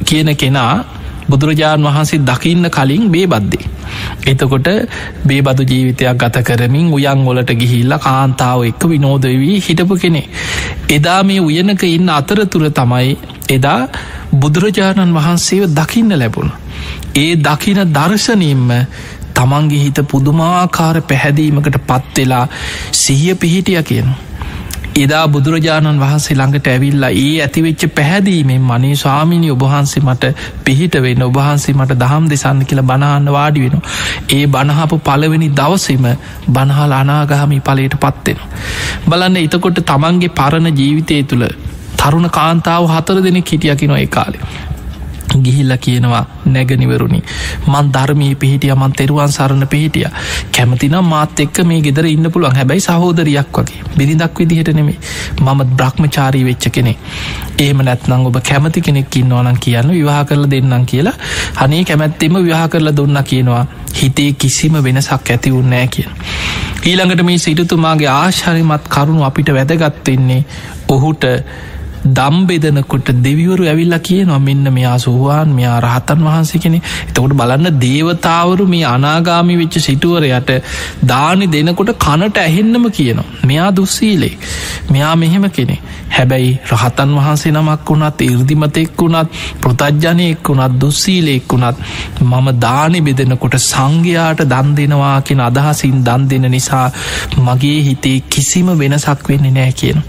කියන 0.04 0.36
කෙනා 0.36 0.72
බුදුරජාණන් 1.28 1.86
වහන්සේ 1.86 2.20
දකින්න 2.20 2.70
කලින් 2.70 3.04
බේ 3.08 3.26
බද්දේ. 3.26 3.66
එතකොට 4.24 4.68
බේබදු 5.24 5.62
ජීවිතයක් 5.64 6.16
ගත 6.16 6.42
කරමින් 6.42 6.88
උයන් 6.90 7.24
ගොලට 7.24 7.52
ගිහිල්ල 7.54 7.94
කාන්තාව 7.98 8.64
එක්ක 8.64 8.82
විනෝදවී 8.86 9.60
හිටපු 9.60 9.96
කෙනෙ. 9.96 10.22
එදා 10.88 11.20
මේ 11.24 11.40
උයනක 11.40 11.82
ඉන්න 11.86 12.08
අතරතුර 12.10 12.66
තමයි 12.70 13.16
එදා 13.50 13.80
බුදුරජාණන් 14.34 15.14
වහන්සේව 15.14 15.64
දකින්න 15.70 16.12
ලැබුණ. 16.14 16.52
ඒ 17.14 17.36
දකින 17.38 17.80
දර්ශනයෙන්ම 17.90 18.68
තමන්ගේ 19.34 19.80
හිත 19.80 19.98
පුදුමාකාර 20.06 21.00
පැහැදීමකට 21.02 21.78
පත්වෙලා 21.86 22.44
සිහිය 22.94 23.34
පිහිටිය 23.36 23.82
කියන. 23.82 24.08
එදා 24.94 25.24
බුදුරජාණන් 25.28 26.00
වහන්සේ 26.00 26.36
ළඟට 26.36 26.66
ඇවිල්ලා 26.66 27.10
ඒ 27.16 27.34
ඇතිවෙච්ච 27.40 27.84
පැහැදීමෙන් 27.90 28.62
මනේ 28.62 28.94
ස්වාමිනි 28.94 29.50
ඔබහන්සේ 29.50 30.02
මට 30.02 30.32
පිහිට 30.64 30.96
වෙන්න 31.00 31.22
ඔබහන්සේ 31.22 31.74
මට 31.74 31.98
දහම් 31.98 32.26
දෙසන්න 32.30 32.64
කියලා 32.64 32.86
බනාන්න 32.86 33.32
වාඩි 33.32 33.64
වෙන. 33.64 33.84
ඒ 34.30 34.44
බණහපු 34.48 34.98
පලවෙනි 35.00 35.48
දවසම 35.52 36.06
බනහල් 36.50 36.92
අනාගහමි 36.92 37.60
පලට 37.60 37.96
පත්වෙන. 37.98 38.42
බලන්න 39.08 39.38
එතකොට 39.38 39.84
තමන්ගේ 39.86 40.34
පරණ 40.34 40.68
ජීවිතය 40.74 41.22
තුළ 41.24 41.48
තරුණ 41.96 42.28
කාන්තාව 42.30 42.84
හතර 42.88 43.18
දෙනෙ 43.22 43.42
හිටියකිනො 43.42 43.96
ඒ 43.96 44.06
කාලේ. 44.08 44.71
ගිහිල්ල 45.38 45.76
කියනවා 45.78 46.24
නැගනිවරුණි 46.46 47.22
මන් 47.66 47.92
ධර්මී 47.92 48.34
පිහිටිය 48.36 48.74
මන් 48.74 48.92
තෙරුවන් 48.92 49.28
සරණ 49.30 49.66
පිහිටිය. 49.66 50.06
කැමතිනම් 50.52 51.04
මාත් 51.04 51.40
එක්ක 51.40 51.64
මේ 51.64 51.80
ගෙදර 51.80 52.06
ඉන්න 52.06 52.30
පුළුවන්. 52.30 52.56
හැබැයි 52.56 52.80
සහෝදරයක් 52.80 53.52
වගේ. 53.52 53.82
බිරිඳක් 53.96 54.38
විදිහට 54.38 54.72
නෙමේ 54.72 54.98
මම 55.40 55.62
බ්‍රහ්මචාරී 55.76 56.44
වෙච්ච 56.44 56.68
කෙනෙ 56.70 56.96
ඒම 57.58 57.78
නැත්නං 57.80 58.26
ඔබ 58.26 58.40
කැමති 58.42 58.80
කෙනෙක් 58.80 59.16
ඉන්නවනම් 59.16 59.58
කියන්න 59.58 59.90
විවාහ 59.90 60.24
කරල 60.24 60.50
දෙන්නම් 60.50 60.86
කියලා 60.86 61.16
හනේ 61.60 61.84
කැමැත්තෙම 61.84 62.34
විවාහ 62.40 62.68
කරලා 62.68 62.96
දුන්න 62.96 63.24
කියනවා. 63.24 63.66
හිතේ 63.94 64.32
කිසිම 64.34 64.74
වෙනසක් 64.84 65.30
ඇති 65.30 65.52
උන්නෑ 65.52 65.88
කිය 65.88 66.06
ඊළඟට 66.84 67.22
මේ 67.22 67.38
සිටතුමාගේ 67.38 68.08
ආශාරිමත් 68.10 68.88
කරුණු 68.88 69.22
අපිට 69.22 69.50
වැදගත්වෙන්නේ 69.50 70.40
ඔහුට 70.88 71.24
දම්බෙදනකොට 72.08 73.08
දෙවිවරු 73.18 73.64
ඇවිල්ල 73.64 73.96
කියනවා 74.00 74.40
මෙන්න 74.40 74.66
මෙයා 74.70 74.96
සුහවාන් 74.98 75.50
මෙයා 75.50 75.78
රහතන් 75.80 76.24
වහන්සේ 76.24 76.60
කෙනෙ 76.60 76.78
එතකොට 76.78 77.34
බලන්න 77.34 77.80
දේවතාවරු 77.80 78.66
මේ 78.66 78.84
අනාගාමි 78.86 79.56
වෙච්ච 79.56 79.78
සිටුවරයට 79.80 80.52
දානි 81.04 81.46
දෙනකොට 81.48 81.92
කනට 81.98 82.36
ඇහෙන්නම 82.38 82.86
කියනවා. 82.90 83.28
මෙයා 83.44 83.70
දුස්සීලේ 83.72 84.34
මෙයා 84.90 85.14
මෙහෙම 85.16 85.46
කෙනෙ 85.50 85.76
හැබැයි 86.10 86.50
රහතන් 86.70 87.14
වහන්සේ 87.16 87.52
නමක් 87.52 87.88
වුණත් 87.88 88.20
ඉර්දිමතෙක් 88.22 88.98
වුණත් 88.98 89.38
ප්‍රතජ්ජනයෙක් 89.60 90.48
වුණත් 90.48 90.74
දුස්සීලෙක් 90.78 91.46
වුණත් 91.48 91.78
මම 92.22 92.48
දානි 92.58 93.00
බෙදෙනකොට 93.02 93.56
සංඝයාට 93.60 94.42
දන් 94.46 94.74
දෙනවා 94.74 95.16
කියෙන 95.22 95.42
අදහසින් 95.42 95.96
දන් 96.02 96.26
දෙන 96.26 96.50
නිසා 96.50 96.86
මගේ 97.38 97.78
හිතේ 97.82 98.18
කිසිම 98.28 98.68
වෙනසක් 98.78 99.28
වෙන්නේ 99.28 99.52
නෑ 99.52 99.72
කියන 99.74 100.02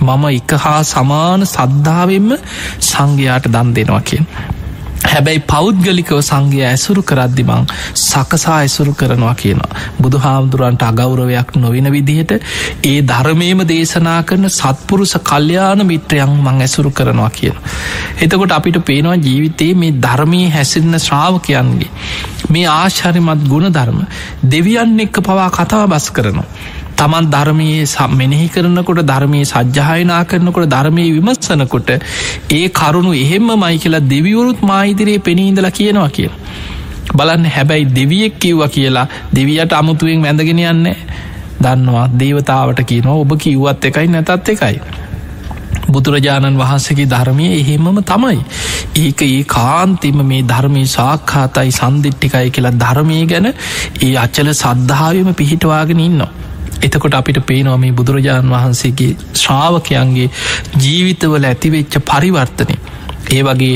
මම 0.00 0.24
එක 0.30 0.50
හා 0.58 0.80
සමාන 0.84 1.35
සමාන 1.36 1.46
සද්ධාවෙන්ම 1.46 2.30
සංඝයාට 2.82 3.48
දන් 3.48 3.74
දෙනවා 3.74 4.00
කියෙන්. 4.02 4.26
හැබැයි 5.04 5.40
පෞද්ගලිකව 5.42 6.20
සංගය 6.20 6.60
ඇසුරු 6.62 7.02
කරද්දිමං 7.02 7.66
සකසා 7.96 8.56
ඇසුරු 8.56 8.92
කරනවා 8.94 9.34
කියනවා. 9.34 9.76
බුදු 10.00 10.18
හාමුදුරන්ට 10.18 10.82
අගෞරවයක් 10.82 11.50
නොවෙන 11.56 11.88
විදිහට 11.92 12.32
ඒ 12.84 12.96
ධර්මයම 13.02 13.60
දේශනා 13.64 14.20
කරන 14.22 14.48
සත්පුරුස 14.50 15.14
කල්්‍යයාන 15.22 15.82
මිත්‍රයන් 15.84 16.32
මං 16.38 16.62
ඇසුරු 16.62 16.90
කරනවා 16.92 17.30
කියන. 17.30 17.56
එතකොට 18.18 18.52
අපිට 18.52 18.80
පේනවා 18.84 19.18
ජීවිතයේ 19.18 19.74
මේ 19.74 19.98
ධර්මී 19.98 20.46
හැසිරන 20.50 21.00
ශ්‍රාවකයන්ගේ. 21.00 21.92
මේ 22.50 22.66
ආශරිමත් 22.72 23.46
ගුණ 23.46 23.68
ධර්ම 23.70 24.00
දෙවියන් 24.46 24.98
එක්ක 25.00 25.22
පවා 25.22 25.50
කතාව 25.50 25.86
බස් 25.88 26.08
කරනවා. 26.10 26.48
තමන් 26.96 27.30
ධර්මයේ 27.30 28.08
මෙනෙහි 28.12 28.48
කරනකොට 28.48 29.00
ධර්මය 29.02 29.40
සජ්්‍යායනා 29.44 30.22
කරනකොට 30.24 30.68
ධර්මය 30.68 31.04
විමත්සනකොට 31.12 31.90
ඒ 32.50 32.68
කරුණු 32.70 33.12
එහෙම 33.14 33.48
මයි 33.56 33.78
කියලා 33.78 34.04
දෙවිවරුත් 34.10 34.60
මායිදිරයේ 34.62 35.18
පෙනීඉඳලා 35.20 35.70
කියනවා 35.70 36.10
කිය. 36.10 36.30
බලන්න 37.14 37.44
හැබැයි 37.46 37.90
දෙවියෙක් 37.90 38.38
කිව්ව 38.38 38.62
කියලා 38.68 39.06
දෙවියට 39.34 39.72
අමුතුවෙන් 39.72 40.22
වැඳගෙන 40.22 40.62
යන්න 40.64 40.86
දන්නවා 41.62 42.06
දේවතාවට 42.14 42.80
කියනවා 42.84 43.16
ඔබ 43.16 43.36
කිව්වත් 43.38 43.84
එකයි 43.84 44.08
නැතත් 44.08 44.48
එකයි. 44.48 44.80
බුදුරජාණන් 45.88 46.58
වහන්සේගේ 46.58 47.06
ධර්මය 47.06 47.46
එහෙමම 47.52 48.00
තමයි. 48.04 48.40
ඒක 48.96 49.22
ඒ 49.22 49.44
කාන්තිම 49.46 50.18
මේ 50.24 50.42
ධර්මය 50.44 50.82
සාක්ඛාතයි 50.88 51.70
සන්දිිට්ටිකයි 51.72 52.50
කියලා 52.50 52.74
ධර්මය 52.74 53.20
ගැන 53.26 53.52
ඒ 54.02 54.12
අච්චල 54.16 54.52
සද්ධාවම 54.54 55.30
පිහිටවාගෙන 55.34 56.00
ඉන්නවා. 56.00 56.32
එතකොට 56.82 57.14
අපිට 57.14 57.40
පේනවා 57.42 57.76
මේ 57.76 57.92
බුදුරජාණන් 57.92 58.50
වහන්සේගේ 58.50 59.12
ශ්‍රාවකයන්ගේ 59.34 60.28
ජීවිතවල 60.78 61.44
ඇතිවෙච්ච 61.44 61.98
පරිවර්තනය. 62.02 62.76
ඒ 63.30 63.42
වගේ 63.42 63.74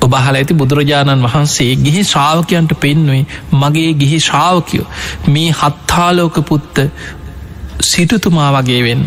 ඔබහල 0.00 0.34
ඇති 0.34 0.54
බුදුරජාණන් 0.54 1.26
වහන්සේ 1.26 1.72
ගිහි 1.78 2.04
ශ්‍රාවකයන්ට 2.04 2.76
පෙන්නුවේ 2.76 3.24
මගේ 3.54 3.90
ගිහි 3.94 4.20
ශ්‍රාවකයෝ. 4.20 4.86
මේ 5.28 5.50
හත්තාලෝක 5.52 6.38
පුත්ත 6.44 6.84
සිටුතුමා 7.82 8.50
වගේ 8.52 8.82
වෙන් 8.82 9.02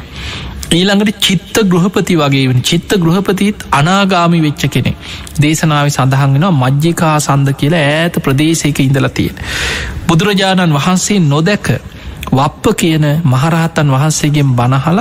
ඊළඟට 0.70 1.20
චිත්ත 1.20 1.58
ගෘහපති 1.66 2.16
වගේ 2.16 2.56
චිත්ත 2.62 2.96
ගෘහපතිත් 2.98 3.68
අනාගාමි 3.72 4.40
වෙච්ච 4.42 4.64
කෙනෙ 4.68 4.92
දේශනාව 5.40 5.88
සඳහන්ගෙන 5.90 6.48
මජ්්‍යිකා 6.54 7.14
සන්ද 7.20 7.54
කියලා 7.56 7.84
ඈත 7.92 8.20
ප්‍රදේශයක 8.20 8.80
ඉඳලා 8.80 9.12
තියෙන. 9.12 9.38
බුදුරජාණන් 10.08 10.74
වහන්සේ 10.74 11.20
නොදැක 11.26 11.68
වප්ප 12.30 12.76
කියන 12.76 13.06
මහරහත්තන් 13.26 13.90
වහන්සේගෙන් 13.90 14.50
බණහල 14.54 15.00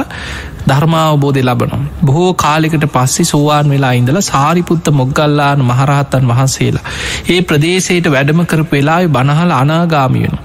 ධර්මාවබෝධය 0.67 1.43
ලබනම්. 1.43 1.83
බොහෝ 2.03 2.35
කාලෙකට 2.35 2.87
පස්සෙ 2.89 3.25
සෝවාන් 3.25 3.71
වෙලා 3.71 3.93
ඉඳලා 3.93 4.23
සාරිපුත්ත 4.23 4.91
මොග්ගල්ලාන 4.93 5.65
මහරහත්තන් 5.65 6.29
වහන්සේලා. 6.29 6.85
ඒ 7.29 7.41
ප්‍රදේශයට 7.43 8.07
වැඩම 8.09 8.45
කරපු 8.45 8.73
වෙලායි 8.73 9.09
බණහල 9.09 9.51
අනාගාමියනු. 9.53 10.39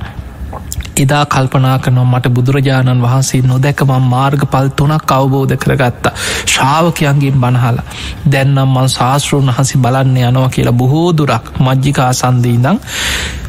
එදා 0.98 1.26
කල්පනා 1.26 1.80
කනවා 1.80 2.06
මට 2.06 2.30
බුදුරජාණන් 2.30 3.02
වහන්සේ 3.02 3.42
නොදැකමම් 3.44 4.08
මාර්ග 4.08 4.42
පල් 4.48 4.70
තුනක් 4.72 5.12
අවබෝධ 5.12 5.56
කරගත්තා 5.58 6.14
ශ්‍රාවකයන්ගේ 6.46 7.34
බණහලා 7.34 7.86
දැන්නම් 8.28 8.62
මන් 8.68 8.90
ශාස්තෘන් 8.90 9.50
වහසි 9.50 9.78
බලන්න 9.78 10.18
යනවා 10.24 10.50
කියලා 10.50 10.76
බොහෝ 10.76 11.10
දුරක් 11.14 11.54
මජ්ජිකා 11.60 12.12
සන්දීදං 12.14 12.82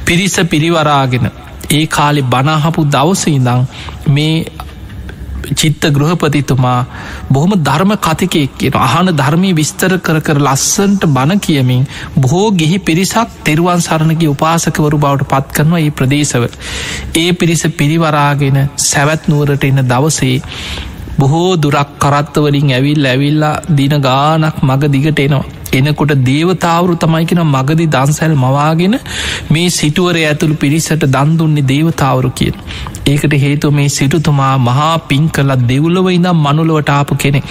පිරිස 0.05 0.37
පිරිවරාගෙන 0.47 1.26
ඒ 1.71 1.87
කාලෙ 1.89 2.23
බනාහපු 2.27 2.85
දවස 2.87 3.25
ඉඳං 3.29 3.67
මේ 4.09 4.35
චිත්ත 5.53 5.85
ගෘහපතිතුමා 5.89 6.87
බොහොම 7.29 7.53
ධර්ම 7.61 7.93
කතිකෙක් 7.99 8.53
කියෙන 8.59 8.79
අහන 8.79 9.11
ධර්මී 9.13 9.55
විස්තර 9.55 9.93
කර 9.99 10.19
කර 10.21 10.39
ලස්සන්ට 10.41 11.07
බණ 11.09 11.41
කියමින් 11.41 11.83
බොහෝ 12.17 12.47
ගිහි 12.53 12.79
පිරිසක් 12.81 13.35
තෙරුවන් 13.45 13.81
සරණගේ 13.81 14.29
උපාසකවරු 14.29 14.99
බවට 14.99 15.29
පත් 15.29 15.57
කරනවා 15.57 15.81
ඒ 15.81 15.91
ප්‍රදේශව. 15.93 16.45
ඒ 17.17 17.31
පිරිස 17.33 17.65
පිරිවරාගෙන 17.73 18.59
සැවැත් 18.83 19.29
නුවරට 19.29 19.65
එන්න 19.65 19.83
දවසේ 19.87 20.37
බොහෝ 21.19 21.51
දුරක් 21.57 21.91
කරත්තවලින් 21.99 22.71
ඇවිල් 22.71 23.05
ඇවිල්ලා 23.07 23.57
දින 23.73 23.97
ගානක් 24.01 24.57
මග 24.63 24.83
දිගට 24.89 25.21
එනවා. 25.21 25.62
එනකොට 25.73 26.14
දේවතාවරු 26.23 26.95
තමයිකෙන 26.97 27.43
මගදි 27.47 27.87
දන්සැල් 27.89 28.35
මවාගෙන 28.37 28.97
මේ 29.51 29.68
සිටුවර 29.70 30.16
ඇතුළු 30.20 30.57
පිරිසට 30.57 31.07
දන්දුන්නේ 31.09 31.68
දේවතාවරු 31.68 32.31
කියෙන්. 32.33 32.57
ඒකට 33.07 33.37
හේතු 33.41 33.70
මේ 33.70 33.89
සිටුතුමා 33.91 34.57
මහා 34.61 34.97
පින් 35.05 35.31
කලත් 35.31 35.62
දෙව්ලව 35.68 36.11
ඉඳම් 36.11 36.43
මනුලවට 36.47 36.91
ආපු 36.91 37.14
කෙනෙ. 37.16 37.43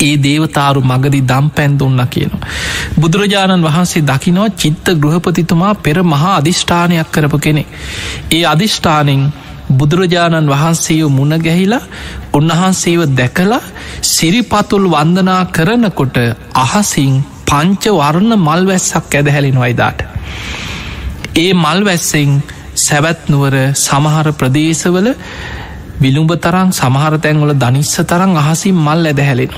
ඒ 0.00 0.14
දේවතාරු 0.18 0.80
මගදි 0.82 1.20
දම් 1.22 1.48
පැන්දුන්න 1.50 2.04
කියනවා. 2.08 2.44
බුදුරජාණන් 3.00 3.64
වහන්සේ 3.64 4.02
දකිනවා 4.02 4.50
චිත්ත 4.56 4.86
ගෘහපතිතුමා 4.96 5.74
පෙර 5.80 5.98
මහා 6.04 6.36
අධිෂ්ඨානයක් 6.36 7.10
කරපු 7.12 7.38
කෙනෙ. 7.38 7.66
ඒ 8.32 8.44
අධිෂ්ඨානෙන් 8.44 9.22
බුදුරජාණන් 9.70 10.50
වහන්සේෝ 10.50 11.10
මුණ 11.10 11.34
ගැහිලා 11.38 11.82
උන්වහන්සේව 12.32 13.00
දැකලා 13.12 13.62
සිරිපතුල් 14.04 14.86
වන්දනා 14.90 15.42
කරනකොට 15.46 16.16
අහසින් 16.56 17.14
පංච 17.46 17.84
වර්ණ 17.92 18.38
මල් 18.38 18.66
වැස්සක් 18.66 19.14
ඇදහැලින් 19.14 19.60
වයිදාට. 19.60 20.00
ඒ 21.36 21.52
මල් 21.54 21.80
වැස්සෙන් 21.84 22.32
සැවැත්නුවර 22.76 23.54
සමහර 23.76 24.28
ප්‍රදේශවල 24.32 25.08
විළුම්ඹ 26.00 26.32
තරං 26.38 26.72
සමහර 26.72 27.14
තැන්වල 27.18 27.52
දනිස්ස 27.54 27.94
තරං 28.04 28.32
අහසින් 28.36 28.76
මල් 28.76 29.06
ඇද 29.06 29.20
හැලෙන. 29.20 29.54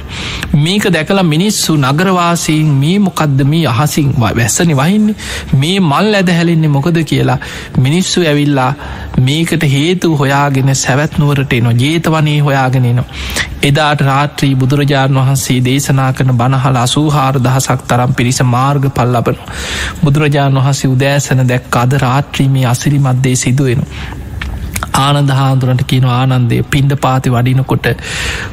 මේක 0.57 0.85
දැකලා 0.89 1.25
මිනිස්සු 1.25 1.77
නගරවාසීන් 1.79 2.69
මේ 2.75 2.99
මොකක්ද 3.01 3.43
මේ 3.45 3.67
අහසින් 3.67 4.13
වැස්සනි 4.19 4.75
වහින්නේ 4.75 5.17
මේ 5.55 5.81
මල් 5.83 6.15
ඇද 6.15 6.31
හැලෙන්නේ 6.31 6.69
මොකද 6.69 6.99
කියලා 7.05 7.39
මිනිස්සු 7.79 8.23
ඇවිල්ලා 8.23 8.73
මේකට 9.21 9.63
හේතු 9.69 10.17
හොයාගෙන 10.17 10.75
සැවැත්නුවරට 10.77 11.53
එනවා 11.53 11.75
ජේතවනයේ 11.75 12.41
හොයාගෙනනවා. 12.41 13.07
එදාට 13.63 14.01
රාත්‍රී 14.03 14.55
බුදුරජාණන් 14.57 15.21
වහන්සේ 15.21 15.59
දේශනා 15.63 16.13
කන 16.13 16.33
බණහල 16.35 16.79
අසූහාර 16.79 17.41
දහසක් 17.41 17.81
තරම් 17.89 18.15
පිරිස 18.15 18.41
මාර්ග 18.47 18.89
පල් 18.91 19.13
ලබන. 19.15 19.43
බුදුරජාණන් 20.05 20.61
වහන්සේ 20.61 20.91
උදෑසන 20.91 21.45
දැක් 21.49 21.77
අද 21.77 21.99
රාත්‍රීමේ 21.99 22.67
අසිරිමත්දේ 22.67 23.37
සිදුවෙනවා. 23.37 24.27
ආනන්ද 24.99 25.33
හාදුරට 25.33 25.83
කියන 25.85 26.07
ආනන්දය 26.11 26.59
පින්ඩ 26.67 26.95
පාති 26.99 27.31
වඩිනකොට 27.31 27.89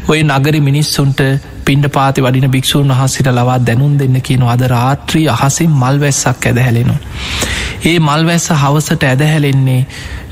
ඔය 0.08 0.20
නගරි 0.24 0.62
මිනිස්සුන්ට 0.62 1.22
පින්ඩ 1.66 1.88
පාති 1.90 2.22
වඩින 2.22 2.48
භික්‍ෂූන් 2.50 2.94
වහසිට 2.94 3.30
ලවා 3.30 3.60
දැනුම් 3.62 3.94
දෙන්න 3.98 4.18
කියන 4.22 4.44
අද 4.48 4.66
රාත්‍රී 4.70 5.28
අහසින් 5.30 5.72
මල් 5.74 5.98
වැස්සක් 6.00 6.46
ඇදහැලෙනවා. 6.46 7.00
ඒ 7.84 7.98
මල්වැස්ස 8.02 8.48
හවසට 8.56 9.04
ඇදහැලෙන්නේ 9.06 9.82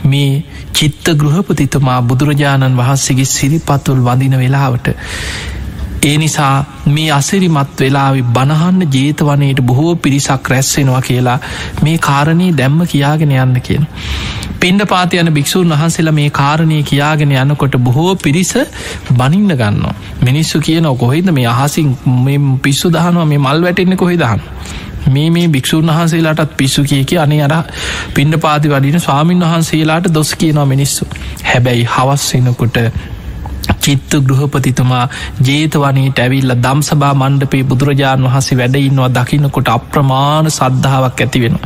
මේ 0.05 0.43
චිත්ත 0.73 1.09
ගෘහපතිතුමා 1.15 1.99
බුදුරජාණන් 2.03 2.77
වහන්සේගේ 2.77 3.27
සිරිපත්තුල් 3.27 3.99
වඳින 4.01 4.37
වෙලාවට 4.37 4.87
ඒ 6.03 6.15
නිසා 6.17 6.65
මේ 6.87 7.09
අසිරිමත් 7.11 7.81
වෙලාවි 7.81 8.23
බණහන්න 8.29 8.81
ජේතවනයට 8.93 9.59
බොහෝ 9.61 9.93
පිරිසක් 9.97 10.49
රැස්සෙනවා 10.49 11.01
කියලා 11.01 11.37
මේ 11.83 11.97
කාරණී 11.99 12.49
දැම්ම 12.53 12.81
කියාගෙන 12.87 13.31
යන්න 13.35 13.61
කියන. 13.61 13.85
පින්ඩ 14.59 14.85
පාති 14.85 15.21
යන 15.21 15.31
භික්‍ෂූන් 15.33 15.71
වහන්සේලා 15.73 16.13
මේ 16.13 16.29
කාරණය 16.31 16.81
කියාගෙන 16.83 17.31
යනකොට 17.37 17.77
බොහෝ 17.79 18.15
පිරිස 18.17 18.53
බනින්න 19.13 19.53
ගන්න. 19.53 19.81
මිනිස්සු 20.23 20.61
කියන 20.61 20.89
කොහෙද 20.97 21.31
මේ 21.31 21.47
අහසින් 21.47 21.95
පිස්සු 22.61 22.91
දහනවා 22.91 23.25
මේ 23.25 23.39
මල් 23.39 23.63
වැටෙන්නේ 23.63 23.97
කොහෙ 23.97 24.17
දහන්න. 24.17 24.43
මේ 25.09 25.29
මේ 25.29 25.47
භික්‍ෂූන් 25.49 25.89
වහන්සේලාටත් 25.89 26.57
පිස්සු 26.57 26.83
කියකි 26.85 27.17
අනේ 27.19 27.41
අර 27.43 27.55
පින්ඩ 28.13 28.41
පාති 28.41 28.69
වඩින 28.69 28.99
ස්වාමීන් 28.99 29.43
වහන්සේලාට 29.45 30.13
දොස් 30.13 30.35
කියනවා 30.35 30.65
මිනිස්සු 30.67 31.11
හැබැයි 31.45 31.91
හවස් 31.91 32.29
වෙනකොට 32.35 32.77
චිත්ත 33.83 34.13
ගෘහපතිතුමා 34.23 35.05
ජේතවනයට 35.41 36.19
ඇවිල්ල 36.19 36.55
දම්සභා 36.57 37.13
මණ්ඩපේ 37.15 37.63
බුදුරජාණන් 37.65 38.27
වහන්සේ 38.27 38.57
වැඩඉන්නවා 38.57 39.11
දකින්නකොට 39.11 39.69
අප්‍රමාණ 39.69 40.51
සද්ධාවක් 40.51 41.21
ඇති 41.21 41.43
වෙන. 41.43 41.59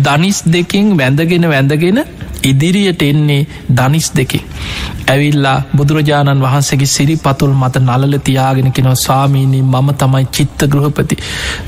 දනිස් 0.00 0.40
දෙකින් 0.48 0.88
වැඳගෙන 0.94 1.48
වැඳගෙන 1.48 2.00
ඉදිරියට 2.44 3.02
එන්නේ 3.02 3.46
දනිස් 3.72 4.12
දෙකේ. 4.12 4.42
ඇවිල්ලා 5.06 5.56
බුදුරජාණන් 5.72 6.42
වහන්සේගේ 6.42 6.88
සිරි 6.88 7.16
පතුල් 7.18 7.52
මත 7.52 7.80
නලල 7.80 8.14
තියාගෙන 8.20 8.72
කෙනව 8.72 8.94
ස්වාමීනී 8.96 9.62
මම 9.64 9.88
තමයි 9.94 10.26
චිත්ත 10.28 10.62
ගෘහපති 10.66 11.16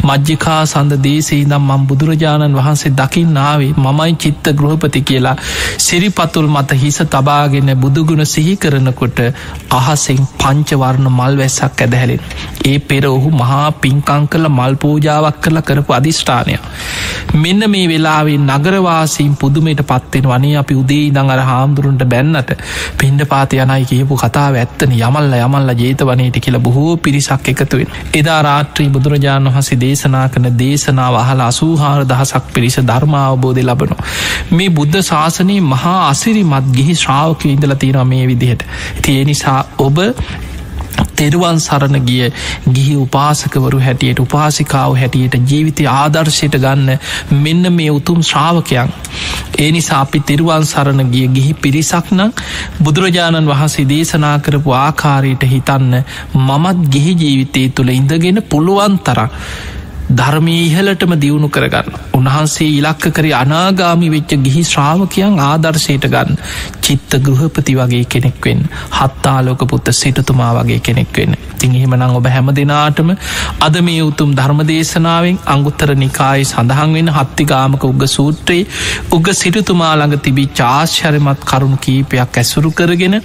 මජ්්‍යකා 0.05 0.61
සඳ 0.64 0.99
දේශී 1.01 1.40
දම් 1.45 1.66
මම් 1.68 1.86
බුදුරජාණන් 1.86 2.57
වහන්සේ 2.57 2.92
දකිින් 2.92 3.32
නාවේ 3.32 3.72
මමයි 3.78 4.16
චිත්ත 4.16 4.53
ගෘහපති 4.53 5.03
කියලා 5.03 5.36
සිරිපතුල් 5.78 6.49
මත 6.49 6.70
හිස 6.74 6.99
තබාගෙන 7.09 7.70
බුදුගුණ 7.76 8.26
සිහි 8.26 8.57
කරනකොට 8.57 9.18
අහසෙන් 9.85 10.22
පංචවර්ණ 10.37 11.09
මල් 11.11 11.37
වැස්සක් 11.37 11.82
ඇදහැලෙන් 11.82 12.22
ඒ 12.64 12.76
පෙර 12.85 13.03
ඔහු 13.09 13.30
මහා 13.32 13.66
පින්කං 13.78 14.28
කල 14.28 14.49
මල් 14.51 14.76
පූජාවක් 14.76 15.41
කරලා 15.41 15.64
කරපු 15.64 15.93
අධිෂ්ඨානය 15.93 16.57
මෙන්න 17.37 17.68
මේ 17.68 17.85
වෙලාවේ 17.87 18.39
නගරවාසීන් 18.41 19.32
පුදුමයට 19.37 19.82
පත්වෙන 19.85 20.28
වනේ 20.30 20.55
අපි 20.57 20.74
උදේ 20.74 21.03
ඉදං 21.05 21.30
අර 21.30 21.41
හාමුදුරුන්ට 21.43 22.05
බැන්නට 22.07 22.55
පින්ඩ 22.97 23.26
පාති 23.26 23.61
යනයි 23.61 23.85
කියපු 23.87 24.18
කතාව 24.18 24.57
ඇත්තන 24.57 24.97
යමල්ල 24.99 25.39
යමල්ල 25.39 25.74
ජේතවනයට 25.76 26.41
කියලා 26.41 26.62
බොහෝ 26.62 26.97
පිරිසක් 26.99 27.49
එකතුවෙන් 27.49 27.99
එදා 28.14 28.41
රාත්‍රී 28.45 28.89
බුදුරජාණන් 28.91 29.51
වහසේ 29.51 29.80
දේශනා 29.80 30.26
කන 30.30 30.49
දේශනාව 30.59 31.16
අහලා 31.16 31.49
අසූහාර 31.49 32.03
දහසක් 32.07 32.45
පිරිස 32.55 32.76
ධර්මාවබෝධය 32.82 33.64
ලබනු. 33.64 33.97
මේ 34.53 34.70
බුද්ධ 34.70 35.01
ශාසනයේ 35.03 35.61
මහා 35.64 35.99
අසිරිමත් 36.09 36.70
ගිහි 36.72 36.95
ශ්‍රාවක 36.97 37.47
ඉඳල 37.47 37.74
තියෙනවා 37.76 38.05
මේ 38.07 38.26
විදිහට. 38.26 38.62
තිය 39.03 39.24
නිසා 39.24 39.59
ඔබ 39.78 39.98
තෙරුවන් 41.14 41.58
සරණ 41.58 41.98
ගිය 42.02 42.30
ගිහි 42.68 42.94
උපාසකවරු 42.96 43.80
හැටියට 43.80 44.20
උපාසිකාව 44.20 44.96
හැටියට 44.96 45.36
ජීවිතය 45.42 45.86
ආදර්ශයට 45.88 46.56
ගන්න 46.56 46.98
මෙන්න 47.38 47.72
මේ 47.72 47.90
උතුම් 47.90 48.22
ශ්‍රාවකයන්. 48.22 48.92
ඒ 49.58 49.70
නිසා 49.70 50.00
අපි 50.00 50.20
තිරුවන් 50.22 50.66
සරණ 50.66 51.10
ගිය 51.10 51.28
ගිහි 51.28 51.54
පිරිසක්නම් 51.56 52.32
බුදුරජාණන් 52.80 53.46
වහන්සේ 53.46 53.86
දේශනා 53.86 54.36
කරපු 54.40 54.74
ආකාරයට 54.74 55.46
හිතන්න 55.46 56.02
මමත් 56.36 56.90
ගිහි 56.90 57.14
ජීවිතය 57.16 57.68
තුළ 57.70 57.90
ඉඳගෙන 57.90 58.42
පුළුවන් 58.44 58.98
තරක් 59.00 59.30
ධර්මී 60.11 60.61
ඉහලටම 60.66 61.14
දියුණු 61.16 61.48
කරගන්න. 61.48 61.96
උන්වහන්සේ 62.14 62.68
ඉලක්ක 62.70 63.05
කරේ 63.11 63.34
අනාගාමි 63.34 64.11
වෙච්ච 64.11 64.36
ගිහි 64.40 64.64
ශ්‍රාවකයන් 64.64 65.40
ආදර්ශයට 65.40 66.07
ගන්න. 66.09 66.36
චිත්ත 66.80 67.16
ගෘහපති 67.20 67.74
වගේ 67.76 68.05
කෙනෙක්වෙන් 68.07 68.61
හත්තාලෝක 68.92 69.62
පුත්ත 69.66 69.88
සිටතුමා 69.94 70.52
වගේ 70.57 70.80
කෙනෙක්වෙන්න 70.80 71.36
තින් 71.59 71.74
එහෙමනං 71.74 72.05
ඔබ 72.12 72.26
හැම 72.28 72.50
දෙනාටම 72.52 73.12
අද 73.61 73.76
මේ 73.82 74.02
උතුම් 74.02 74.34
ධර්මදේශනාවෙන් 74.34 75.38
අංගුත්තර 75.46 75.94
නිකායි 75.96 76.44
සඳහන් 76.44 76.92
වෙන 76.92 77.09
හත්තිගාමක 77.11 77.84
උග 77.84 78.05
සූත්‍රයේ 78.09 78.66
උග 79.11 79.30
සිටතුමාළඟ 79.34 80.16
තිබී 80.20 80.48
චාශ්චරමත් 80.52 81.44
කරුණු 81.44 81.78
කීපයක් 81.78 82.38
ඇසුරු 82.38 82.72
කරගෙන 82.72 83.16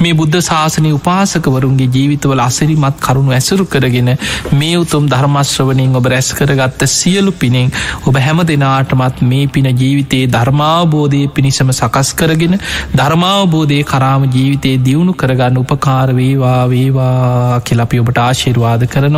මේ 0.00 0.14
බුද්ධ 0.14 0.38
ශාසනය 0.42 0.92
උපාසකවරුන්ගේ 0.92 1.90
ජීවිතවල 1.90 2.42
අසිරිමත් 2.42 3.00
කරුණු 3.00 3.32
ඇසුරු 3.32 3.66
කරගෙන 3.66 4.12
මේ 4.54 4.76
උතුම් 4.76 5.08
ධර්මශ්‍රවනින් 5.08 5.96
ඔබ 5.96 6.11
රැස් 6.12 6.30
කරගත්ත 6.34 6.86
සියලු 6.88 7.34
පිනෙන් 7.34 7.70
ඔබ 8.04 8.18
හැම 8.18 8.42
දෙනාටමත් 8.44 9.22
මේ 9.24 9.46
පින 9.48 9.68
ජීවිතයේ 9.74 10.30
ධර්මාවබෝධය 10.30 11.22
පිණිසම 11.30 11.72
සකස් 11.72 12.12
කරගෙන 12.14 12.58
ධර්මාවබෝධය 12.94 13.80
කරාම 13.84 14.28
ජීවිතයේ 14.30 14.82
දියුණු 14.82 15.14
කරගන්න 15.14 15.58
උපකාරවේවා 15.58 16.60
වේවා 16.68 17.60
කියලපි 17.62 18.00
ඔබට 18.00 18.18
ආශිර්වාද 18.20 18.86
කරනවා. 18.88 19.12